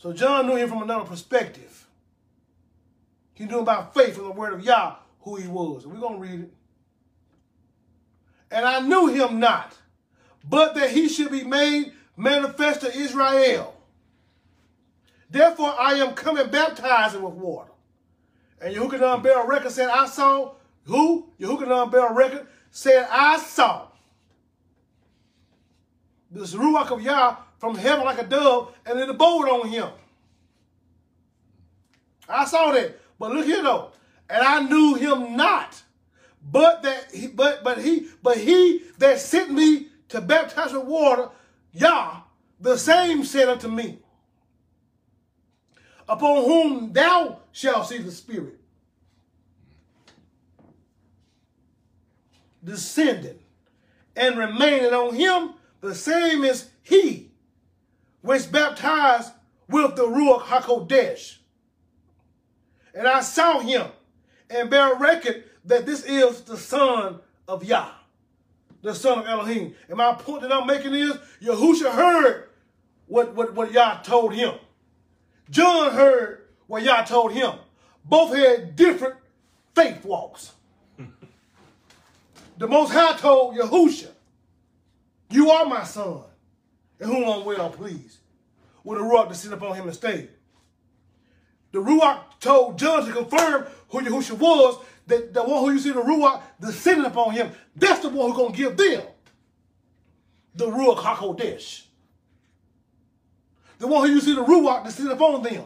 So 0.00 0.14
John 0.14 0.46
knew 0.46 0.56
him 0.56 0.70
from 0.70 0.82
another 0.82 1.04
perspective. 1.04 1.86
He 3.34 3.44
knew 3.44 3.58
about 3.58 3.92
faith 3.92 4.14
from 4.14 4.24
the 4.24 4.30
word 4.30 4.54
of 4.54 4.64
Yah, 4.64 4.96
who 5.20 5.36
he 5.36 5.46
was. 5.46 5.86
We're 5.86 6.00
going 6.00 6.14
to 6.14 6.20
read 6.20 6.40
it. 6.40 6.52
And 8.50 8.64
I 8.64 8.80
knew 8.80 9.08
him 9.08 9.38
not, 9.38 9.76
but 10.48 10.74
that 10.74 10.90
he 10.90 11.06
should 11.06 11.30
be 11.30 11.44
made 11.44 11.92
manifest 12.16 12.80
to 12.80 12.96
Israel. 12.96 13.76
Therefore 15.28 15.74
I 15.78 15.92
am 15.96 16.14
coming 16.14 16.48
baptizing 16.48 17.20
with 17.20 17.34
water. 17.34 17.70
And 18.58 18.74
Yehochanan 18.74 19.22
bear 19.22 19.46
record 19.46 19.70
said, 19.70 19.90
I 19.90 20.06
saw 20.06 20.54
who? 20.84 21.28
Yehochanan 21.38 21.92
bear 21.92 22.10
record 22.14 22.46
said, 22.70 23.06
I 23.10 23.38
saw 23.38 23.88
this 26.30 26.54
Ruach 26.54 26.90
of 26.90 27.02
Yah 27.02 27.36
from 27.60 27.76
heaven 27.76 28.06
like 28.06 28.18
a 28.18 28.24
dove, 28.24 28.74
and 28.86 28.98
it 28.98 29.08
abode 29.08 29.48
on 29.48 29.68
him. 29.68 29.90
I 32.26 32.46
saw 32.46 32.72
that. 32.72 32.98
But 33.18 33.32
look 33.32 33.44
here 33.44 33.62
though. 33.62 33.92
And 34.30 34.42
I 34.42 34.60
knew 34.60 34.94
him 34.94 35.36
not. 35.36 35.82
But 36.42 36.82
that 36.82 37.12
he, 37.12 37.26
but 37.26 37.62
but 37.62 37.78
he 37.78 38.08
but 38.22 38.38
he 38.38 38.82
that 38.98 39.20
sent 39.20 39.52
me 39.52 39.88
to 40.08 40.22
baptize 40.22 40.72
with 40.72 40.84
water, 40.84 41.28
Yah, 41.72 42.22
the 42.58 42.78
same 42.78 43.24
said 43.24 43.48
unto 43.48 43.68
me, 43.68 43.98
Upon 46.08 46.44
whom 46.44 46.92
thou 46.92 47.40
shalt 47.52 47.88
see 47.88 47.98
the 47.98 48.10
Spirit 48.10 48.58
descending 52.64 53.38
and 54.16 54.36
remaining 54.36 54.92
on 54.92 55.14
him, 55.14 55.54
the 55.80 55.94
same 55.94 56.44
is 56.44 56.70
he 56.82 57.29
which 58.22 58.50
baptized 58.50 59.32
with 59.68 59.96
the 59.96 60.06
Ruach 60.06 60.42
HaKodesh. 60.42 61.36
And 62.94 63.06
I 63.06 63.20
saw 63.20 63.60
him 63.60 63.86
and 64.48 64.68
bear 64.68 64.94
record 64.96 65.44
that 65.64 65.86
this 65.86 66.04
is 66.04 66.42
the 66.42 66.56
son 66.56 67.20
of 67.46 67.64
Yah, 67.64 67.90
the 68.82 68.94
son 68.94 69.20
of 69.20 69.26
Elohim. 69.26 69.74
And 69.88 69.96
my 69.96 70.14
point 70.14 70.42
that 70.42 70.52
I'm 70.52 70.66
making 70.66 70.94
is 70.94 71.12
Yahusha 71.42 71.92
heard 71.92 72.48
what, 73.06 73.34
what, 73.34 73.54
what 73.54 73.72
Yah 73.72 74.00
told 74.02 74.34
him. 74.34 74.54
John 75.50 75.92
heard 75.92 76.46
what 76.66 76.82
Yah 76.82 77.02
told 77.02 77.32
him. 77.32 77.52
Both 78.04 78.34
had 78.34 78.76
different 78.76 79.16
faith 79.74 80.04
walks. 80.04 80.52
the 82.58 82.68
Most 82.68 82.92
High 82.92 83.16
told 83.16 83.56
Yahusha, 83.56 84.08
You 85.30 85.50
are 85.50 85.64
my 85.64 85.84
son, 85.84 86.22
in 87.00 87.08
whom 87.08 87.28
I'm 87.28 87.44
well 87.44 87.70
pleased. 87.70 88.18
With 88.84 88.98
a 88.98 89.02
Ruach 89.02 89.28
to 89.28 89.34
sit 89.34 89.52
upon 89.52 89.76
him 89.76 89.86
and 89.86 89.94
stay. 89.94 90.28
The 91.72 91.78
Ruach 91.78 92.20
told 92.40 92.78
John 92.78 93.06
to 93.06 93.12
confirm 93.12 93.66
who 93.88 94.00
Yahushua 94.00 94.38
was, 94.38 94.84
that 95.06 95.34
the 95.34 95.42
one 95.42 95.64
who 95.64 95.72
you 95.72 95.78
see 95.78 95.90
the 95.92 96.02
Ruach 96.02 96.42
descending 96.60 97.06
upon 97.06 97.32
him, 97.32 97.50
that's 97.74 98.00
the 98.00 98.08
one 98.08 98.28
who's 98.28 98.36
going 98.36 98.52
to 98.52 98.56
give 98.56 98.76
them 98.76 99.02
the 100.54 100.66
Ruach 100.66 100.98
HaKodesh. 100.98 101.84
The 103.78 103.86
one 103.86 104.06
who 104.06 104.14
you 104.14 104.20
see 104.20 104.34
the 104.34 104.44
Ruach 104.44 104.84
descending 104.84 105.14
upon 105.14 105.42
them, 105.42 105.64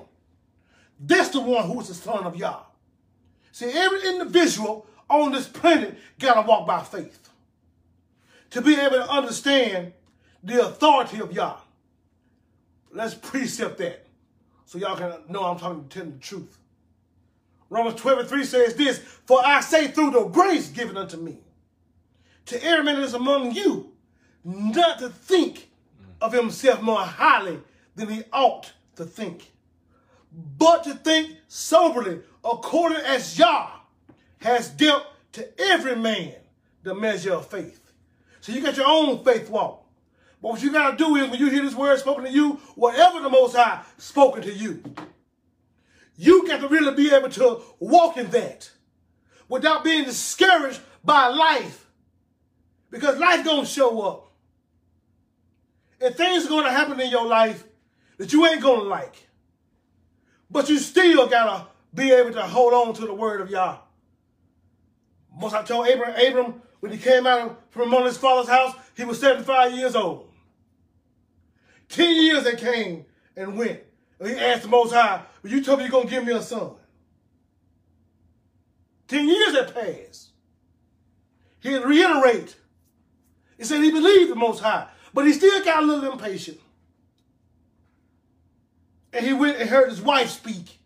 that's 1.00 1.30
the 1.30 1.40
one 1.40 1.66
who 1.68 1.80
is 1.80 1.88
the 1.88 1.94
son 1.94 2.24
of 2.24 2.36
Yah. 2.36 2.60
See, 3.52 3.70
every 3.70 4.08
individual 4.08 4.86
on 5.08 5.32
this 5.32 5.46
planet 5.46 5.96
got 6.18 6.34
to 6.34 6.48
walk 6.48 6.66
by 6.66 6.82
faith 6.82 7.28
to 8.50 8.62
be 8.62 8.74
able 8.76 8.96
to 8.96 9.10
understand 9.10 9.92
the 10.44 10.66
authority 10.66 11.20
of 11.20 11.32
Yah. 11.32 11.56
Let's 12.92 13.14
precept 13.14 13.78
that 13.78 14.06
so 14.66 14.78
y'all 14.78 14.96
can 14.96 15.12
know 15.28 15.44
I'm 15.44 15.58
talking 15.58 15.88
telling 15.88 16.12
the 16.12 16.18
truth. 16.18 16.58
Romans 17.70 18.00
12 18.00 18.18
and 18.20 18.28
3 18.28 18.44
says 18.44 18.74
this, 18.74 18.98
For 18.98 19.44
I 19.44 19.60
say 19.60 19.88
through 19.88 20.10
the 20.12 20.24
grace 20.26 20.68
given 20.68 20.96
unto 20.96 21.16
me, 21.16 21.38
to 22.46 22.62
every 22.62 22.84
man 22.84 22.96
that 22.96 23.02
is 23.02 23.14
among 23.14 23.52
you, 23.52 23.92
not 24.44 24.98
to 24.98 25.08
think 25.08 25.70
of 26.20 26.32
himself 26.32 26.82
more 26.82 27.00
highly 27.00 27.58
than 27.96 28.08
he 28.08 28.22
ought 28.32 28.72
to 28.96 29.04
think, 29.04 29.50
but 30.58 30.84
to 30.84 30.94
think 30.94 31.30
soberly, 31.48 32.20
according 32.44 32.98
as 32.98 33.38
Yah 33.38 33.70
has 34.40 34.68
dealt 34.68 35.06
to 35.32 35.48
every 35.60 35.96
man 35.96 36.34
the 36.82 36.94
measure 36.94 37.32
of 37.32 37.48
faith. 37.48 37.80
So 38.40 38.52
you 38.52 38.60
got 38.60 38.76
your 38.76 38.86
own 38.86 39.24
faith 39.24 39.48
walk. 39.48 39.83
But 40.44 40.50
what 40.50 40.62
you 40.62 40.70
got 40.72 40.90
to 40.90 40.96
do 40.98 41.16
is 41.16 41.30
when 41.30 41.40
you 41.40 41.48
hear 41.48 41.62
this 41.62 41.74
word 41.74 41.98
spoken 41.98 42.24
to 42.24 42.30
you, 42.30 42.60
whatever 42.74 43.18
the 43.20 43.30
Most 43.30 43.56
High 43.56 43.82
spoken 43.96 44.42
to 44.42 44.52
you, 44.52 44.82
you 46.18 46.46
got 46.46 46.60
to 46.60 46.68
really 46.68 46.94
be 46.94 47.14
able 47.14 47.30
to 47.30 47.62
walk 47.78 48.18
in 48.18 48.28
that 48.28 48.70
without 49.48 49.82
being 49.82 50.04
discouraged 50.04 50.80
by 51.02 51.28
life. 51.28 51.86
Because 52.90 53.16
life 53.16 53.42
going 53.42 53.64
to 53.64 53.70
show 53.70 54.02
up. 54.02 54.32
And 56.02 56.14
things 56.14 56.44
are 56.44 56.50
going 56.50 56.64
to 56.64 56.72
happen 56.72 57.00
in 57.00 57.10
your 57.10 57.26
life 57.26 57.64
that 58.18 58.30
you 58.34 58.46
ain't 58.46 58.60
going 58.60 58.80
to 58.80 58.86
like. 58.86 59.26
But 60.50 60.68
you 60.68 60.78
still 60.78 61.26
got 61.26 61.56
to 61.56 61.66
be 61.94 62.12
able 62.12 62.32
to 62.32 62.42
hold 62.42 62.74
on 62.74 62.92
to 62.96 63.06
the 63.06 63.14
word 63.14 63.40
of 63.40 63.48
Yah. 63.48 63.78
Most 65.34 65.52
High 65.52 65.62
told 65.62 65.88
Abram, 65.88 66.14
Abram 66.14 66.60
when 66.80 66.92
he 66.92 66.98
came 66.98 67.26
out 67.26 67.62
from 67.70 67.84
among 67.84 68.04
his 68.04 68.18
father's 68.18 68.50
house, 68.50 68.74
he 68.94 69.06
was 69.06 69.18
75 69.18 69.72
years 69.72 69.96
old. 69.96 70.32
10 71.88 72.22
years 72.22 72.44
they 72.44 72.56
came 72.56 73.04
and 73.36 73.56
went. 73.56 73.80
And 74.18 74.28
he 74.28 74.36
asked 74.36 74.62
the 74.62 74.68
Most 74.68 74.92
High, 74.92 75.22
well, 75.42 75.52
you 75.52 75.62
told 75.62 75.78
me 75.78 75.84
you're 75.84 75.90
going 75.90 76.08
to 76.08 76.10
give 76.10 76.24
me 76.24 76.32
a 76.32 76.42
son. 76.42 76.72
10 79.08 79.28
years 79.28 79.54
had 79.54 79.74
passed. 79.74 80.30
He 81.60 81.76
reiterate. 81.76 82.56
He 83.56 83.64
said 83.64 83.82
he 83.82 83.90
believed 83.90 84.30
the 84.30 84.36
Most 84.36 84.60
High, 84.60 84.88
but 85.12 85.26
he 85.26 85.32
still 85.32 85.64
got 85.64 85.82
a 85.82 85.86
little 85.86 86.12
impatient. 86.12 86.60
And 89.12 89.24
he 89.24 89.32
went 89.32 89.58
and 89.58 89.70
heard 89.70 89.88
his 89.88 90.02
wife 90.02 90.28
speak 90.28 90.78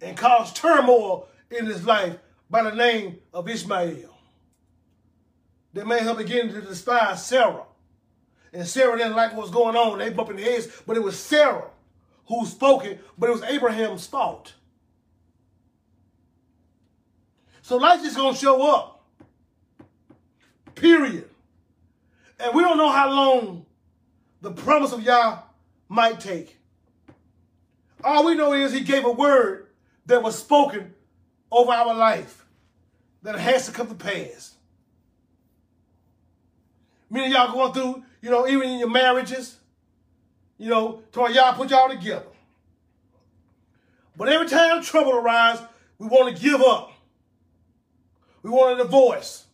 and 0.00 0.16
caused 0.16 0.56
turmoil 0.56 1.28
in 1.50 1.66
his 1.66 1.86
life 1.86 2.16
by 2.50 2.62
the 2.62 2.74
name 2.74 3.18
of 3.32 3.48
Ishmael. 3.48 4.14
That 5.74 5.86
made 5.86 6.02
her 6.02 6.14
begin 6.14 6.52
to 6.52 6.60
despise 6.60 7.24
Sarah. 7.24 7.67
And 8.52 8.66
Sarah 8.66 8.96
didn't 8.96 9.16
like 9.16 9.32
what 9.32 9.42
was 9.42 9.50
going 9.50 9.76
on. 9.76 9.98
They 9.98 10.10
bumping 10.10 10.38
heads, 10.38 10.68
but 10.86 10.96
it 10.96 11.02
was 11.02 11.18
Sarah 11.18 11.68
who 12.26 12.44
spoke 12.46 12.84
it, 12.84 13.02
but 13.16 13.28
it 13.28 13.32
was 13.32 13.42
Abraham's 13.42 14.06
fault. 14.06 14.54
So 17.62 17.76
life 17.76 18.04
is 18.04 18.16
going 18.16 18.34
to 18.34 18.40
show 18.40 18.74
up. 18.74 19.04
Period. 20.74 21.28
And 22.40 22.54
we 22.54 22.62
don't 22.62 22.76
know 22.76 22.90
how 22.90 23.10
long 23.10 23.66
the 24.40 24.52
promise 24.52 24.92
of 24.92 25.02
Yah 25.02 25.40
might 25.88 26.20
take. 26.20 26.58
All 28.04 28.24
we 28.24 28.34
know 28.34 28.52
is 28.52 28.72
he 28.72 28.80
gave 28.80 29.04
a 29.04 29.10
word 29.10 29.66
that 30.06 30.22
was 30.22 30.38
spoken 30.38 30.94
over 31.50 31.72
our 31.72 31.94
life 31.94 32.46
that 33.22 33.38
has 33.38 33.66
to 33.66 33.72
come 33.72 33.88
to 33.88 33.94
pass. 33.94 34.54
Many 37.10 37.26
of 37.26 37.32
y'all 37.32 37.52
going 37.52 37.72
through, 37.72 38.04
you 38.20 38.30
know, 38.30 38.46
even 38.48 38.68
in 38.68 38.78
your 38.78 38.90
marriages, 38.90 39.56
you 40.58 40.68
know, 40.68 41.02
to 41.12 41.32
y'all 41.32 41.54
put 41.54 41.70
y'all 41.70 41.88
together. 41.88 42.26
But 44.16 44.28
every 44.28 44.48
time 44.48 44.82
trouble 44.82 45.12
arises, 45.12 45.64
we 45.98 46.08
want 46.08 46.34
to 46.34 46.42
give 46.42 46.60
up. 46.60 46.92
We 48.42 48.50
want 48.50 48.78
a 48.78 48.82
divorce. 48.82 49.46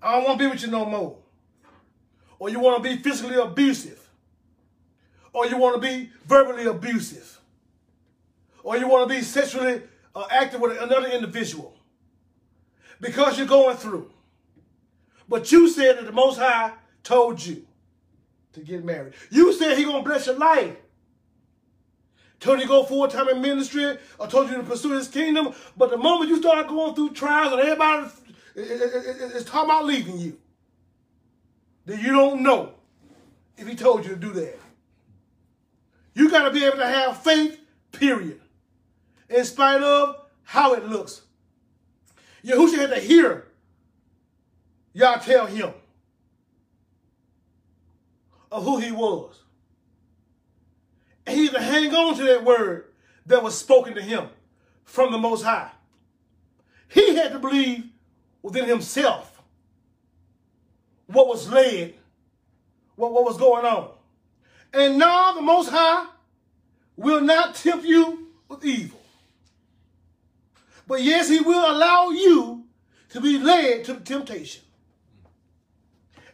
I 0.00 0.12
don't 0.14 0.24
want 0.24 0.38
to 0.38 0.44
be 0.44 0.50
with 0.50 0.62
you 0.62 0.68
no 0.68 0.84
more. 0.84 1.16
Or 2.38 2.48
you 2.48 2.60
want 2.60 2.82
to 2.82 2.88
be 2.88 3.02
physically 3.02 3.36
abusive. 3.36 4.08
Or 5.32 5.46
you 5.46 5.56
want 5.56 5.80
to 5.80 5.80
be 5.80 6.10
verbally 6.26 6.66
abusive. 6.66 7.40
Or 8.62 8.76
you 8.76 8.86
want 8.86 9.08
to 9.08 9.14
be 9.14 9.22
sexually 9.22 9.82
uh, 10.14 10.26
active 10.30 10.60
with 10.60 10.80
another 10.80 11.08
individual. 11.08 11.74
Because 13.00 13.38
you're 13.38 13.46
going 13.46 13.76
through. 13.76 14.10
But 15.28 15.50
you 15.50 15.68
said 15.68 15.98
that 15.98 16.06
the 16.06 16.12
Most 16.12 16.38
High 16.38 16.72
told 17.08 17.44
you 17.44 17.66
to 18.52 18.60
get 18.60 18.84
married. 18.84 19.14
You 19.30 19.54
said 19.54 19.78
he 19.78 19.84
to 19.84 20.02
bless 20.02 20.26
your 20.26 20.36
life. 20.36 20.76
Told 22.38 22.58
you 22.58 22.66
to 22.66 22.68
go 22.68 22.84
full 22.84 23.08
time 23.08 23.28
in 23.30 23.40
ministry, 23.40 23.96
or 24.18 24.26
told 24.28 24.50
you 24.50 24.56
to 24.58 24.62
pursue 24.62 24.92
his 24.92 25.08
kingdom. 25.08 25.54
But 25.76 25.90
the 25.90 25.96
moment 25.96 26.28
you 26.28 26.36
start 26.36 26.68
going 26.68 26.94
through 26.94 27.14
trials 27.14 27.52
and 27.52 27.62
everybody 27.62 28.10
is 28.54 29.44
talking 29.44 29.70
about 29.70 29.86
leaving 29.86 30.18
you, 30.18 30.38
then 31.86 31.98
you 31.98 32.12
don't 32.12 32.42
know 32.42 32.74
if 33.56 33.66
he 33.66 33.74
told 33.74 34.04
you 34.04 34.10
to 34.10 34.20
do 34.20 34.32
that. 34.34 34.58
You 36.14 36.30
got 36.30 36.44
to 36.44 36.50
be 36.50 36.64
able 36.64 36.76
to 36.76 36.86
have 36.86 37.22
faith, 37.22 37.58
period, 37.90 38.40
in 39.30 39.44
spite 39.44 39.82
of 39.82 40.16
how 40.42 40.74
it 40.74 40.86
looks. 40.86 41.22
Yahushua 42.44 42.78
had 42.78 42.90
to 42.90 43.00
hear 43.00 43.46
y'all 44.92 45.18
tell 45.18 45.46
him 45.46 45.72
of 48.50 48.64
who 48.64 48.78
he 48.78 48.92
was. 48.92 49.42
And 51.26 51.36
he 51.36 51.46
had 51.46 51.54
to 51.54 51.62
hang 51.62 51.94
on 51.94 52.16
to 52.16 52.24
that 52.24 52.44
word 52.44 52.86
that 53.26 53.42
was 53.42 53.56
spoken 53.56 53.94
to 53.94 54.02
him 54.02 54.28
from 54.84 55.12
the 55.12 55.18
Most 55.18 55.42
High. 55.42 55.70
He 56.88 57.14
had 57.14 57.32
to 57.32 57.38
believe 57.38 57.84
within 58.42 58.66
himself 58.66 59.42
what 61.06 61.28
was 61.28 61.50
led, 61.50 61.94
what, 62.96 63.12
what 63.12 63.24
was 63.24 63.36
going 63.36 63.66
on. 63.66 63.90
And 64.72 64.98
now 64.98 65.34
the 65.34 65.42
Most 65.42 65.70
High 65.70 66.06
will 66.96 67.20
not 67.20 67.54
tempt 67.54 67.84
you 67.84 68.28
with 68.48 68.64
evil. 68.64 69.00
But 70.86 71.02
yes, 71.02 71.28
he 71.28 71.40
will 71.40 71.70
allow 71.70 72.10
you 72.10 72.64
to 73.10 73.20
be 73.20 73.38
led 73.38 73.84
to 73.84 73.94
the 73.94 74.00
temptation. 74.00 74.62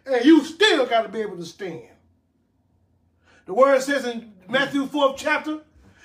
And 0.07 0.25
you 0.25 0.45
still 0.45 0.87
got 0.87 1.03
to 1.03 1.09
be 1.09 1.21
able 1.21 1.37
to 1.37 1.45
stand. 1.45 1.94
The 3.47 3.55
word 3.55 3.83
says 3.83 4.05
in 4.05 4.33
Matthew 4.49 4.87
4th 4.87 5.17
chapter 5.17 5.61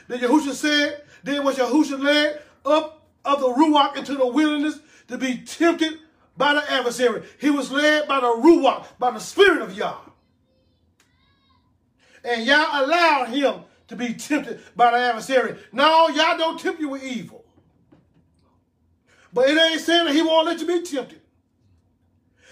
that 0.07 0.19
Yahushua 0.19 0.53
said, 0.53 1.03
then 1.23 1.43
was 1.43 1.57
Yahushua 1.57 2.01
led 2.01 2.41
up 2.65 3.07
of 3.25 3.39
the 3.39 3.47
Ruach 3.47 3.97
into 3.97 4.15
the 4.15 4.27
wilderness 4.27 4.79
to 5.07 5.17
be 5.17 5.37
tempted 5.37 5.99
by 6.37 6.53
the 6.53 6.71
adversary. 6.71 7.23
He 7.39 7.49
was 7.49 7.71
led 7.71 8.07
by 8.07 8.19
the 8.19 8.27
Ruach, 8.27 8.85
by 8.97 9.11
the 9.11 9.19
Spirit 9.19 9.61
of 9.61 9.73
Yah. 9.73 9.97
And 12.23 12.45
Yah 12.45 12.83
allowed 12.83 13.29
him 13.29 13.61
to 13.87 13.95
be 13.95 14.13
tempted 14.13 14.61
by 14.75 14.91
the 14.91 14.97
adversary. 14.97 15.57
No, 15.71 16.09
Yah 16.09 16.37
don't 16.37 16.59
tempt 16.59 16.79
you 16.79 16.89
with 16.89 17.03
evil. 17.03 17.43
But 19.33 19.49
it 19.49 19.57
ain't 19.57 19.81
saying 19.81 20.05
that 20.05 20.15
he 20.15 20.21
won't 20.21 20.47
let 20.47 20.59
you 20.59 20.67
be 20.67 20.81
tempted. 20.81 21.21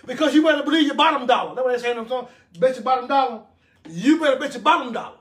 Because 0.06 0.34
you 0.34 0.44
better 0.44 0.64
believe 0.64 0.86
your 0.86 0.96
bottom 0.96 1.28
dollar. 1.28 1.56
That's 1.56 1.66
what 1.66 1.72
they're 1.72 1.80
saying 1.80 1.98
in 1.98 2.04
the 2.04 2.10
song. 2.10 2.28
Bet 2.60 2.76
your 2.76 2.84
bottom 2.84 3.08
dollar. 3.08 3.42
You 3.90 4.20
better 4.20 4.40
bet 4.40 4.54
your 4.54 4.62
bottom 4.62 4.94
dollar. 4.94 5.18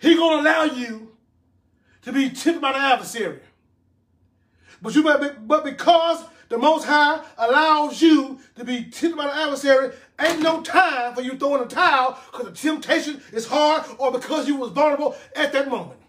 He 0.00 0.14
gonna 0.14 0.42
allow 0.42 0.64
you 0.64 1.12
to 2.02 2.12
be 2.12 2.30
tempted 2.30 2.60
by 2.60 2.72
the 2.72 2.78
adversary. 2.78 3.40
But 4.80 4.94
you 4.94 5.02
better 5.02 5.30
be, 5.30 5.40
but 5.40 5.64
because 5.64 6.24
the 6.48 6.58
Most 6.58 6.84
High 6.84 7.20
allows 7.36 8.00
you 8.00 8.38
to 8.56 8.64
be 8.64 8.84
tempted 8.84 9.16
by 9.16 9.26
the 9.26 9.34
adversary, 9.34 9.92
ain't 10.20 10.40
no 10.40 10.62
time 10.62 11.14
for 11.14 11.20
you 11.20 11.36
throwing 11.36 11.62
a 11.62 11.66
towel 11.66 12.18
because 12.30 12.46
the 12.46 12.52
temptation 12.52 13.20
is 13.32 13.46
hard 13.46 13.84
or 13.98 14.12
because 14.12 14.46
you 14.46 14.56
was 14.56 14.70
vulnerable 14.70 15.16
at 15.36 15.52
that 15.52 15.68
moment. 15.68 16.00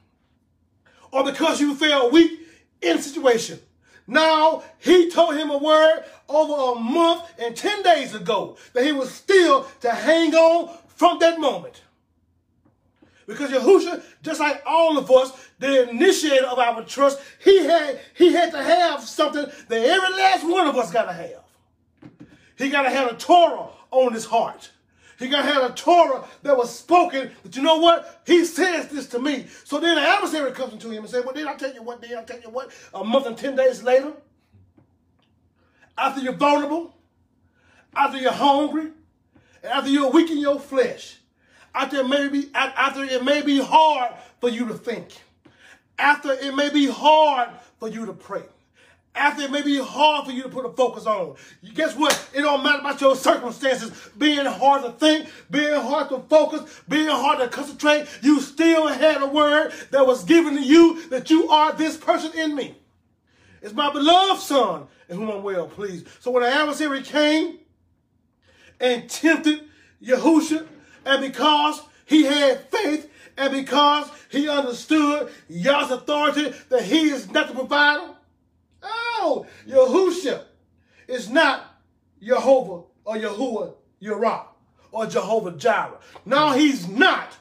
Or 1.11 1.23
because 1.23 1.59
you 1.59 1.75
felt 1.75 2.13
weak 2.13 2.39
in 2.81 2.97
a 2.97 3.01
situation. 3.01 3.59
Now, 4.09 4.63
he 4.79 5.11
told 5.11 5.35
him 5.35 5.51
a 5.51 5.57
word 5.57 6.03
over 6.27 6.79
a 6.79 6.81
month 6.81 7.31
and 7.37 7.55
10 7.55 7.83
days 7.83 8.15
ago 8.15 8.57
that 8.73 8.83
he 8.83 8.91
was 8.91 9.11
still 9.11 9.67
to 9.81 9.91
hang 9.91 10.33
on 10.33 10.75
from 10.87 11.19
that 11.19 11.39
moment. 11.39 11.83
Because 13.27 13.51
Yahusha, 13.51 14.01
just 14.23 14.39
like 14.39 14.63
all 14.65 14.97
of 14.97 15.11
us, 15.11 15.31
the 15.59 15.87
initiator 15.91 16.47
of 16.47 16.57
our 16.57 16.83
trust, 16.83 17.19
he 17.43 17.63
had, 17.65 17.99
he 18.15 18.33
had 18.33 18.51
to 18.51 18.63
have 18.63 19.03
something 19.03 19.45
that 19.67 19.85
every 19.85 20.17
last 20.17 20.43
one 20.43 20.65
of 20.65 20.75
us 20.75 20.91
got 20.91 21.05
to 21.05 21.13
have. 21.13 21.43
He 22.57 22.71
got 22.71 22.81
to 22.81 22.89
have 22.89 23.11
a 23.11 23.15
Torah 23.15 23.67
on 23.91 24.13
his 24.13 24.25
heart. 24.25 24.71
He 25.19 25.27
got 25.27 25.43
had 25.43 25.69
a 25.69 25.73
Torah 25.73 26.23
that 26.43 26.57
was 26.57 26.73
spoken, 26.73 27.31
but 27.43 27.53
you 27.53 27.61
know 27.61 27.77
what? 27.77 28.21
He 28.25 28.45
says 28.45 28.87
this 28.87 29.07
to 29.09 29.19
me. 29.19 29.47
So 29.65 29.79
then 29.79 29.95
the 29.95 30.01
adversary 30.01 30.53
comes 30.53 30.71
into 30.71 30.89
him 30.89 31.03
and 31.03 31.09
says, 31.09 31.25
well, 31.25 31.33
did 31.33 31.45
I 31.45 31.55
tell 31.55 31.73
you 31.73 31.83
what? 31.83 32.01
Did 32.01 32.13
I 32.13 32.23
tell 32.23 32.39
you 32.39 32.49
what? 32.49 32.71
A 32.93 33.03
month 33.03 33.25
and 33.25 33.37
10 33.37 33.57
days 33.57 33.83
later, 33.83 34.13
after 35.97 36.21
you're 36.21 36.31
vulnerable, 36.31 36.95
after 37.93 38.17
you're 38.17 38.31
hungry, 38.31 38.91
and 39.61 39.71
after 39.73 39.89
you're 39.89 40.09
weak 40.09 40.31
in 40.31 40.37
your 40.37 40.57
flesh, 40.57 41.17
after 41.75 41.97
it 41.97 42.07
may 42.07 42.29
be, 42.29 42.49
after 42.55 43.03
it 43.03 43.23
may 43.23 43.41
be 43.41 43.59
hard 43.59 44.13
for 44.39 44.47
you 44.49 44.69
to 44.69 44.73
think, 44.73 45.09
after 45.97 46.31
it 46.31 46.55
may 46.55 46.69
be 46.69 46.87
hard 46.87 47.49
for 47.77 47.89
you 47.89 48.05
to 48.05 48.13
pray, 48.13 48.43
after 49.15 49.43
it 49.43 49.51
may 49.51 49.61
be 49.61 49.79
hard 49.79 50.25
for 50.25 50.31
you 50.31 50.43
to 50.43 50.49
put 50.49 50.65
a 50.65 50.69
focus 50.69 51.05
on. 51.05 51.35
Guess 51.73 51.95
what? 51.95 52.29
It 52.33 52.41
don't 52.41 52.63
matter 52.63 52.79
about 52.79 53.01
your 53.01 53.15
circumstances 53.15 53.91
being 54.17 54.45
hard 54.45 54.83
to 54.83 54.91
think, 54.91 55.29
being 55.49 55.73
hard 55.73 56.09
to 56.09 56.19
focus, 56.29 56.81
being 56.87 57.07
hard 57.07 57.39
to 57.39 57.47
concentrate. 57.47 58.07
You 58.21 58.39
still 58.39 58.87
had 58.87 59.21
a 59.21 59.27
word 59.27 59.73
that 59.91 60.05
was 60.05 60.23
given 60.23 60.55
to 60.55 60.61
you 60.61 61.07
that 61.09 61.29
you 61.29 61.49
are 61.49 61.73
this 61.73 61.97
person 61.97 62.37
in 62.37 62.55
me. 62.55 62.75
It's 63.61 63.73
my 63.73 63.91
beloved 63.91 64.41
son 64.41 64.87
in 65.09 65.17
whom 65.17 65.29
I'm 65.29 65.43
well 65.43 65.67
pleased. 65.67 66.07
So 66.19 66.31
when 66.31 66.43
the 66.43 66.49
adversary 66.49 67.01
came 67.01 67.59
and 68.79 69.09
tempted 69.09 69.63
Yahusha, 70.01 70.65
and 71.05 71.21
because 71.21 71.81
he 72.05 72.23
had 72.23 72.69
faith, 72.69 73.09
and 73.37 73.53
because 73.53 74.09
he 74.29 74.49
understood 74.49 75.31
Yah's 75.47 75.91
authority 75.91 76.53
that 76.69 76.83
he 76.83 77.09
is 77.09 77.31
not 77.31 77.47
the 77.47 77.53
provider, 77.53 78.13
oh, 79.19 79.45
Yahusha 79.67 80.43
is 81.07 81.29
not 81.29 81.81
Jehovah 82.21 82.83
or 83.05 83.15
Yahuwah 83.15 83.73
Yerah 84.01 84.45
or 84.91 85.05
Jehovah 85.05 85.51
Jireh. 85.51 85.99
No, 86.25 86.51
he's 86.51 86.87
not. 86.87 87.37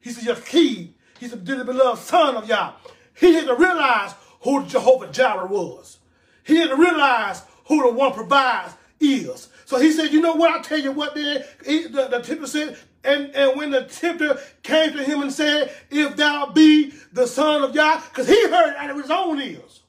He's 0.00 0.22
the 0.22 0.32
Yaqid. 0.32 0.90
He's 1.18 1.30
the 1.30 1.36
dearly 1.36 1.64
beloved 1.64 2.02
son 2.02 2.36
of 2.36 2.48
Yah. 2.48 2.72
He 3.14 3.34
had 3.34 3.46
to 3.46 3.54
realize 3.54 4.14
who 4.42 4.64
Jehovah 4.66 5.10
Jireh 5.10 5.46
was. 5.46 5.98
He 6.44 6.56
had 6.56 6.70
to 6.70 6.76
realize 6.76 7.42
who 7.66 7.82
the 7.82 7.92
one 7.92 8.12
provides 8.12 8.74
is. 9.00 9.48
So 9.64 9.78
he 9.78 9.90
said, 9.90 10.12
you 10.12 10.20
know 10.20 10.34
what? 10.34 10.50
I'll 10.50 10.62
tell 10.62 10.78
you 10.78 10.92
what 10.92 11.14
then. 11.14 11.44
He, 11.64 11.88
the, 11.88 12.06
the 12.08 12.20
tempter 12.20 12.46
said, 12.46 12.78
and, 13.02 13.34
and 13.34 13.56
when 13.58 13.70
the 13.70 13.84
tempter 13.84 14.38
came 14.62 14.92
to 14.92 15.02
him 15.02 15.22
and 15.22 15.32
said, 15.32 15.72
if 15.90 16.16
thou 16.16 16.46
be 16.46 16.92
the 17.12 17.26
son 17.26 17.62
of 17.62 17.74
Yah, 17.74 18.00
because 18.08 18.28
he 18.28 18.48
heard 18.48 18.70
it 18.70 18.76
out 18.76 18.90
of 18.90 18.96
his 18.96 19.10
own 19.10 19.40
ears. 19.40 19.82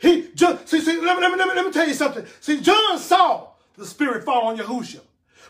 He 0.00 0.28
just, 0.34 0.68
see, 0.68 0.80
see, 0.80 1.00
let 1.00 1.16
me, 1.16 1.22
let 1.22 1.30
me, 1.30 1.38
let 1.38 1.48
me, 1.48 1.54
let 1.54 1.66
me 1.66 1.72
tell 1.72 1.86
you 1.86 1.94
something. 1.94 2.24
See, 2.40 2.60
John 2.60 2.98
saw 2.98 3.48
the 3.76 3.84
Spirit 3.84 4.24
fall 4.24 4.48
on 4.48 4.56
Yahushua. 4.56 5.00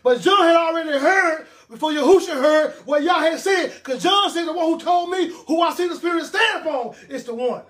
But 0.02 0.20
John 0.20 0.42
had 0.42 0.56
already 0.56 0.98
heard 0.98 1.46
before 1.68 1.92
Yahushua 1.92 2.34
heard 2.34 2.72
what 2.84 3.02
Yah 3.02 3.20
had 3.20 3.38
said. 3.38 3.72
Because 3.74 4.02
John 4.02 4.30
said, 4.30 4.46
the 4.46 4.52
one 4.52 4.66
who 4.66 4.80
told 4.80 5.10
me 5.10 5.32
who 5.46 5.60
I 5.60 5.72
see 5.72 5.86
the 5.86 5.94
Spirit 5.94 6.24
stand 6.24 6.66
upon 6.66 6.94
is 7.08 7.24
the 7.24 7.34
one. 7.34 7.62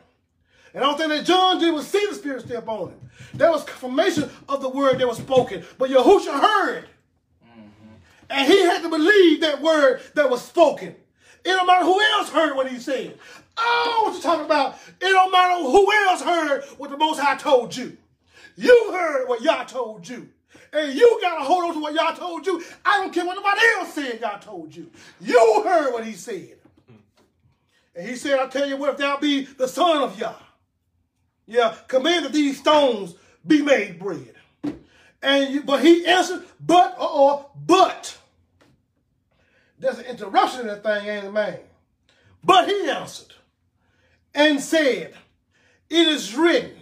And 0.73 0.85
all 0.85 0.97
thing 0.97 1.09
that 1.11 1.25
John 1.25 1.59
did 1.59 1.75
was 1.75 1.87
see 1.87 2.07
the 2.09 2.15
Spirit 2.15 2.43
step 2.43 2.67
on 2.69 2.91
him. 2.91 3.11
There 3.35 3.51
was 3.51 3.65
confirmation 3.65 4.31
of 4.49 4.63
the 4.63 4.69
word 4.69 4.99
that 5.01 5.09
was 5.09 5.19
spoken. 5.19 5.65
But 5.77 5.91
Yahushua 5.91 6.41
heard. 6.41 6.85
Mm-hmm. 7.45 7.95
And 8.31 8.51
he 8.51 8.61
had 8.63 8.83
to 8.83 8.89
believe 8.89 9.43
that 9.43 9.61
word 9.61 10.01
that 10.15 10.31
was 10.31 10.43
spoken. 10.43 10.95
It 11.45 11.49
don't 11.49 11.67
matter 11.67 11.85
who 11.85 12.01
else 12.01 12.31
heard 12.31 12.55
what 12.55 12.69
he 12.69 12.79
said. 12.79 13.19
Oh, 13.63 14.03
what 14.07 14.15
you 14.17 14.23
talking 14.23 14.47
about? 14.47 14.77
It 15.01 15.09
don't 15.09 15.31
matter 15.31 15.63
who 15.63 15.93
else 15.93 16.23
heard 16.23 16.65
what 16.79 16.91
the 16.91 16.97
Most 16.97 17.21
High 17.21 17.37
told 17.37 17.77
you. 17.77 17.97
You 18.57 18.91
heard 18.93 19.29
what 19.29 19.43
Yah 19.43 19.65
told 19.65 20.09
you. 20.09 20.29
And 20.73 20.95
you 20.95 21.19
got 21.21 21.39
to 21.39 21.45
hold 21.45 21.65
on 21.65 21.75
to 21.75 21.81
what 21.81 21.95
Yah 21.95 22.13
told 22.13 22.47
you. 22.47 22.63
I 22.85 22.99
don't 22.99 23.13
care 23.13 23.27
what 23.27 23.37
nobody 23.37 23.61
else 23.79 23.95
said 23.95 24.21
Yah 24.21 24.39
told 24.39 24.75
you. 24.75 24.91
You 25.21 25.63
heard 25.65 25.93
what 25.93 26.05
he 26.05 26.13
said. 26.13 26.57
And 27.95 28.09
he 28.09 28.17
said, 28.17 28.39
I 28.39 28.47
tell 28.47 28.69
you 28.69 28.77
what, 28.77 28.91
if 28.91 28.99
thou 28.99 29.19
be 29.19 29.43
the 29.45 29.67
son 29.67 30.03
of 30.03 30.19
Yah, 30.19 30.35
yeah, 31.47 31.75
command 31.89 32.25
that 32.25 32.33
these 32.33 32.59
stones 32.59 33.15
be 33.47 33.63
made 33.63 33.99
bread. 33.99 34.35
And 35.23 35.53
you, 35.53 35.63
but 35.63 35.83
he 35.83 36.07
answered, 36.07 36.45
but 36.61 36.97
or 36.99 37.51
but. 37.67 38.17
There's 39.79 39.99
an 39.99 40.07
interruption 40.07 40.61
in 40.63 40.67
that 40.69 40.83
thing, 40.83 41.09
ain't 41.09 41.25
it, 41.25 41.33
man? 41.33 41.59
But 42.45 42.69
he 42.69 42.89
answered 42.89 43.35
and 44.35 44.61
said, 44.61 45.15
It 45.89 46.09
is 46.09 46.35
written, 46.35 46.73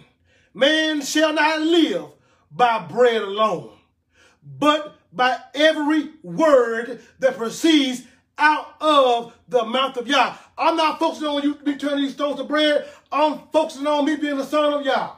man 0.53 1.01
shall 1.01 1.33
not 1.33 1.61
live 1.61 2.05
by 2.51 2.79
bread 2.79 3.21
alone, 3.21 3.71
but 4.43 4.95
by 5.11 5.39
every 5.53 6.09
word 6.23 7.01
that 7.19 7.37
proceeds 7.37 8.03
out 8.37 8.75
of 8.79 9.37
the 9.47 9.65
mouth 9.65 9.97
of 9.97 10.07
Yah. 10.07 10.35
I'm 10.57 10.77
not 10.77 10.99
focusing 10.99 11.27
on 11.27 11.43
you 11.43 11.55
be 11.55 11.75
turning 11.75 12.05
these 12.05 12.13
stones 12.13 12.37
to 12.37 12.43
bread. 12.43 12.87
I'm 13.11 13.41
focusing 13.51 13.87
on 13.87 14.05
me 14.05 14.15
being 14.15 14.37
the 14.37 14.45
son 14.45 14.73
of 14.73 14.85
Yah. 14.85 15.13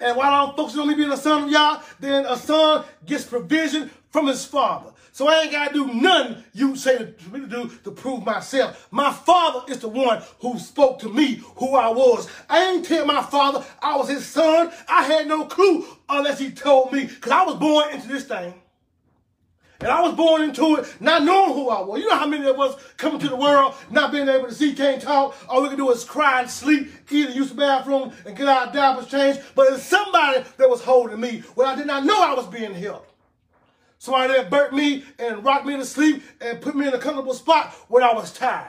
And 0.00 0.16
while 0.16 0.48
I'm 0.48 0.56
focusing 0.56 0.80
on 0.80 0.88
me 0.88 0.94
being 0.94 1.10
the 1.10 1.16
son 1.16 1.44
of 1.44 1.50
Yah, 1.50 1.80
then 2.00 2.26
a 2.26 2.36
son 2.36 2.84
gets 3.06 3.24
provision 3.24 3.90
from 4.10 4.26
his 4.26 4.44
father. 4.44 4.91
So 5.14 5.28
I 5.28 5.42
ain't 5.42 5.52
got 5.52 5.68
to 5.68 5.74
do 5.74 5.92
nothing 5.92 6.42
you 6.54 6.74
say 6.74 6.96
to 6.96 7.28
me 7.30 7.40
to 7.40 7.46
do 7.46 7.70
to 7.84 7.90
prove 7.90 8.24
myself. 8.24 8.88
My 8.90 9.12
father 9.12 9.70
is 9.70 9.80
the 9.80 9.88
one 9.88 10.22
who 10.40 10.58
spoke 10.58 11.00
to 11.00 11.10
me 11.10 11.42
who 11.56 11.74
I 11.74 11.90
was. 11.90 12.28
I 12.48 12.72
ain't 12.72 12.86
tell 12.86 13.04
my 13.04 13.22
father 13.22 13.62
I 13.82 13.96
was 13.98 14.08
his 14.08 14.24
son. 14.24 14.72
I 14.88 15.02
had 15.04 15.28
no 15.28 15.44
clue 15.44 15.84
unless 16.08 16.38
he 16.38 16.50
told 16.50 16.92
me 16.92 17.04
because 17.04 17.30
I 17.30 17.44
was 17.44 17.56
born 17.56 17.90
into 17.90 18.08
this 18.08 18.24
thing. 18.24 18.54
And 19.80 19.90
I 19.90 20.00
was 20.00 20.14
born 20.14 20.42
into 20.42 20.76
it 20.76 20.94
not 21.00 21.24
knowing 21.24 21.52
who 21.54 21.68
I 21.68 21.82
was. 21.82 22.00
You 22.00 22.08
know 22.08 22.16
how 22.16 22.26
many 22.26 22.48
of 22.48 22.58
us 22.58 22.76
coming 22.96 23.18
to 23.18 23.28
the 23.28 23.36
world 23.36 23.74
not 23.90 24.12
being 24.12 24.28
able 24.28 24.46
to 24.46 24.54
see, 24.54 24.74
can't 24.74 25.02
talk. 25.02 25.36
All 25.48 25.60
we 25.60 25.68
can 25.68 25.76
do 25.76 25.90
is 25.90 26.04
cry 26.04 26.40
and 26.40 26.48
sleep, 26.50 26.88
and 27.10 27.34
use 27.34 27.50
the 27.50 27.56
bathroom 27.56 28.12
and 28.24 28.36
get 28.36 28.48
our 28.48 28.72
diapers 28.72 29.08
changed. 29.08 29.40
But 29.54 29.72
it's 29.72 29.82
somebody 29.82 30.44
that 30.56 30.70
was 30.70 30.82
holding 30.82 31.20
me 31.20 31.40
when 31.54 31.66
I 31.66 31.74
did 31.74 31.88
not 31.88 32.04
know 32.04 32.22
I 32.22 32.32
was 32.32 32.46
being 32.46 32.72
held. 32.72 33.04
Somebody 34.02 34.32
that 34.32 34.50
burnt 34.50 34.72
me 34.72 35.04
and 35.20 35.44
rocked 35.44 35.64
me 35.64 35.76
to 35.76 35.84
sleep 35.84 36.24
and 36.40 36.60
put 36.60 36.74
me 36.74 36.88
in 36.88 36.92
a 36.92 36.98
comfortable 36.98 37.34
spot 37.34 37.72
when 37.86 38.02
I 38.02 38.12
was 38.12 38.32
tired. 38.32 38.66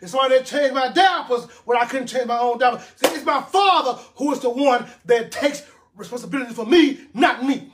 And 0.00 0.08
somebody 0.08 0.36
that 0.36 0.46
changed 0.46 0.72
my 0.72 0.92
diapers 0.92 1.50
when 1.64 1.76
I 1.76 1.84
couldn't 1.84 2.06
change 2.06 2.28
my 2.28 2.38
own 2.38 2.58
diapers. 2.58 2.86
See, 2.94 3.08
it's 3.08 3.24
my 3.24 3.42
father 3.42 4.00
who 4.14 4.30
is 4.30 4.38
the 4.38 4.50
one 4.50 4.86
that 5.06 5.32
takes 5.32 5.64
responsibility 5.96 6.54
for 6.54 6.64
me, 6.64 7.00
not 7.12 7.44
me. 7.44 7.72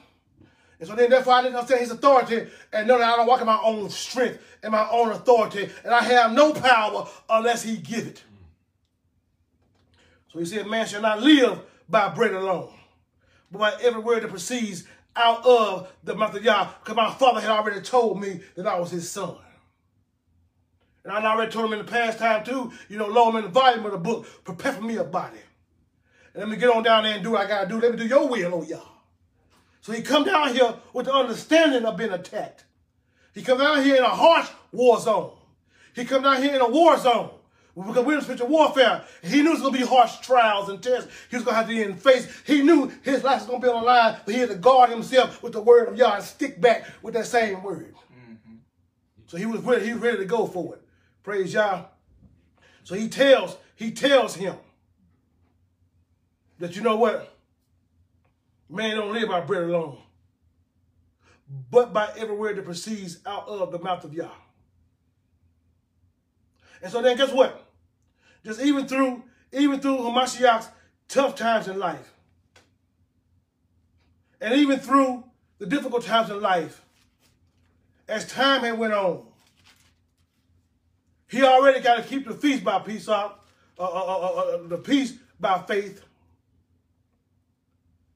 And 0.80 0.88
so 0.88 0.94
then 0.94 1.10
therefore 1.10 1.34
I 1.34 1.42
didn't 1.42 1.56
understand 1.56 1.82
his 1.82 1.90
authority 1.90 2.46
and 2.72 2.88
know 2.88 2.96
that 2.96 3.12
I 3.12 3.16
don't 3.16 3.26
walk 3.26 3.40
in 3.42 3.46
my 3.46 3.60
own 3.62 3.90
strength 3.90 4.42
and 4.62 4.72
my 4.72 4.88
own 4.88 5.10
authority. 5.10 5.68
And 5.84 5.92
I 5.92 6.02
have 6.02 6.32
no 6.32 6.54
power 6.54 7.06
unless 7.28 7.62
he 7.62 7.76
give 7.76 8.06
it. 8.06 8.24
So 10.32 10.38
he 10.38 10.46
said, 10.46 10.66
man 10.66 10.86
shall 10.86 11.02
not 11.02 11.20
live 11.20 11.60
by 11.86 12.08
bread 12.08 12.32
alone, 12.32 12.72
but 13.52 13.58
by 13.58 13.74
every 13.82 14.00
word 14.00 14.22
that 14.22 14.30
proceeds 14.30 14.84
out 15.16 15.44
of 15.46 15.92
the 16.02 16.14
mouth 16.14 16.34
of 16.34 16.44
Yah, 16.44 16.68
because 16.80 16.96
my 16.96 17.12
father 17.12 17.40
had 17.40 17.50
already 17.50 17.80
told 17.80 18.20
me 18.20 18.40
that 18.56 18.66
I 18.66 18.78
was 18.78 18.90
his 18.90 19.10
son. 19.10 19.36
And 21.04 21.12
I 21.12 21.32
already 21.32 21.52
told 21.52 21.66
him 21.66 21.78
in 21.78 21.84
the 21.84 21.90
past 21.90 22.18
time 22.18 22.44
too, 22.44 22.72
you 22.88 22.96
know, 22.96 23.06
low 23.06 23.30
him 23.30 23.36
in 23.36 23.42
the 23.42 23.48
volume 23.50 23.84
of 23.84 23.92
the 23.92 23.98
book, 23.98 24.26
prepare 24.44 24.72
for 24.72 24.82
me 24.82 24.96
a 24.96 25.04
body. 25.04 25.38
And 26.32 26.42
let 26.42 26.48
me 26.48 26.56
get 26.56 26.70
on 26.70 26.82
down 26.82 27.04
there 27.04 27.14
and 27.14 27.22
do 27.22 27.32
what 27.32 27.42
I 27.42 27.48
gotta 27.48 27.68
do. 27.68 27.78
Let 27.80 27.92
me 27.92 27.98
do 27.98 28.06
your 28.06 28.26
will, 28.26 28.54
oh 28.54 28.62
Yah. 28.62 28.80
So 29.82 29.92
he 29.92 30.00
come 30.00 30.24
down 30.24 30.54
here 30.54 30.74
with 30.94 31.06
the 31.06 31.12
understanding 31.12 31.84
of 31.84 31.96
being 31.96 32.12
attacked. 32.12 32.64
He 33.34 33.42
come 33.42 33.58
down 33.58 33.84
here 33.84 33.96
in 33.96 34.02
a 34.02 34.08
harsh 34.08 34.48
war 34.72 34.98
zone. 34.98 35.32
He 35.94 36.04
come 36.04 36.22
down 36.22 36.42
here 36.42 36.54
in 36.54 36.60
a 36.60 36.68
war 36.68 36.96
zone. 36.96 37.30
Because 37.76 38.04
we're 38.04 38.18
in 38.18 38.22
spiritual 38.22 38.48
warfare. 38.48 39.04
He 39.22 39.42
knew 39.42 39.50
it 39.50 39.54
was 39.54 39.60
going 39.62 39.72
to 39.74 39.80
be 39.80 39.86
harsh 39.86 40.18
trials 40.20 40.68
and 40.68 40.80
tests. 40.80 41.10
He 41.28 41.36
was 41.36 41.44
going 41.44 41.54
to 41.54 41.58
have 41.58 41.66
to 41.66 41.74
be 41.74 41.82
in 41.82 41.96
face. 41.96 42.28
He 42.46 42.62
knew 42.62 42.92
his 43.02 43.24
life 43.24 43.40
was 43.40 43.48
going 43.48 43.60
to 43.60 43.66
be 43.66 43.72
on 43.72 43.80
the 43.80 43.86
line, 43.86 44.16
but 44.24 44.32
he 44.32 44.40
had 44.40 44.50
to 44.50 44.54
guard 44.54 44.90
himself 44.90 45.42
with 45.42 45.54
the 45.54 45.60
word 45.60 45.88
of 45.88 45.96
Yah 45.96 46.14
and 46.14 46.24
stick 46.24 46.60
back 46.60 46.86
with 47.02 47.14
that 47.14 47.26
same 47.26 47.64
word. 47.64 47.94
Mm-hmm. 48.12 48.56
So 49.26 49.36
he 49.36 49.46
was 49.46 49.60
ready, 49.62 49.86
he 49.86 49.92
was 49.92 50.02
ready 50.02 50.18
to 50.18 50.24
go 50.24 50.46
for 50.46 50.76
it. 50.76 50.82
Praise 51.24 51.52
Yah. 51.52 51.86
So 52.84 52.94
he 52.94 53.08
tells, 53.08 53.56
he 53.74 53.90
tells 53.90 54.36
him 54.36 54.54
that 56.60 56.76
you 56.76 56.82
know 56.82 56.96
what? 56.96 57.36
Man 58.68 58.96
don't 58.96 59.12
live 59.12 59.28
by 59.28 59.40
bread 59.40 59.64
alone, 59.64 59.98
but 61.70 61.92
by 61.92 62.08
every 62.16 62.36
word 62.36 62.56
that 62.56 62.64
proceeds 62.64 63.18
out 63.26 63.48
of 63.48 63.72
the 63.72 63.80
mouth 63.80 64.04
of 64.04 64.14
Yah. 64.14 64.30
And 66.82 66.92
so 66.92 67.02
then 67.02 67.16
guess 67.16 67.32
what? 67.32 67.63
Just 68.44 68.60
even 68.60 68.86
through, 68.86 69.22
even 69.52 69.80
through 69.80 69.98
Hamashiach's 69.98 70.68
tough 71.08 71.34
times 71.34 71.68
in 71.68 71.78
life, 71.78 72.12
and 74.40 74.54
even 74.54 74.78
through 74.78 75.24
the 75.58 75.66
difficult 75.66 76.04
times 76.04 76.30
in 76.30 76.40
life, 76.40 76.82
as 78.06 78.30
time 78.30 78.62
had 78.62 78.78
went 78.78 78.92
on, 78.92 79.22
he 81.28 81.42
already 81.42 81.80
got 81.80 81.96
to 81.96 82.02
keep 82.02 82.26
the 82.26 82.34
feast 82.34 82.62
by 82.62 82.78
peace 82.80 83.08
up, 83.08 83.46
uh, 83.78 83.82
uh, 83.82 83.86
uh, 83.86 84.26
uh, 84.26 84.68
the 84.68 84.76
peace 84.76 85.14
by 85.40 85.58
faith. 85.66 86.04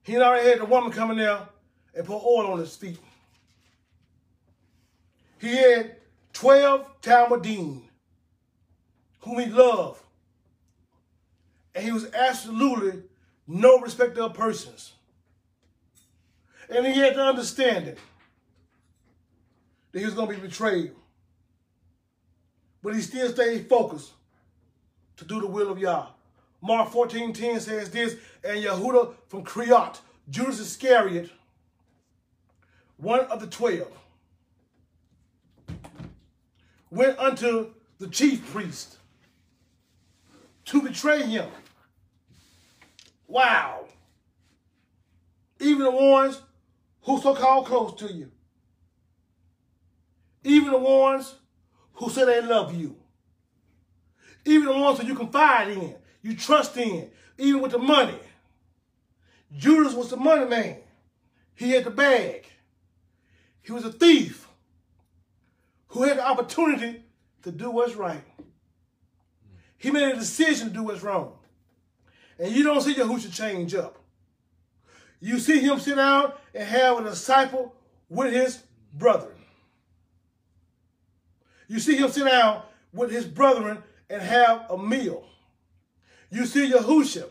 He 0.03 0.16
already 0.16 0.49
had 0.49 0.61
the 0.61 0.66
woman 0.66 0.93
coming 0.93 1.16
there 1.16 1.41
and 1.95 2.07
put 2.07 2.22
oil 2.22 2.53
on 2.53 2.59
his 2.59 2.76
feet. 2.76 2.99
He 5.41 5.57
had 5.57 5.97
12 6.33 7.01
Talmidim 7.01 7.83
whom 9.20 9.39
he 9.39 9.47
loved 9.47 10.01
and 11.79 11.87
he 11.87 11.93
was 11.93 12.12
absolutely 12.12 13.05
no 13.47 13.79
respecter 13.79 14.22
of 14.22 14.35
persons. 14.35 14.95
And 16.68 16.85
he 16.85 16.99
had 16.99 17.14
the 17.14 17.22
understanding 17.22 17.95
that 19.93 19.99
he 20.01 20.05
was 20.05 20.14
going 20.14 20.29
to 20.29 20.35
be 20.35 20.49
betrayed. 20.49 20.91
But 22.83 22.97
he 22.97 23.01
still 23.01 23.31
stayed 23.31 23.68
focused 23.68 24.11
to 25.18 25.24
do 25.24 25.41
the 25.41 25.47
will 25.47 25.70
of 25.70 25.79
Yah. 25.79 26.09
Mark 26.61 26.91
14, 26.91 27.33
10 27.33 27.61
says 27.61 27.91
this, 27.91 28.16
and 28.43 28.59
Yehuda 28.59 29.14
from 29.29 29.45
Kriat, 29.45 30.01
Judas 30.29 30.59
Iscariot, 30.59 31.31
one 32.97 33.20
of 33.20 33.39
the 33.39 33.47
twelve, 33.47 33.97
went 36.91 37.16
unto 37.20 37.72
the 38.01 38.09
chief 38.09 38.51
priest 38.53 38.99
to 40.64 40.83
betray 40.83 41.22
him. 41.22 41.49
Wow. 43.29 43.85
Even 45.61 45.85
the 45.85 45.91
ones 45.91 46.41
who 47.03 47.20
so-called 47.20 47.66
close 47.66 47.95
to 48.01 48.12
you. 48.12 48.31
Even 50.43 50.72
the 50.72 50.79
ones 50.79 51.35
who 51.93 52.11
say 52.11 52.24
they 52.24 52.41
love 52.41 52.74
you. 52.74 52.97
Even 54.45 54.68
the 54.68 54.79
ones 54.79 54.99
that 54.99 55.07
you 55.07 55.14
confide 55.14 55.68
in, 55.68 55.95
you 56.22 56.35
trust 56.35 56.76
in, 56.76 57.11
even 57.37 57.61
with 57.61 57.72
the 57.72 57.79
money. 57.79 58.18
Judas 59.57 59.95
was 59.95 60.11
the 60.11 60.16
money 60.16 60.47
man. 60.47 60.76
He 61.55 61.70
had 61.72 61.85
the 61.85 61.91
bag. 61.91 62.47
He 63.61 63.72
was 63.72 63.85
a 63.85 63.93
thief 63.93 64.49
who 65.89 66.05
had 66.05 66.18
the 66.18 66.26
opportunity 66.26 67.03
to 67.43 67.51
do 67.51 67.70
what's 67.70 67.95
right. 67.95 68.24
He 69.76 69.91
made 69.91 70.09
a 70.09 70.16
decision 70.16 70.68
to 70.68 70.74
do 70.74 70.83
what's 70.85 71.03
wrong. 71.03 71.35
And 72.39 72.55
you 72.55 72.62
don't 72.62 72.80
see 72.80 72.95
Yahushua 72.95 73.32
change 73.32 73.74
up. 73.74 73.99
You 75.20 75.39
see 75.39 75.59
him 75.59 75.78
sit 75.80 75.97
down 75.97 76.32
and 76.55 76.68
have 76.68 76.99
a 76.99 77.05
disciple 77.05 77.74
with 78.09 78.32
his 78.32 78.62
brethren. 78.93 79.34
You 81.66 81.80
see 81.80 81.97
him 81.97 82.11
sit 82.11 82.24
down 82.24 82.62
with 82.93 83.11
his 83.11 83.26
brethren 83.26 83.82
and 84.09 84.22
have 84.22 84.70
a 84.70 84.78
meal. 84.78 85.24
You 86.30 86.47
see 86.47 86.70
Yahushua, 86.70 87.28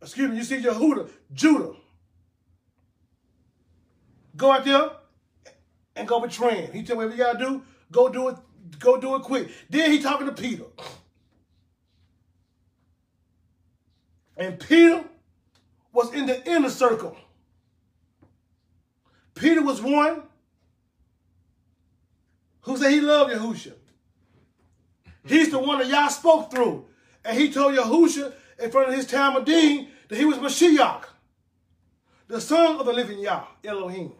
excuse 0.00 0.30
me, 0.30 0.36
you 0.36 0.44
see 0.44 0.58
Yehuda, 0.58 1.10
Judah, 1.32 1.72
go 4.36 4.52
out 4.52 4.64
there 4.64 4.90
and 5.96 6.06
go 6.06 6.20
betray 6.20 6.62
him. 6.62 6.72
He 6.72 6.82
tell 6.82 6.96
me 6.96 7.06
whatever 7.06 7.16
you 7.16 7.24
gotta 7.24 7.38
do, 7.38 7.62
go 7.90 8.08
do 8.08 8.28
it, 8.28 8.36
go 8.78 9.00
do 9.00 9.16
it 9.16 9.22
quick. 9.22 9.48
Then 9.68 9.90
he 9.90 10.00
talking 10.00 10.26
to 10.26 10.32
Peter. 10.32 10.64
And 14.38 14.58
Peter 14.58 15.04
was 15.92 16.14
in 16.14 16.26
the 16.26 16.48
inner 16.48 16.70
circle. 16.70 17.16
Peter 19.34 19.62
was 19.62 19.82
one 19.82 20.22
who 22.60 22.76
said 22.76 22.92
he 22.92 23.00
loved 23.00 23.32
Yahusha. 23.32 23.72
He's 25.26 25.50
the 25.50 25.58
one 25.58 25.78
that 25.80 25.88
Yah 25.88 26.08
spoke 26.08 26.50
through. 26.50 26.86
And 27.24 27.36
he 27.36 27.52
told 27.52 27.74
Yahusha 27.76 28.32
in 28.60 28.70
front 28.70 28.88
of 28.88 28.94
his 28.94 29.06
Talmidim 29.06 29.88
that 30.08 30.16
he 30.16 30.24
was 30.24 30.38
Mashiach, 30.38 31.04
the 32.28 32.40
son 32.40 32.76
of 32.78 32.86
the 32.86 32.92
living 32.92 33.18
Yah, 33.18 33.44
Elohim. 33.64 34.12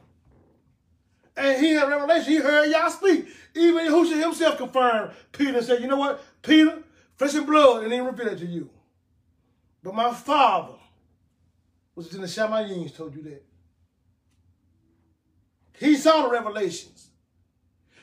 And 1.37 1.65
he 1.65 1.73
had 1.73 1.89
revelation. 1.89 2.33
He 2.33 2.39
heard 2.39 2.71
Yah 2.71 2.89
speak. 2.89 3.29
Even 3.55 3.87
Yahushua 3.87 4.21
himself 4.21 4.59
confirmed. 4.59 5.13
Peter 5.31 5.57
and 5.57 5.65
said, 5.65 5.81
you 5.81 5.87
know 5.87 5.97
what? 5.97 6.21
Peter, 6.43 6.83
flesh 7.17 7.35
and 7.35 7.47
blood, 7.47 7.85
and 7.85 7.93
he 7.93 8.01
revealed 8.01 8.33
it 8.33 8.39
to 8.39 8.47
you. 8.47 8.69
But 9.89 9.95
my 9.95 10.13
father, 10.13 10.75
is 11.97 12.15
in 12.15 12.21
the 12.21 12.27
Shamayins, 12.27 12.95
told 12.95 13.15
you 13.17 13.23
that. 13.23 13.43
He 15.79 15.97
saw 15.97 16.25
the 16.25 16.29
revelations. 16.29 17.09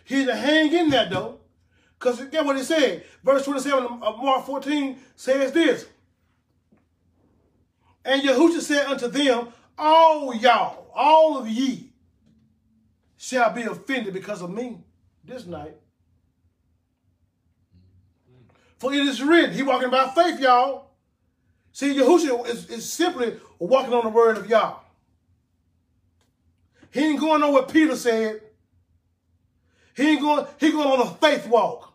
He 0.04 0.26
to 0.26 0.36
hang 0.36 0.74
in 0.74 0.90
there, 0.90 1.08
though. 1.08 1.42
Because 2.00 2.26
get 2.26 2.44
what 2.44 2.58
he 2.58 2.64
said. 2.64 3.04
Verse 3.24 3.46
27 3.46 4.02
of 4.02 4.18
Mark 4.18 4.48
14 4.48 4.98
says 5.16 5.52
this. 5.52 5.86
And 8.04 8.24
Yahushua 8.24 8.62
said 8.62 8.88
unto 8.88 9.08
them, 9.08 9.50
All 9.78 10.34
y'all, 10.34 10.88
all 10.96 11.38
of 11.38 11.48
ye, 11.48 11.94
shall 13.16 13.54
be 13.54 13.62
offended 13.62 14.12
because 14.12 14.42
of 14.42 14.50
me 14.50 14.80
this 15.24 15.46
night. 15.46 15.78
For 18.80 18.92
it 18.92 19.06
is 19.06 19.22
written, 19.22 19.54
he 19.54 19.62
walking 19.62 19.92
by 19.92 20.10
faith, 20.10 20.40
y'all. 20.40 20.85
See, 21.76 21.94
Yahushua 21.94 22.48
is, 22.48 22.70
is 22.70 22.90
simply 22.90 23.38
walking 23.60 23.94
on 23.94 24.06
the 24.06 24.10
word 24.10 24.38
of 24.38 24.50
Yah. 24.50 24.76
He 26.90 27.02
ain't 27.02 27.20
going 27.20 27.44
on 27.44 27.52
what 27.52 27.68
Peter 27.68 27.98
said. 27.98 28.40
He 29.94 30.12
ain't 30.12 30.22
going, 30.22 30.48
he 30.58 30.72
going 30.72 30.88
on 30.88 31.06
a 31.06 31.10
faith 31.16 31.46
walk. 31.48 31.94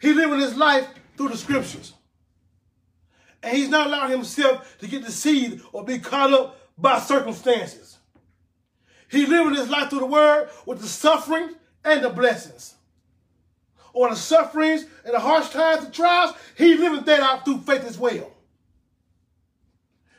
He 0.00 0.12
living 0.12 0.38
his 0.38 0.56
life 0.56 0.86
through 1.16 1.30
the 1.30 1.36
scriptures. 1.36 1.92
And 3.42 3.56
he's 3.56 3.68
not 3.68 3.88
allowing 3.88 4.12
himself 4.12 4.78
to 4.78 4.86
get 4.86 5.04
deceived 5.04 5.64
or 5.72 5.84
be 5.84 5.98
caught 5.98 6.32
up 6.32 6.70
by 6.78 7.00
circumstances. 7.00 7.98
He 9.10 9.26
living 9.26 9.56
his 9.56 9.68
life 9.68 9.90
through 9.90 9.98
the 9.98 10.06
word 10.06 10.50
with 10.66 10.80
the 10.80 10.86
sufferings 10.86 11.54
and 11.84 12.04
the 12.04 12.10
blessings. 12.10 12.76
Or 13.92 14.08
the 14.08 14.16
sufferings 14.16 14.84
and 15.04 15.14
the 15.14 15.20
harsh 15.20 15.50
times 15.50 15.84
and 15.84 15.94
trials, 15.94 16.34
he 16.56 16.76
living 16.76 17.04
that 17.04 17.20
out 17.20 17.44
through 17.44 17.58
faith 17.58 17.84
as 17.84 17.98
well. 17.98 18.32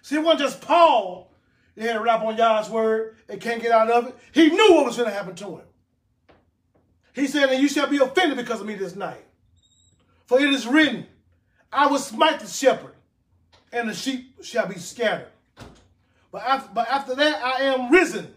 See, 0.01 0.15
it 0.15 0.23
wasn't 0.23 0.41
just 0.41 0.61
Paul 0.61 1.31
that 1.75 1.85
had 1.85 1.93
to 1.93 2.01
rap 2.01 2.21
on 2.21 2.35
Yah's 2.35 2.69
word 2.69 3.15
and 3.29 3.39
can't 3.39 3.61
get 3.61 3.71
out 3.71 3.89
of 3.89 4.07
it. 4.07 4.17
He 4.33 4.49
knew 4.49 4.73
what 4.73 4.85
was 4.85 4.97
going 4.97 5.09
to 5.09 5.15
happen 5.15 5.35
to 5.35 5.57
him. 5.57 5.65
He 7.13 7.27
said, 7.27 7.49
and 7.49 7.61
you 7.61 7.69
shall 7.69 7.87
be 7.87 7.97
offended 7.97 8.37
because 8.37 8.61
of 8.61 8.67
me 8.67 8.75
this 8.75 8.95
night. 8.95 9.25
For 10.25 10.39
it 10.39 10.49
is 10.49 10.65
written, 10.65 11.05
I 11.71 11.87
will 11.87 11.99
smite 11.99 12.39
the 12.39 12.47
shepherd, 12.47 12.95
and 13.71 13.89
the 13.89 13.93
sheep 13.93 14.43
shall 14.43 14.67
be 14.67 14.75
scattered. 14.75 15.27
But 16.31 16.43
after, 16.43 16.69
but 16.73 16.89
after 16.89 17.15
that, 17.15 17.43
I 17.43 17.63
am 17.63 17.91
risen. 17.91 18.33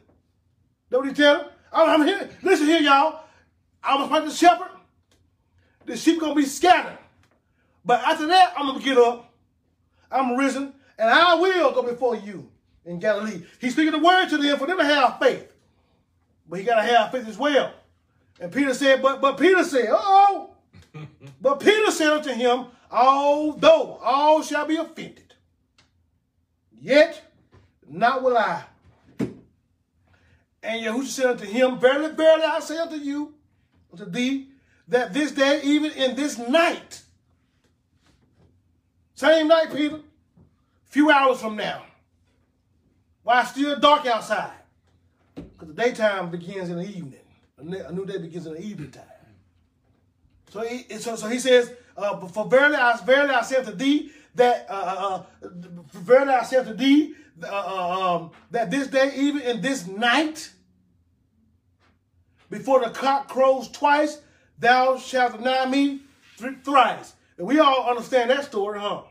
Don't 0.91 1.07
he 1.07 1.15
tell 1.15 1.43
him? 1.43 1.49
I'm 1.73 2.07
here. 2.07 2.31
Listen 2.43 2.67
here, 2.67 2.81
y'all. 2.81 3.21
I 3.83 3.97
will 3.97 4.07
smite 4.09 4.25
the 4.25 4.31
shepherd. 4.31 4.71
The 5.87 5.97
sheep 5.97 6.21
going 6.21 6.35
to 6.35 6.41
be 6.41 6.47
scattered. 6.47 6.99
But 7.85 8.03
after 8.03 8.27
that, 8.29 8.55
I'm 8.57 8.67
going 8.67 8.79
to 8.79 8.85
get 8.85 8.99
up. 8.99 9.33
I'm 10.11 10.37
risen, 10.37 10.73
and 10.99 11.11
I 11.11 11.35
will 11.35 11.73
go 11.73 11.83
before 11.83 12.17
you 12.17 12.49
in 12.85 13.01
Galilee. 13.01 13.43
He's 13.61 13.73
speaking 13.73 13.93
the 13.93 13.99
word 13.99 14.29
to 14.29 14.39
them 14.39 14.59
for 14.59 14.67
them 14.67 14.79
to 14.79 14.85
have 14.85 15.19
faith. 15.19 15.53
But 16.49 16.61
he 16.61 16.65
got 16.65 16.77
to 16.77 16.83
have 16.83 17.11
faith 17.11 17.27
as 17.27 17.37
well. 17.37 17.73
And 18.41 18.53
Peter 18.53 18.75
said, 18.75 19.03
but, 19.03 19.21
but 19.21 19.39
Peter 19.39 19.65
said, 19.65 19.89
oh, 19.91 20.51
but 21.41 21.61
Peter 21.61 21.91
said 21.91 22.13
unto 22.13 22.31
him, 22.31 22.67
although 22.91 23.99
all 24.03 24.43
shall 24.43 24.67
be 24.67 24.77
offended, 24.77 25.35
yet 26.81 27.21
not 27.89 28.23
will 28.23 28.37
I. 28.37 28.65
And 30.65 30.83
Yahushua 30.83 31.07
said 31.07 31.27
unto 31.27 31.45
him, 31.45 31.79
Verily, 31.79 32.15
verily, 32.15 32.45
I 32.45 32.61
say 32.61 32.79
unto 32.79 32.97
you, 32.97 33.35
unto 33.93 34.07
thee, 34.07 34.49
that 34.89 35.13
this 35.13 35.33
day, 35.33 35.61
even 35.63 35.93
in 35.93 36.15
this 36.15 36.39
night, 36.39 37.03
same 39.15 39.49
night, 39.49 39.73
Peter, 39.73 40.01
few 40.85 41.11
hours 41.11 41.41
from 41.41 41.57
now, 41.57 41.85
while 43.23 43.41
it's 43.41 43.51
still 43.51 43.79
dark 43.79 44.07
outside, 44.07 44.53
because 45.35 45.69
the 45.69 45.75
daytime 45.75 46.31
begins 46.31 46.69
in 46.69 46.77
the 46.77 46.87
evening. 46.87 47.21
A 47.57 47.93
new 47.93 48.05
day 48.05 48.19
begins 48.19 48.47
in 48.47 48.55
the 48.55 48.61
evening 48.63 48.91
time. 48.91 49.05
So 50.51 50.61
he, 50.61 50.85
so, 50.99 51.17
so 51.17 51.29
he 51.29 51.39
says, 51.39 51.73
uh, 51.97 52.27
for 52.27 52.47
verily 52.47 52.77
I, 52.77 52.97
verily 53.05 53.31
I 53.31 53.43
say 53.43 53.57
unto 53.57 53.73
thee, 53.73 54.11
that, 54.35 54.67
uh, 54.69 54.73
uh, 55.43 55.47
uh 55.47 55.49
verily 55.93 56.33
I 56.33 56.43
say 56.45 56.59
unto 56.59 56.75
thee, 56.75 57.15
uh, 57.43 57.47
uh, 57.47 58.17
um, 58.17 58.31
that 58.51 58.71
this 58.71 58.89
day, 58.89 59.13
even 59.17 59.43
in 59.43 59.61
this 59.61 59.87
night, 59.87 60.53
before 62.51 62.81
the 62.81 62.91
cock 62.91 63.29
crows 63.29 63.69
twice, 63.69 64.21
thou 64.65 64.99
shalt 64.99 65.39
deny 65.39 65.67
me 65.67 66.01
th 66.39 66.55
thrice. 66.65 67.15
And 67.39 67.47
we 67.47 67.59
all 67.59 67.89
understand 67.89 68.31
that 68.31 68.45
story, 68.45 68.81
huh? 68.81 69.03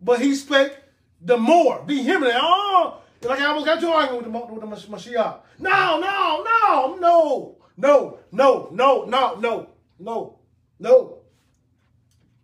But 0.00 0.20
he 0.20 0.34
spake 0.34 0.72
the 1.20 1.36
more 1.36 1.82
vehemently. 1.86 2.32
Oh, 2.34 3.00
like 3.22 3.40
I 3.40 3.46
almost 3.46 3.66
got 3.66 3.80
you 3.80 3.88
arguing 3.90 4.22
with 4.22 4.32
the, 4.32 4.68
with 4.68 4.80
the 4.80 4.88
Mashiach. 4.88 5.38
No, 5.58 6.00
no, 6.00 6.44
no, 6.44 6.96
no, 7.00 7.56
no, 7.76 8.18
no, 8.30 8.68
no, 8.70 9.04
no, 9.06 9.34
no, 9.36 9.68
no, 9.98 10.38
no. 10.78 11.18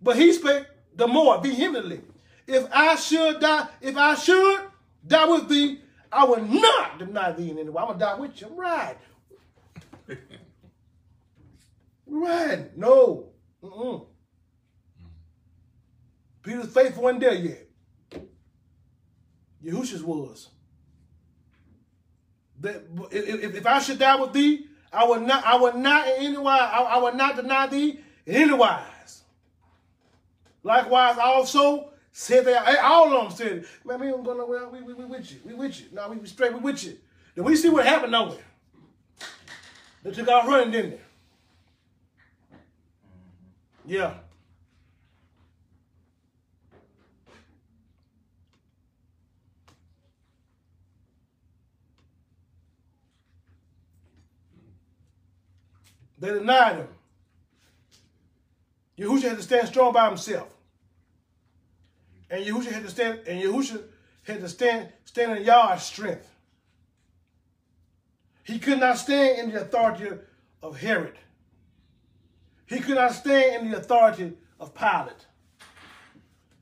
But 0.01 0.17
he 0.17 0.33
spake 0.33 0.67
the 0.95 1.07
more 1.07 1.41
vehemently. 1.41 2.01
If 2.47 2.67
I 2.73 2.97
should 2.97 3.41
die, 3.41 3.69
if 3.81 3.97
I 3.97 4.15
should 4.15 4.63
die 5.07 5.27
with 5.27 5.49
thee, 5.49 5.81
I 6.11 6.25
will 6.25 6.43
not 6.43 6.99
deny 6.99 7.33
thee 7.33 7.51
in 7.51 7.59
any 7.59 7.69
way. 7.69 7.81
I'm 7.81 7.89
going 7.89 7.99
to 7.99 8.05
die 8.05 8.19
with 8.19 8.41
you. 8.41 8.49
I'm 8.49 8.57
right. 8.57 8.97
right. 12.11 12.77
No. 12.77 13.29
Mm-mm. 13.63 14.07
Peter's 16.43 16.73
faithful 16.73 17.05
wasn't 17.05 17.21
there 17.21 17.35
yet. 17.35 17.69
Yahushua's 19.65 20.03
was. 20.03 20.49
That 22.61 22.83
if, 23.11 23.55
if 23.57 23.67
I 23.67 23.79
should 23.79 23.99
die 23.99 24.17
with 24.17 24.33
thee, 24.33 24.67
I 24.93 25.05
will 25.05 25.21
not, 25.21 25.45
I 25.45 25.57
will 25.57 25.75
not 25.75 26.09
in 26.09 26.15
any 26.27 26.37
wise, 26.37 26.71
I, 26.73 26.83
I 26.83 26.99
will 26.99 27.15
not 27.15 27.37
deny 27.37 27.67
thee 27.67 28.01
in 28.27 28.35
any 28.35 28.53
wise. 28.53 29.23
Likewise, 30.63 31.17
also 31.19 31.91
said 32.13 32.45
they, 32.45 32.55
eh, 32.55 32.77
all 32.83 33.15
of 33.17 33.29
them 33.29 33.37
said, 33.37 33.65
man, 33.85 34.01
we 34.01 34.09
don't 34.09 34.25
go 34.25 34.35
nowhere. 34.35 34.69
We, 34.69 34.83
we, 34.83 34.95
we 34.95 35.05
with 35.05 35.31
you. 35.31 35.39
We 35.45 35.55
with 35.55 35.81
you. 35.81 35.87
No, 35.93 36.09
we, 36.09 36.17
we 36.17 36.27
straight. 36.27 36.53
We 36.53 36.61
with 36.61 36.83
you. 36.85 36.97
Then 37.35 37.45
we 37.45 37.57
see 37.57 37.69
what 37.69 37.87
happened 37.87 38.13
nowhere. 38.13 38.39
They 40.03 40.11
took 40.11 40.29
off 40.29 40.47
running, 40.47 40.71
didn't 40.71 40.91
they? 40.93 41.01
Yeah. 43.91 44.15
They 56.21 56.29
denied 56.29 56.77
him. 56.77 56.89
Yahushua 58.97 59.23
had 59.23 59.37
to 59.39 59.43
stand 59.43 59.67
strong 59.67 59.93
by 59.93 60.09
himself. 60.09 60.55
And 62.31 62.47
Yahushua 62.47 62.71
had 62.71 62.85
to 62.85 62.91
stand, 62.91 63.23
and 63.27 63.43
Yahushua 63.43 63.83
had 64.23 64.41
to 64.41 64.49
stand, 64.49 64.89
stand 65.05 65.37
in 65.37 65.45
Yah's 65.45 65.83
strength. 65.83 66.33
He 68.45 68.61
could 68.61 68.79
not 68.79 68.99
stand 68.99 69.41
in 69.41 69.51
the 69.51 69.63
authority 69.63 70.11
of 70.63 70.79
Herod. 70.79 71.19
He 72.71 72.79
could 72.79 72.95
not 72.95 73.13
stand 73.13 73.65
in 73.65 73.73
the 73.73 73.79
authority 73.79 74.33
of 74.61 74.73
Pilate. 74.77 75.27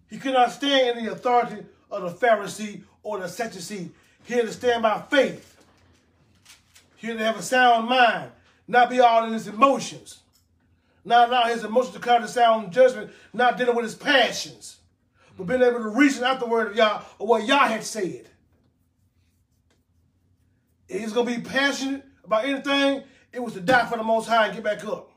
He 0.09 0.17
could 0.17 0.33
not 0.33 0.51
stand 0.51 0.99
in 0.99 1.05
the 1.05 1.13
authority 1.13 1.67
of 1.91 2.03
the 2.03 2.27
Pharisee 2.27 2.83
or 3.03 3.21
the 3.21 3.29
Sadducee. 3.29 3.91
He 4.25 4.35
had 4.35 4.47
to 4.47 4.53
stand 4.53 4.83
by 4.83 5.03
faith. 5.03 5.63
He 6.97 7.09
had 7.09 7.19
to 7.19 7.25
have 7.25 7.37
a 7.37 7.43
sound 7.43 7.91
mind 7.91 8.33
not 8.67 8.89
be 8.89 9.01
all 9.01 9.27
in 9.27 9.35
his 9.35 9.49
emotions, 9.49 10.21
not 11.05 11.29
allow 11.29 11.45
his 11.45 11.63
emotions 11.63 11.95
to 11.95 12.01
cloud 12.01 12.23
his 12.23 12.33
sound 12.33 12.73
judgment, 12.73 13.11
not 13.35 13.59
dealing 13.59 13.77
with 13.77 13.85
his 13.85 13.95
passions, 13.95 14.79
but 15.37 15.47
being 15.47 15.63
able 15.63 15.79
to 15.79 15.89
reason 15.89 16.25
out 16.25 16.41
the 16.41 16.47
word 16.47 16.69
of 16.69 16.77
Yah 16.77 17.03
or 17.19 17.27
what 17.27 17.47
Yah 17.47 17.69
had 17.69 17.85
said. 17.85 18.29
If 20.89 21.01
he's 21.03 21.13
going 21.13 21.27
to 21.27 21.37
be 21.37 21.43
passionate 21.43 22.03
about 22.25 22.47
anything, 22.47 23.03
it 23.31 23.43
was 23.43 23.53
to 23.53 23.61
die 23.61 23.85
for 23.85 23.99
the 23.99 24.05
Most 24.05 24.27
High 24.27 24.47
and 24.47 24.55
get 24.55 24.65
back 24.65 24.83
up. 24.87 25.08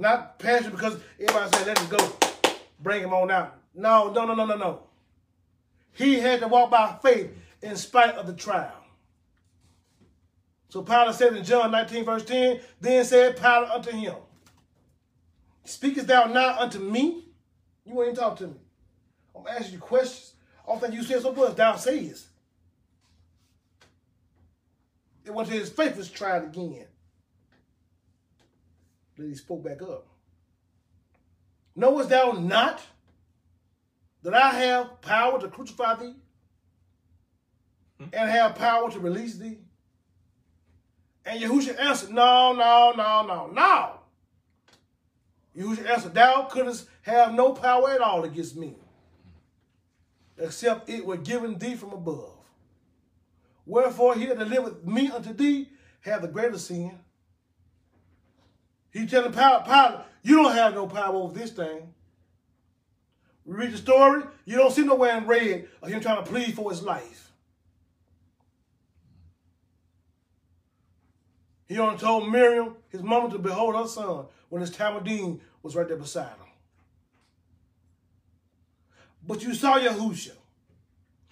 Not 0.00 0.38
passionate 0.38 0.70
because 0.70 0.98
everybody 1.20 1.56
said, 1.58 1.66
let 1.66 1.78
him 1.78 1.88
go. 1.90 2.12
Bring 2.80 3.02
him 3.02 3.12
on 3.12 3.30
out. 3.30 3.58
No, 3.74 4.10
no, 4.10 4.24
no, 4.24 4.34
no, 4.34 4.46
no, 4.46 4.56
no. 4.56 4.82
He 5.92 6.18
had 6.18 6.40
to 6.40 6.48
walk 6.48 6.70
by 6.70 6.96
faith 7.02 7.30
in 7.60 7.76
spite 7.76 8.14
of 8.14 8.26
the 8.26 8.32
trial. 8.32 8.72
So 10.70 10.80
Pilate 10.80 11.14
said 11.16 11.36
in 11.36 11.44
John 11.44 11.70
19, 11.70 12.06
verse 12.06 12.24
10, 12.24 12.60
Then 12.80 13.04
said 13.04 13.36
Pilate 13.36 13.68
unto 13.68 13.90
him, 13.90 14.14
Speakest 15.64 16.06
thou 16.06 16.24
not 16.24 16.58
unto 16.58 16.78
me? 16.78 17.26
You 17.84 17.94
won't 17.94 18.08
even 18.08 18.18
talk 18.18 18.38
to 18.38 18.46
me. 18.46 18.56
I'm 19.36 19.46
asking 19.46 19.74
you 19.74 19.80
questions. 19.80 20.32
All 20.66 20.78
things 20.78 20.94
you 20.94 21.02
said 21.02 21.20
so 21.20 21.34
much, 21.34 21.56
thou 21.56 21.76
sayest. 21.76 22.26
and 25.26 25.36
until 25.36 25.58
his 25.58 25.68
faith 25.68 25.98
was 25.98 26.10
tried 26.10 26.44
again. 26.44 26.86
Then 29.20 29.28
he 29.28 29.34
spoke 29.34 29.62
back 29.62 29.82
up. 29.82 30.06
Knowest 31.76 32.08
thou 32.08 32.32
not 32.32 32.80
that 34.22 34.32
I 34.32 34.48
have 34.48 35.02
power 35.02 35.38
to 35.38 35.48
crucify 35.48 35.96
thee 35.96 36.14
and 37.98 38.30
have 38.30 38.54
power 38.54 38.90
to 38.90 38.98
release 38.98 39.36
thee? 39.36 39.58
And 41.26 41.42
Yahushua 41.42 41.78
answered, 41.78 42.12
No, 42.12 42.54
no, 42.54 42.94
no, 42.96 43.26
no, 43.26 43.46
no. 43.48 44.00
Yahushua 45.54 45.90
answered, 45.90 46.14
Thou 46.14 46.48
couldst 46.50 46.88
have 47.02 47.34
no 47.34 47.52
power 47.52 47.90
at 47.90 48.00
all 48.00 48.24
against 48.24 48.56
me, 48.56 48.74
except 50.38 50.88
it 50.88 51.04
were 51.04 51.18
given 51.18 51.58
thee 51.58 51.74
from 51.74 51.92
above. 51.92 52.38
Wherefore 53.66 54.14
he 54.14 54.24
that 54.24 54.38
delivered 54.38 54.88
me 54.88 55.10
unto 55.10 55.34
thee 55.34 55.68
have 56.00 56.22
the 56.22 56.28
greater 56.28 56.56
sin. 56.56 56.98
He 58.92 59.06
telling 59.06 59.32
Pilate, 59.32 60.00
you 60.22 60.42
don't 60.42 60.54
have 60.54 60.74
no 60.74 60.86
power 60.86 61.14
over 61.14 61.38
this 61.38 61.52
thing. 61.52 61.94
We 63.44 63.56
read 63.56 63.72
the 63.72 63.78
story, 63.78 64.22
you 64.44 64.56
don't 64.56 64.72
see 64.72 64.84
nowhere 64.84 65.16
in 65.16 65.26
red 65.26 65.68
of 65.82 65.88
him 65.88 66.00
trying 66.00 66.22
to 66.22 66.30
plead 66.30 66.54
for 66.54 66.70
his 66.70 66.82
life. 66.82 67.32
He 71.66 71.78
only 71.78 71.98
told 71.98 72.30
Miriam, 72.30 72.74
his 72.88 73.02
mama, 73.02 73.30
to 73.30 73.38
behold 73.38 73.76
her 73.76 73.86
son 73.86 74.26
when 74.48 74.60
his 74.60 74.72
Talmidim 74.72 75.40
was 75.62 75.76
right 75.76 75.86
there 75.86 75.96
beside 75.96 76.26
him. 76.26 76.46
But 79.26 79.42
you 79.42 79.54
saw 79.54 79.78
Yahusha 79.78 80.32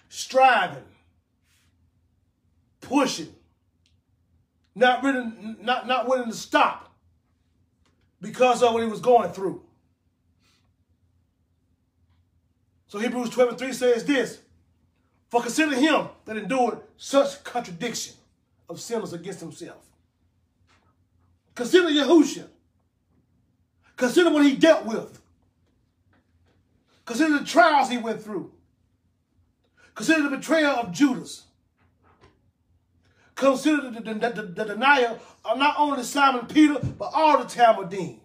striving, 0.09 0.85
pushing, 2.81 3.35
not 4.75 5.03
willing, 5.03 5.57
not, 5.61 5.89
not 5.89 6.09
willing 6.09 6.31
to 6.31 6.37
stop 6.37 6.88
because 8.21 8.63
of 8.63 8.73
what 8.73 8.83
he 8.83 8.89
was 8.89 9.01
going 9.01 9.31
through. 9.31 9.63
So 12.89 12.99
Hebrews 12.99 13.31
12 13.31 13.51
and 13.51 13.59
3 13.59 13.73
says 13.73 14.05
this, 14.05 14.41
For 15.29 15.43
consider 15.43 15.77
him 15.77 16.09
that 16.25 16.37
endured 16.37 16.81
such 16.97 17.45
contradiction 17.45 18.15
of 18.69 18.81
sinners 18.81 19.13
against 19.13 19.41
himself. 19.41 19.85
Consider 21.55 21.89
Yahusha. 21.89 22.47
Consider 23.97 24.31
what 24.31 24.45
he 24.45 24.55
dealt 24.55 24.87
with. 24.87 25.21
Consider 27.05 27.39
the 27.39 27.45
trials 27.45 27.91
he 27.91 27.99
went 27.99 28.23
through. 28.23 28.53
Consider 29.95 30.23
the 30.23 30.37
betrayal 30.37 30.77
of 30.77 30.93
Judas. 30.93 31.48
Consider 33.39 33.93
the, 33.93 34.01
the, 34.01 34.15
the, 34.15 34.43
the 34.43 34.65
denial 34.65 35.17
of 35.45 35.59
not 35.59 35.77
only 35.79 36.03
Simon 36.03 36.47
Peter, 36.47 36.81
but 36.99 37.13
all 37.15 37.39
the 37.39 37.45
Talmidim. 37.45 38.19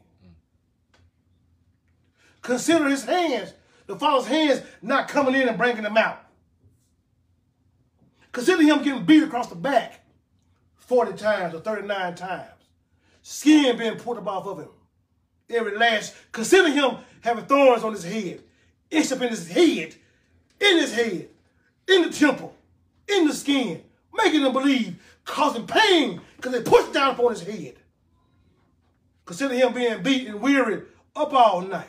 Consider 2.41 2.89
his 2.89 3.03
hands, 3.03 3.53
the 3.85 3.95
Father's 3.95 4.27
hands 4.27 4.63
not 4.81 5.07
coming 5.07 5.35
in 5.35 5.47
and 5.47 5.55
bringing 5.55 5.83
them 5.83 5.97
out. 5.97 6.25
Consider 8.31 8.63
him 8.63 8.81
getting 8.81 9.05
beat 9.05 9.21
across 9.21 9.45
the 9.49 9.55
back 9.55 10.03
40 10.77 11.13
times 11.13 11.53
or 11.53 11.59
39 11.59 12.15
times. 12.15 12.49
Skin 13.21 13.77
being 13.77 13.97
pulled 13.97 14.27
off 14.27 14.47
of 14.47 14.57
him. 14.61 14.69
Every 15.47 15.77
lash. 15.77 16.09
Consider 16.31 16.71
him 16.71 16.97
having 17.21 17.45
thorns 17.45 17.83
on 17.83 17.93
his 17.93 18.03
head. 18.03 18.41
It's 18.89 19.11
up 19.11 19.21
in 19.21 19.29
his 19.29 19.47
head. 19.47 19.93
In 20.59 20.77
his 20.79 20.91
head. 20.91 21.29
In 21.87 22.01
the 22.01 22.09
temple. 22.09 22.55
In 23.07 23.27
the 23.27 23.33
skin. 23.35 23.83
Making 24.13 24.41
him 24.41 24.53
believe. 24.53 25.01
Causing 25.25 25.65
pain 25.65 26.21
because 26.35 26.51
they 26.51 26.61
pushed 26.61 26.93
down 26.93 27.15
upon 27.15 27.31
his 27.31 27.43
head. 27.43 27.75
Consider 29.25 29.53
him 29.53 29.73
being 29.73 30.03
beat 30.03 30.27
and 30.27 30.83
up 31.15 31.33
all 31.33 31.61
night. 31.61 31.87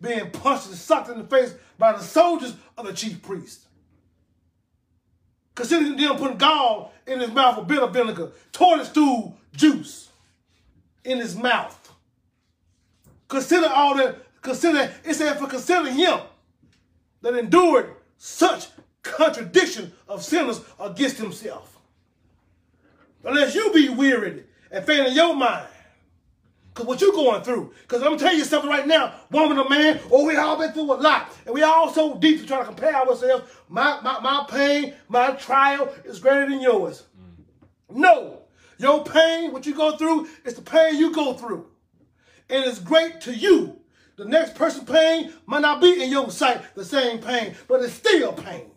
Being 0.00 0.30
punched 0.30 0.68
and 0.68 0.76
sucked 0.76 1.10
in 1.10 1.18
the 1.18 1.24
face 1.24 1.54
by 1.76 1.92
the 1.92 2.02
soldiers 2.02 2.54
of 2.76 2.86
the 2.86 2.92
chief 2.92 3.20
priest. 3.22 3.66
Consider 5.54 5.96
them 5.96 6.16
putting 6.16 6.38
gall 6.38 6.92
in 7.06 7.18
his 7.18 7.30
mouth 7.30 7.58
with 7.58 7.66
bitter 7.66 7.88
vinegar. 7.88 8.30
Toilet 8.52 8.86
stool 8.86 9.36
juice 9.52 10.08
in 11.04 11.18
his 11.18 11.36
mouth. 11.36 11.92
Consider 13.26 13.66
all 13.68 13.96
that, 13.96 14.18
consider, 14.40 14.92
it 15.04 15.14
said 15.14 15.38
for 15.38 15.48
considering 15.48 15.94
him 15.94 16.20
that 17.22 17.34
endured 17.34 17.94
such 18.16 18.68
contradiction 19.12 19.92
of 20.08 20.24
sinners 20.24 20.60
against 20.78 21.18
himself. 21.18 21.78
Unless 23.24 23.54
you 23.54 23.72
be 23.72 23.88
wearied 23.88 24.44
and 24.70 24.84
faint 24.84 25.08
in 25.08 25.14
your 25.14 25.34
mind. 25.34 25.68
Because 26.68 26.86
what 26.86 27.00
you're 27.00 27.12
going 27.12 27.42
through. 27.42 27.72
Because 27.82 28.02
I'm 28.02 28.08
going 28.08 28.18
to 28.18 28.24
tell 28.24 28.34
you 28.34 28.44
something 28.44 28.70
right 28.70 28.86
now, 28.86 29.14
woman 29.32 29.58
or 29.58 29.68
man, 29.68 29.98
oh, 30.12 30.24
we 30.24 30.36
all 30.36 30.56
been 30.56 30.72
through 30.72 30.92
a 30.92 30.94
lot. 30.94 31.34
And 31.44 31.54
we 31.54 31.62
all 31.62 31.92
so 31.92 32.16
deep 32.16 32.40
to 32.40 32.46
try 32.46 32.60
to 32.60 32.64
compare 32.64 32.94
ourselves. 32.94 33.50
My, 33.68 34.00
my, 34.00 34.20
my 34.20 34.46
pain, 34.48 34.94
my 35.08 35.32
trial 35.32 35.92
is 36.04 36.20
greater 36.20 36.48
than 36.48 36.60
yours. 36.60 37.02
No. 37.90 38.42
Your 38.78 39.02
pain, 39.02 39.52
what 39.52 39.66
you 39.66 39.74
go 39.74 39.96
through, 39.96 40.28
is 40.44 40.54
the 40.54 40.62
pain 40.62 40.96
you 40.96 41.12
go 41.12 41.34
through. 41.34 41.66
And 42.48 42.64
it's 42.64 42.78
great 42.78 43.20
to 43.22 43.34
you. 43.34 43.80
The 44.16 44.24
next 44.24 44.54
person's 44.54 44.88
pain 44.88 45.32
might 45.46 45.62
not 45.62 45.80
be 45.80 46.02
in 46.02 46.10
your 46.10 46.30
sight 46.30 46.62
the 46.74 46.84
same 46.84 47.18
pain, 47.18 47.54
but 47.66 47.82
it's 47.82 47.92
still 47.92 48.32
pain. 48.32 48.70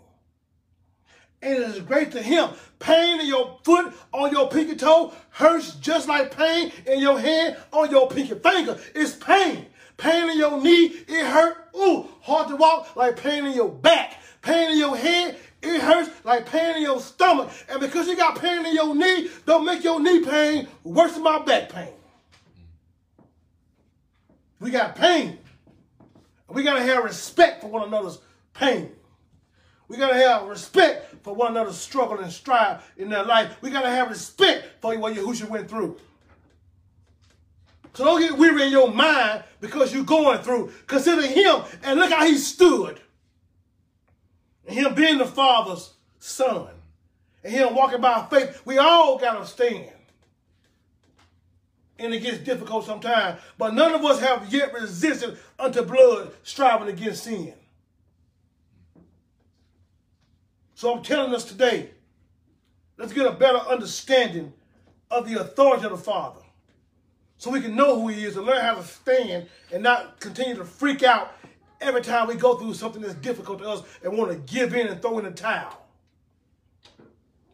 And 1.41 1.57
it 1.57 1.61
is 1.61 1.79
great 1.79 2.11
to 2.11 2.21
him. 2.21 2.49
Pain 2.79 3.19
in 3.19 3.27
your 3.27 3.59
foot 3.63 3.93
on 4.11 4.31
your 4.31 4.49
pinky 4.49 4.75
toe 4.75 5.13
hurts 5.31 5.75
just 5.75 6.07
like 6.07 6.35
pain 6.35 6.71
in 6.85 6.99
your 6.99 7.19
hand 7.19 7.57
on 7.71 7.89
your 7.89 8.07
pinky 8.09 8.35
finger. 8.35 8.77
It's 8.93 9.15
pain. 9.15 9.65
Pain 9.97 10.29
in 10.29 10.37
your 10.37 10.61
knee, 10.61 10.85
it 11.07 11.25
hurt. 11.25 11.57
Ooh, 11.75 12.07
hard 12.21 12.47
to 12.49 12.55
walk 12.55 12.95
like 12.95 13.17
pain 13.17 13.45
in 13.45 13.53
your 13.53 13.69
back. 13.69 14.17
Pain 14.41 14.71
in 14.71 14.77
your 14.79 14.97
head, 14.97 15.37
it 15.61 15.79
hurts 15.79 16.09
like 16.23 16.47
pain 16.47 16.77
in 16.77 16.81
your 16.81 16.99
stomach. 16.99 17.51
And 17.69 17.79
because 17.79 18.07
you 18.07 18.15
got 18.15 18.39
pain 18.39 18.65
in 18.65 18.73
your 18.73 18.95
knee, 18.95 19.29
don't 19.45 19.65
make 19.65 19.83
your 19.83 19.99
knee 19.99 20.23
pain 20.25 20.67
worse 20.83 21.13
than 21.13 21.23
my 21.23 21.39
back 21.43 21.69
pain. 21.69 21.93
We 24.59 24.71
got 24.71 24.95
pain. 24.95 25.37
We 26.49 26.63
got 26.63 26.75
to 26.75 26.83
have 26.83 27.03
respect 27.03 27.61
for 27.61 27.67
one 27.67 27.87
another's 27.87 28.19
pain. 28.53 28.91
We 29.87 29.97
got 29.97 30.09
to 30.09 30.15
have 30.15 30.47
respect 30.47 31.10
for 31.23 31.33
one 31.33 31.51
another's 31.51 31.77
struggle 31.77 32.19
and 32.19 32.31
strive 32.31 32.83
in 32.97 33.09
their 33.09 33.23
life. 33.23 33.57
We 33.61 33.69
got 33.69 33.83
to 33.83 33.89
have 33.89 34.09
respect 34.09 34.81
for 34.81 34.97
what 34.97 35.13
Yahushua 35.13 35.49
went 35.49 35.69
through. 35.69 35.97
So 37.93 38.05
don't 38.05 38.21
get 38.21 38.37
weary 38.37 38.63
in 38.63 38.71
your 38.71 38.91
mind 38.91 39.43
because 39.59 39.93
you're 39.93 40.03
going 40.03 40.39
through. 40.39 40.71
Consider 40.87 41.25
him 41.27 41.63
and 41.83 41.99
look 41.99 42.11
how 42.11 42.25
he 42.25 42.37
stood. 42.37 42.99
And 44.65 44.77
him 44.77 44.95
being 44.95 45.17
the 45.17 45.25
Father's 45.25 45.93
son. 46.19 46.69
And 47.43 47.53
him 47.53 47.75
walking 47.75 48.01
by 48.01 48.25
faith. 48.29 48.61
We 48.65 48.77
all 48.77 49.17
got 49.17 49.39
to 49.39 49.45
stand. 49.45 49.91
And 51.99 52.13
it 52.13 52.21
gets 52.21 52.37
difficult 52.39 52.85
sometimes. 52.85 53.39
But 53.57 53.73
none 53.73 53.93
of 53.93 54.03
us 54.05 54.19
have 54.21 54.51
yet 54.51 54.73
resisted 54.73 55.37
unto 55.59 55.83
blood, 55.83 56.31
striving 56.43 56.87
against 56.87 57.23
sin. 57.23 57.53
So 60.81 60.91
I'm 60.97 61.03
telling 61.03 61.35
us 61.35 61.43
today, 61.43 61.91
let's 62.97 63.13
get 63.13 63.27
a 63.27 63.31
better 63.31 63.59
understanding 63.59 64.51
of 65.11 65.29
the 65.29 65.39
authority 65.39 65.85
of 65.85 65.91
the 65.91 65.97
Father. 65.97 66.41
So 67.37 67.51
we 67.51 67.61
can 67.61 67.75
know 67.75 68.01
who 68.01 68.07
he 68.07 68.25
is 68.25 68.35
and 68.35 68.47
learn 68.47 68.65
how 68.65 68.73
to 68.73 68.83
stand 68.83 69.47
and 69.71 69.83
not 69.83 70.19
continue 70.19 70.55
to 70.55 70.65
freak 70.65 71.03
out 71.03 71.35
every 71.81 72.01
time 72.01 72.27
we 72.27 72.33
go 72.33 72.55
through 72.55 72.73
something 72.73 72.99
that's 72.99 73.13
difficult 73.13 73.59
to 73.59 73.69
us 73.69 73.83
and 74.03 74.17
want 74.17 74.31
to 74.31 74.37
give 74.51 74.73
in 74.73 74.87
and 74.87 74.99
throw 74.99 75.19
in 75.19 75.25
the 75.25 75.29
towel. 75.29 75.85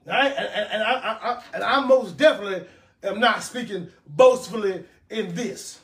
Right? 0.05 0.31
And, 0.31 0.47
and, 0.47 0.71
and 0.71 0.83
I, 0.83 0.93
I, 0.93 1.31
I, 1.31 1.43
and 1.53 1.63
I 1.65 1.85
most 1.85 2.15
definitely 2.15 2.65
am 3.03 3.19
not 3.19 3.43
speaking 3.43 3.89
boastfully 4.07 4.85
in 5.09 5.35
this. 5.35 5.81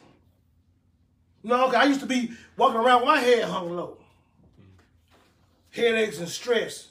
No, 1.43 1.65
I 1.65 1.83
used 1.83 1.99
to 1.99 2.05
be 2.05 2.31
walking 2.55 2.79
around 2.79 3.01
with 3.01 3.07
my 3.07 3.19
head 3.19 3.43
hung 3.43 3.75
low. 3.75 3.97
Headaches 5.71 6.19
and 6.19 6.29
stress. 6.29 6.87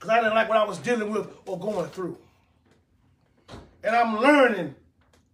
Because 0.00 0.10
I 0.10 0.20
didn't 0.20 0.34
like 0.34 0.48
what 0.48 0.56
I 0.56 0.64
was 0.64 0.78
dealing 0.78 1.10
with 1.10 1.28
or 1.44 1.58
going 1.58 1.90
through. 1.90 2.16
And 3.84 3.94
I'm 3.94 4.18
learning 4.18 4.74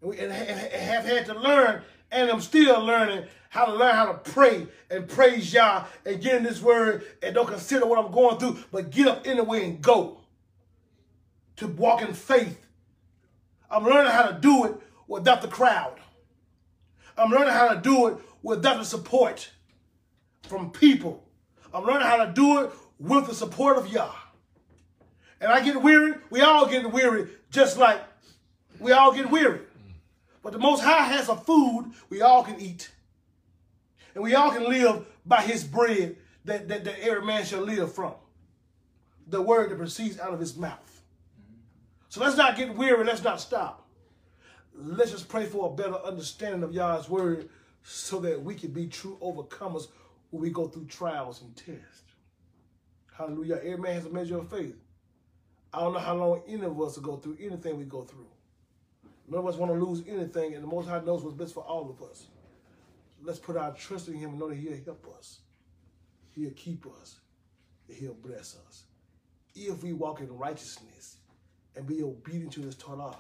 and 0.03 0.33
have 0.33 1.05
had 1.05 1.27
to 1.27 1.39
learn, 1.39 1.83
and 2.11 2.29
I'm 2.29 2.41
still 2.41 2.85
learning 2.85 3.27
how 3.49 3.67
to 3.67 3.75
learn 3.75 3.95
how 3.95 4.07
to 4.07 4.15
pray 4.15 4.67
and 4.91 5.09
praise 5.09 5.53
Yah 5.53 5.85
and 6.05 6.21
get 6.21 6.35
in 6.35 6.43
this 6.43 6.61
word 6.61 7.05
and 7.23 7.33
don't 7.33 7.47
consider 7.47 7.87
what 7.87 8.05
I'm 8.05 8.11
going 8.11 8.39
through, 8.39 8.59
but 8.73 8.91
get 8.91 9.07
up 9.07 9.23
anyway 9.25 9.65
and 9.65 9.81
go 9.81 10.21
to 11.57 11.69
walk 11.69 12.03
in 12.03 12.13
faith. 12.13 12.67
I'm 13.71 13.85
learning 13.85 14.11
how 14.11 14.25
to 14.25 14.39
do 14.39 14.65
it 14.65 14.75
without 15.07 15.43
the 15.43 15.49
crowd. 15.49 15.99
I'm 17.17 17.31
learning 17.31 17.53
how 17.53 17.69
to 17.69 17.81
do 17.81 18.09
it 18.09 18.19
without 18.43 18.79
the 18.79 18.85
support 18.85 19.49
from 20.43 20.71
people. 20.71 21.25
I'm 21.73 21.85
learning 21.85 22.07
how 22.07 22.25
to 22.25 22.33
do 22.33 22.65
it 22.65 22.73
with 22.99 23.29
the 23.29 23.35
support 23.35 23.79
of 23.79 23.89
Yah. 23.89 24.13
And 25.41 25.51
I 25.51 25.61
get 25.61 25.81
weary. 25.83 26.15
We 26.31 26.41
all 26.41 26.67
get 26.67 26.91
weary, 26.91 27.29
just 27.51 27.79
like 27.79 28.01
we 28.81 28.93
all 28.93 29.13
get 29.13 29.31
weary. 29.31 29.61
But 30.43 30.53
the 30.53 30.59
Most 30.59 30.83
High 30.83 31.03
has 31.03 31.29
a 31.29 31.37
food 31.37 31.93
we 32.09 32.23
all 32.23 32.45
can 32.45 32.61
eat. 32.61 32.91
And 34.15 34.23
we 34.23 34.35
all 34.35 34.51
can 34.51 34.65
live 34.65 35.05
by 35.27 35.43
his 35.43 35.65
bread 35.65 36.17
that, 36.45 36.69
that, 36.69 36.85
that 36.85 37.01
every 37.01 37.25
man 37.25 37.45
shall 37.45 37.61
live 37.61 37.93
from. 37.93 38.15
The 39.27 39.43
word 39.43 39.71
that 39.71 39.79
proceeds 39.79 40.19
out 40.19 40.33
of 40.33 40.41
his 40.41 40.57
mouth. 40.57 41.03
So 42.09 42.23
let's 42.23 42.37
not 42.37 42.57
get 42.57 42.75
weary. 42.75 43.05
Let's 43.05 43.25
not 43.25 43.41
stop. 43.41 43.87
Let's 44.75 45.11
just 45.11 45.29
pray 45.29 45.47
for 45.47 45.71
a 45.71 45.75
better 45.75 45.97
understanding 45.97 46.63
of 46.63 46.73
Yah's 46.73 47.09
word 47.09 47.49
so 47.83 48.21
that 48.21 48.43
we 48.43 48.55
can 48.55 48.71
be 48.71 48.87
true 48.87 49.19
overcomers 49.21 49.89
when 50.31 50.43
we 50.43 50.51
go 50.51 50.69
through 50.69 50.87
trials 50.87 51.43
and 51.43 51.57
tests. 51.57 52.03
Hallelujah. 53.17 53.57
Every 53.57 53.79
man 53.79 53.95
has 53.95 54.07
a 54.07 54.11
measure 54.11 54.39
of 54.39 54.51
faith. 54.51 54.77
I 55.77 55.81
don't 55.81 55.93
know 55.93 55.99
how 55.99 56.15
long 56.15 56.43
any 56.49 56.65
of 56.65 56.81
us 56.81 56.97
will 56.97 57.03
go 57.03 57.17
through 57.17 57.37
anything 57.39 57.77
we 57.77 57.85
go 57.85 58.01
through. 58.01 58.27
None 59.29 59.41
of 59.41 59.47
us 59.47 59.57
want 59.57 59.71
to 59.73 59.85
lose 59.85 60.03
anything, 60.09 60.55
and 60.55 60.63
the 60.65 60.67
Most 60.67 60.89
High 60.89 61.01
knows 61.01 61.23
what's 61.23 61.37
best 61.37 61.53
for 61.53 61.65
all 61.65 61.91
of 61.91 62.09
us. 62.09 62.29
Let's 63.23 63.39
put 63.39 63.59
our 63.59 63.73
trust 63.73 64.09
in 64.09 64.15
Him 64.15 64.31
and 64.31 64.39
know 64.39 64.49
that 64.49 64.57
He'll 64.57 64.83
help 64.87 65.07
us. 65.19 65.41
He'll 66.35 66.53
keep 66.53 66.87
us. 66.87 67.17
He'll 67.89 68.15
bless 68.15 68.57
us. 68.67 68.85
If 69.55 69.83
we 69.83 69.93
walk 69.93 70.21
in 70.21 70.35
righteousness 70.35 71.17
and 71.77 71.87
be 71.87 72.03
obedient 72.03 72.55
to 72.55 72.63
His 72.63 72.77
Torah, 72.77 73.15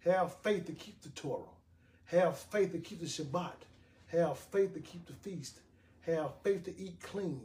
have 0.00 0.34
faith 0.42 0.66
to 0.66 0.72
keep 0.72 1.00
the 1.02 1.10
Torah, 1.10 1.44
have 2.06 2.38
faith 2.38 2.72
to 2.72 2.78
keep 2.78 2.98
the 2.98 3.06
Shabbat, 3.06 3.54
have 4.08 4.36
faith 4.36 4.74
to 4.74 4.80
keep 4.80 5.06
the 5.06 5.12
feast, 5.12 5.60
have 6.00 6.32
faith 6.42 6.64
to 6.64 6.76
eat 6.76 7.00
clean, 7.00 7.40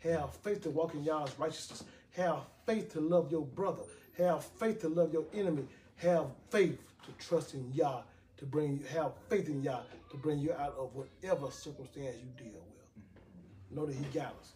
have 0.00 0.34
faith 0.34 0.62
to 0.64 0.70
walk 0.70 0.92
in 0.92 1.04
Yah's 1.04 1.38
righteousness, 1.38 1.84
have 2.16 2.40
faith 2.66 2.92
to 2.92 3.00
love 3.00 3.30
your 3.30 3.44
brother, 3.44 3.82
have 4.16 4.44
faith 4.44 4.80
to 4.80 4.88
love 4.88 5.12
your 5.12 5.24
enemy, 5.34 5.64
have 5.96 6.26
faith 6.50 6.78
to 7.04 7.26
trust 7.26 7.54
in 7.54 7.70
Yah 7.72 8.02
to 8.36 8.46
bring 8.46 8.78
you, 8.78 8.84
have 8.94 9.12
faith 9.28 9.48
in 9.48 9.62
Yah 9.62 9.80
to 10.10 10.16
bring 10.16 10.38
you 10.38 10.52
out 10.52 10.74
of 10.78 10.94
whatever 10.94 11.50
circumstance 11.50 12.16
you 12.16 12.44
deal 12.44 12.54
with. 12.54 13.76
Know 13.76 13.86
that 13.86 13.94
He 13.94 14.04
got 14.06 14.34
us. 14.40 14.52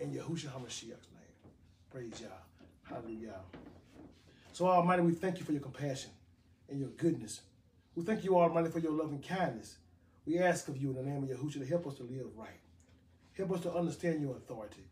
In 0.00 0.12
Yahushua 0.12 0.50
HaMashiach's 0.50 1.08
name. 1.12 1.52
Praise 1.90 2.20
Yah. 2.20 2.28
Hallelujah. 2.84 3.34
So, 4.52 4.66
Almighty, 4.66 5.02
we 5.02 5.12
thank 5.12 5.38
you 5.38 5.44
for 5.44 5.52
your 5.52 5.60
compassion 5.60 6.10
and 6.68 6.80
your 6.80 6.88
goodness. 6.90 7.42
We 7.94 8.04
thank 8.04 8.24
you, 8.24 8.36
Almighty, 8.36 8.70
for 8.70 8.78
your 8.78 8.92
loving 8.92 9.20
kindness. 9.20 9.76
We 10.26 10.38
ask 10.38 10.68
of 10.68 10.76
you 10.76 10.90
in 10.90 10.96
the 10.96 11.02
name 11.02 11.22
of 11.22 11.28
Yahushua 11.28 11.60
to 11.60 11.66
help 11.66 11.86
us 11.86 11.94
to 11.94 12.02
live 12.02 12.26
right. 12.36 12.48
Help 13.36 13.52
us 13.52 13.60
to 13.60 13.72
understand 13.72 14.20
your 14.20 14.36
authority 14.36 14.84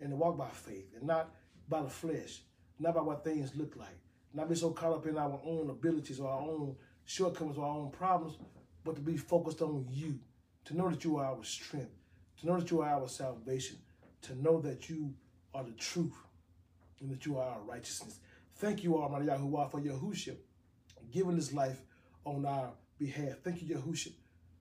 and 0.00 0.10
to 0.10 0.16
walk 0.16 0.36
by 0.36 0.48
faith 0.48 0.86
and 0.96 1.06
not 1.06 1.30
by 1.68 1.82
the 1.82 1.88
flesh, 1.88 2.42
not 2.78 2.94
by 2.94 3.02
what 3.02 3.24
things 3.24 3.54
look 3.56 3.76
like, 3.76 3.98
not 4.34 4.48
be 4.48 4.54
so 4.54 4.70
caught 4.70 4.92
up 4.92 5.06
in 5.06 5.16
our 5.16 5.40
own 5.44 5.70
abilities 5.70 6.20
or 6.20 6.28
our 6.28 6.40
own 6.40 6.76
shortcomings 7.04 7.56
or 7.58 7.64
our 7.64 7.78
own 7.78 7.90
problems, 7.90 8.36
but 8.84 8.94
to 8.96 9.00
be 9.00 9.16
focused 9.16 9.62
on 9.62 9.86
you, 9.90 10.18
to 10.64 10.76
know 10.76 10.90
that 10.90 11.04
you 11.04 11.16
are 11.16 11.26
our 11.26 11.44
strength, 11.44 11.94
to 12.40 12.46
know 12.46 12.58
that 12.58 12.70
you 12.70 12.80
are 12.82 12.88
our 12.90 13.08
salvation, 13.08 13.76
to 14.22 14.40
know 14.40 14.60
that 14.60 14.88
you 14.88 15.12
are 15.54 15.64
the 15.64 15.72
truth 15.72 16.12
and 17.00 17.10
that 17.10 17.24
you 17.26 17.38
are 17.38 17.48
our 17.48 17.62
righteousness. 17.62 18.20
Thank 18.56 18.82
you, 18.84 18.96
Almighty 18.96 19.26
Yahuwah, 19.26 19.70
for 19.70 19.80
Yahushua 19.80 20.36
giving 21.12 21.36
his 21.36 21.52
life 21.52 21.80
on 22.24 22.44
our 22.44 22.70
behalf. 22.98 23.38
Thank 23.42 23.62
you, 23.62 23.76
Yahushua, 23.76 24.12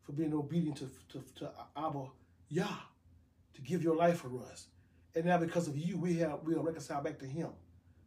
for 0.04 0.12
being 0.12 0.34
obedient 0.34 0.78
to, 0.78 0.90
to, 1.10 1.24
to 1.36 1.52
Abba 1.76 2.06
Yah, 2.50 2.68
to 3.54 3.62
give 3.62 3.84
your 3.84 3.96
life 3.96 4.20
for 4.20 4.30
us. 4.52 4.68
And 5.16 5.26
now 5.26 5.38
because 5.38 5.68
of 5.68 5.78
you, 5.78 5.98
we 5.98 6.16
have 6.16 6.44
we 6.44 6.56
are 6.56 6.62
reconciled 6.62 7.06
back 7.06 7.20
to 7.20 7.26
him. 7.26 7.50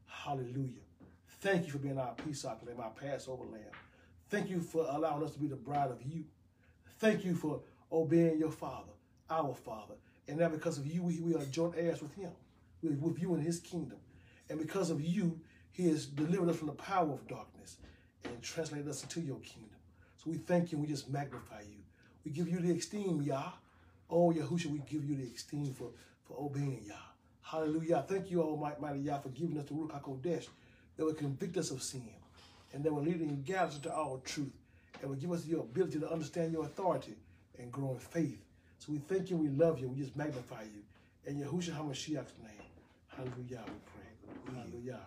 Hallelujah. 0.06 0.82
Thank 1.40 1.66
you 1.66 1.72
for 1.72 1.78
being 1.78 1.98
our 1.98 2.14
peace 2.14 2.44
offering, 2.44 2.78
our 2.78 2.90
Passover 2.90 3.44
lamb. 3.44 3.62
Thank 4.28 4.50
you 4.50 4.60
for 4.60 4.86
allowing 4.90 5.24
us 5.24 5.32
to 5.32 5.38
be 5.38 5.46
the 5.46 5.56
bride 5.56 5.90
of 5.90 6.02
you. 6.02 6.24
Thank 6.98 7.24
you 7.24 7.34
for 7.34 7.60
obeying 7.90 8.38
your 8.38 8.50
Father, 8.50 8.92
our 9.30 9.54
Father. 9.54 9.94
And 10.26 10.38
now 10.38 10.48
because 10.48 10.76
of 10.78 10.86
you, 10.86 11.02
we, 11.02 11.20
we 11.20 11.34
are 11.34 11.44
joint 11.46 11.74
heirs 11.76 12.02
with 12.02 12.14
him, 12.14 12.30
with, 12.82 12.98
with 12.98 13.22
you 13.22 13.34
in 13.34 13.40
his 13.40 13.60
kingdom. 13.60 13.98
And 14.50 14.58
because 14.58 14.90
of 14.90 15.00
you, 15.00 15.40
he 15.70 15.88
has 15.88 16.06
delivered 16.06 16.50
us 16.50 16.56
from 16.56 16.66
the 16.66 16.74
power 16.74 17.12
of 17.12 17.26
darkness 17.28 17.76
and 18.24 18.42
translated 18.42 18.88
us 18.88 19.02
into 19.02 19.20
your 19.20 19.38
kingdom. 19.38 19.76
So 20.16 20.30
we 20.30 20.36
thank 20.38 20.72
you 20.72 20.78
and 20.78 20.86
we 20.86 20.92
just 20.92 21.08
magnify 21.08 21.60
you. 21.60 21.78
We 22.24 22.32
give 22.32 22.48
you 22.48 22.60
the 22.60 22.72
esteem, 22.72 23.22
Yah. 23.22 23.52
Oh, 24.10 24.32
Yahusha, 24.32 24.66
we 24.66 24.80
give 24.80 25.04
you 25.04 25.16
the 25.16 25.30
esteem 25.34 25.72
for, 25.72 25.90
for 26.28 26.36
obeying 26.38 26.82
Yah. 26.86 26.94
Hallelujah. 27.42 28.04
Thank 28.06 28.30
you, 28.30 28.42
Almighty 28.42 29.00
Yah, 29.00 29.18
for 29.18 29.30
giving 29.30 29.58
us 29.58 29.64
the 29.64 29.74
Ruach 29.74 30.02
HaKodesh 30.02 30.46
that 30.96 31.04
will 31.04 31.14
convict 31.14 31.56
us 31.56 31.70
of 31.70 31.82
sin 31.82 32.08
and 32.72 32.84
that 32.84 32.92
will 32.92 33.02
lead 33.02 33.20
and 33.20 33.44
guide 33.44 33.68
us 33.68 33.76
into 33.76 33.92
all 33.92 34.20
truth 34.24 34.52
and 35.00 35.08
will 35.08 35.16
give 35.16 35.32
us 35.32 35.44
the 35.44 35.58
ability 35.58 35.98
to 36.00 36.10
understand 36.10 36.52
your 36.52 36.64
authority 36.64 37.14
and 37.58 37.72
grow 37.72 37.92
in 37.92 37.98
faith. 37.98 38.38
So 38.78 38.92
we 38.92 38.98
thank 38.98 39.30
you, 39.30 39.36
we 39.36 39.48
love 39.48 39.80
you, 39.80 39.88
we 39.88 39.96
just 39.96 40.16
magnify 40.16 40.62
you. 40.62 40.82
In 41.24 41.40
Yahushua 41.40 41.74
HaMashiach's 41.76 42.34
name. 42.42 42.68
Hallelujah, 43.08 43.64
we 43.66 44.52
pray. 44.52 44.54
Hallelujah. 44.54 45.00